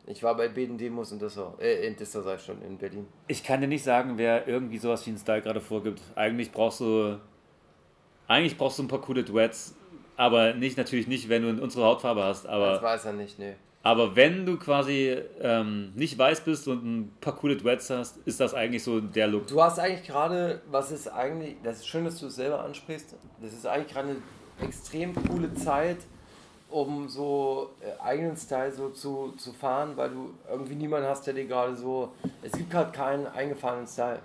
Ich 0.07 0.23
war 0.23 0.37
bei 0.37 0.49
beiden 0.49 0.77
Demos 0.77 1.13
in 1.13 1.19
Dessau, 1.19 1.57
äh, 1.61 1.87
in 1.87 1.97
Dessau 1.97 2.21
sei 2.21 2.37
schon, 2.37 2.61
in 2.63 2.77
Berlin. 2.77 3.07
Ich 3.29 3.43
kann 3.43 3.61
dir 3.61 3.69
nicht 3.69 3.85
sagen, 3.85 4.19
wer 4.19 4.47
irgendwie 4.47 4.79
sowas 4.79 5.07
wie 5.07 5.11
einen 5.11 5.19
Style 5.19 5.41
gerade 5.41 5.61
vorgibt. 5.61 6.03
Eigentlich 6.15 6.53
brauchst 6.53 6.81
du. 6.81 7.19
Eigentlich 8.27 8.57
brauchst 8.57 8.79
du 8.79 8.83
ein 8.83 8.89
paar 8.89 9.01
coole 9.01 9.23
Duets, 9.23 9.75
aber 10.17 10.55
nicht 10.55 10.77
natürlich 10.77 11.07
nicht, 11.07 11.29
wenn 11.29 11.43
du 11.43 11.63
unsere 11.63 11.85
Hautfarbe 11.85 12.23
hast. 12.23 12.45
Das 12.45 12.53
Aber, 12.53 12.83
weiß 12.83 13.05
er 13.07 13.13
nicht, 13.13 13.39
nee. 13.39 13.55
aber 13.83 14.15
wenn 14.17 14.47
du 14.47 14.57
quasi 14.59 15.17
ähm, 15.41 15.93
nicht 15.95 16.17
weiß 16.19 16.41
bist 16.43 16.69
und 16.69 16.85
ein 16.85 17.13
paar 17.21 17.35
coole 17.37 17.57
Duets 17.57 17.91
hast, 17.91 18.19
ist 18.27 18.41
das 18.41 18.55
eigentlich 18.55 18.83
so 18.83 19.01
der 19.01 19.27
Look. 19.27 19.47
Du 19.49 19.63
hast 19.63 19.79
eigentlich 19.79 20.07
gerade, 20.07 20.61
was 20.71 20.91
ist 20.91 21.09
eigentlich, 21.09 21.57
das 21.63 21.79
ist 21.79 21.89
schön, 21.89 22.05
dass 22.05 22.19
du 22.19 22.27
es 22.27 22.37
selber 22.37 22.63
ansprichst, 22.65 23.15
das 23.41 23.53
ist 23.53 23.67
eigentlich 23.67 23.93
gerade 23.93 24.09
eine 24.11 24.69
extrem 24.69 25.15
coole 25.29 25.53
Zeit, 25.55 25.99
um 26.71 27.09
so 27.09 27.71
äh, 27.81 28.03
eigenen 28.03 28.37
Style 28.37 28.73
so 28.73 28.91
zu, 28.91 29.33
zu 29.37 29.53
fahren, 29.53 29.97
weil 29.97 30.11
du 30.11 30.31
irgendwie 30.51 30.75
niemanden 30.75 31.09
hast, 31.09 31.27
der 31.27 31.35
dir 31.35 31.47
gerade 31.47 31.77
so, 31.77 32.13
es 32.43 32.53
gibt 32.53 32.71
gerade 32.71 32.91
keinen 32.93 33.27
eingefahrenen 33.27 33.87
Style. 33.87 34.21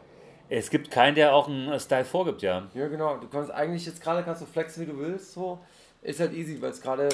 Es 0.50 0.70
gibt 0.72 0.89
keinen, 0.89 1.16
der 1.16 1.34
auch 1.34 1.47
einen 1.47 1.80
Style 1.80 2.06
vorgibt, 2.06 2.41
ja. 2.41 2.68
Ja, 2.74 2.88
genau. 2.88 3.18
Du 3.18 3.28
kannst 3.28 3.52
eigentlich 3.52 3.86
jetzt 3.86 4.02
gerade 4.02 4.24
kannst 4.24 4.41
du 4.41 4.45
flexen, 4.45 4.82
wie 4.82 4.91
du 4.91 4.97
willst. 4.97 5.34
So 5.34 5.60
ist 6.02 6.20
halt 6.20 6.34
easy, 6.34 6.60
weil 6.62 6.72
es 6.72 6.82
gerade, 6.82 7.10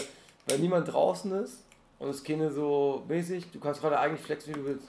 weil 0.47 0.59
niemand 0.59 0.91
draußen 0.91 1.31
ist 1.43 1.65
und 1.99 2.09
es 2.09 2.23
keine 2.23 2.51
so 2.51 3.03
mäßig. 3.07 3.51
Du 3.51 3.59
kannst 3.59 3.81
gerade 3.81 3.99
eigentlich 3.99 4.21
flexen, 4.21 4.55
wie 4.55 4.59
du 4.59 4.65
willst. 4.65 4.88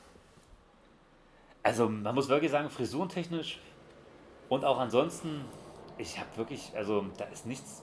Also 1.65 1.89
man 1.89 2.15
muss 2.15 2.29
wirklich 2.29 2.53
sagen, 2.53 2.71
frisurentechnisch 2.71 3.59
und 4.49 4.65
auch 4.65 4.79
ansonsten, 4.79 5.45
ich 5.99 6.17
habe 6.17 6.29
wirklich, 6.37 6.71
also 6.77 7.07
da 7.17 7.25
ist 7.25 7.47
nichts, 7.47 7.83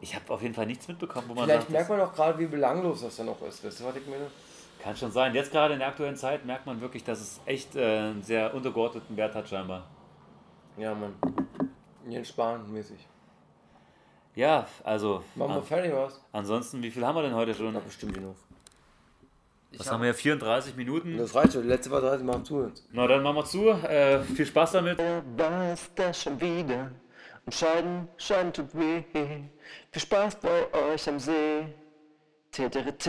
ich 0.00 0.14
habe 0.14 0.32
auf 0.32 0.40
jeden 0.40 0.54
Fall 0.54 0.64
nichts 0.64 0.88
mitbekommen, 0.88 1.28
wo 1.28 1.34
man 1.34 1.44
Vielleicht 1.44 1.68
merkt 1.68 1.90
man 1.90 2.00
auch 2.00 2.14
gerade, 2.14 2.38
wie 2.38 2.46
belanglos 2.46 3.02
das 3.02 3.16
dann 3.16 3.26
noch 3.26 3.42
ist. 3.42 3.62
Weißt 3.62 3.80
du, 3.80 3.84
was 3.84 3.96
ich 3.96 4.06
meine? 4.06 4.28
Kann 4.82 4.96
schon 4.96 5.12
sein. 5.12 5.34
Jetzt 5.34 5.52
gerade 5.52 5.74
in 5.74 5.80
der 5.80 5.88
aktuellen 5.88 6.16
Zeit 6.16 6.44
merkt 6.44 6.66
man 6.66 6.80
wirklich, 6.80 7.04
dass 7.04 7.20
es 7.20 7.40
echt 7.46 7.76
äh, 7.76 7.98
einen 7.98 8.22
sehr 8.22 8.54
untergeordneten 8.54 9.16
Wert 9.16 9.34
hat 9.34 9.48
scheinbar. 9.48 9.86
Ja, 10.76 10.94
Mann. 10.94 11.14
Jens 12.08 12.28
Spahn 12.28 12.70
mäßig. 12.72 13.06
Ja, 14.34 14.66
also. 14.84 15.22
Machen 15.34 15.56
wir 15.56 15.62
fertig 15.62 15.92
was? 15.92 16.20
ansonsten, 16.32 16.82
wie 16.82 16.90
viel 16.90 17.04
haben 17.04 17.16
wir 17.16 17.22
denn 17.22 17.34
heute 17.34 17.54
schon? 17.54 17.74
Ja, 17.74 17.80
bestimmt 17.80 18.14
genug. 18.14 18.36
Was 19.76 19.90
haben 19.90 20.00
wir 20.00 20.06
hier? 20.06 20.14
34 20.14 20.76
Minuten? 20.76 21.16
Das 21.16 21.34
reicht 21.34 21.52
schon. 21.52 21.62
Die 21.62 21.68
letzte 21.68 21.90
war 21.90 22.00
30 22.00 22.26
Mal 22.26 22.42
zu 22.42 22.56
uns. 22.56 22.86
Na, 22.92 23.06
dann 23.06 23.22
machen 23.22 23.36
wir 23.36 23.44
zu. 23.44 23.68
Äh, 23.68 24.20
viel 24.20 24.46
Spaß 24.46 24.72
damit. 24.72 24.98
war 24.98 25.72
es 25.72 25.90
das 25.94 26.22
schon 26.22 26.40
wieder? 26.40 26.90
Und 27.46 27.54
Scheiden, 27.54 28.08
Scheiden 28.16 28.52
tut 28.52 28.74
weh. 28.74 29.02
Viel 29.12 30.02
Spaß 30.02 30.36
bei 30.36 30.72
euch 30.92 31.08
am 31.08 31.18
See. 31.18 31.66
TTRT, 32.50 33.08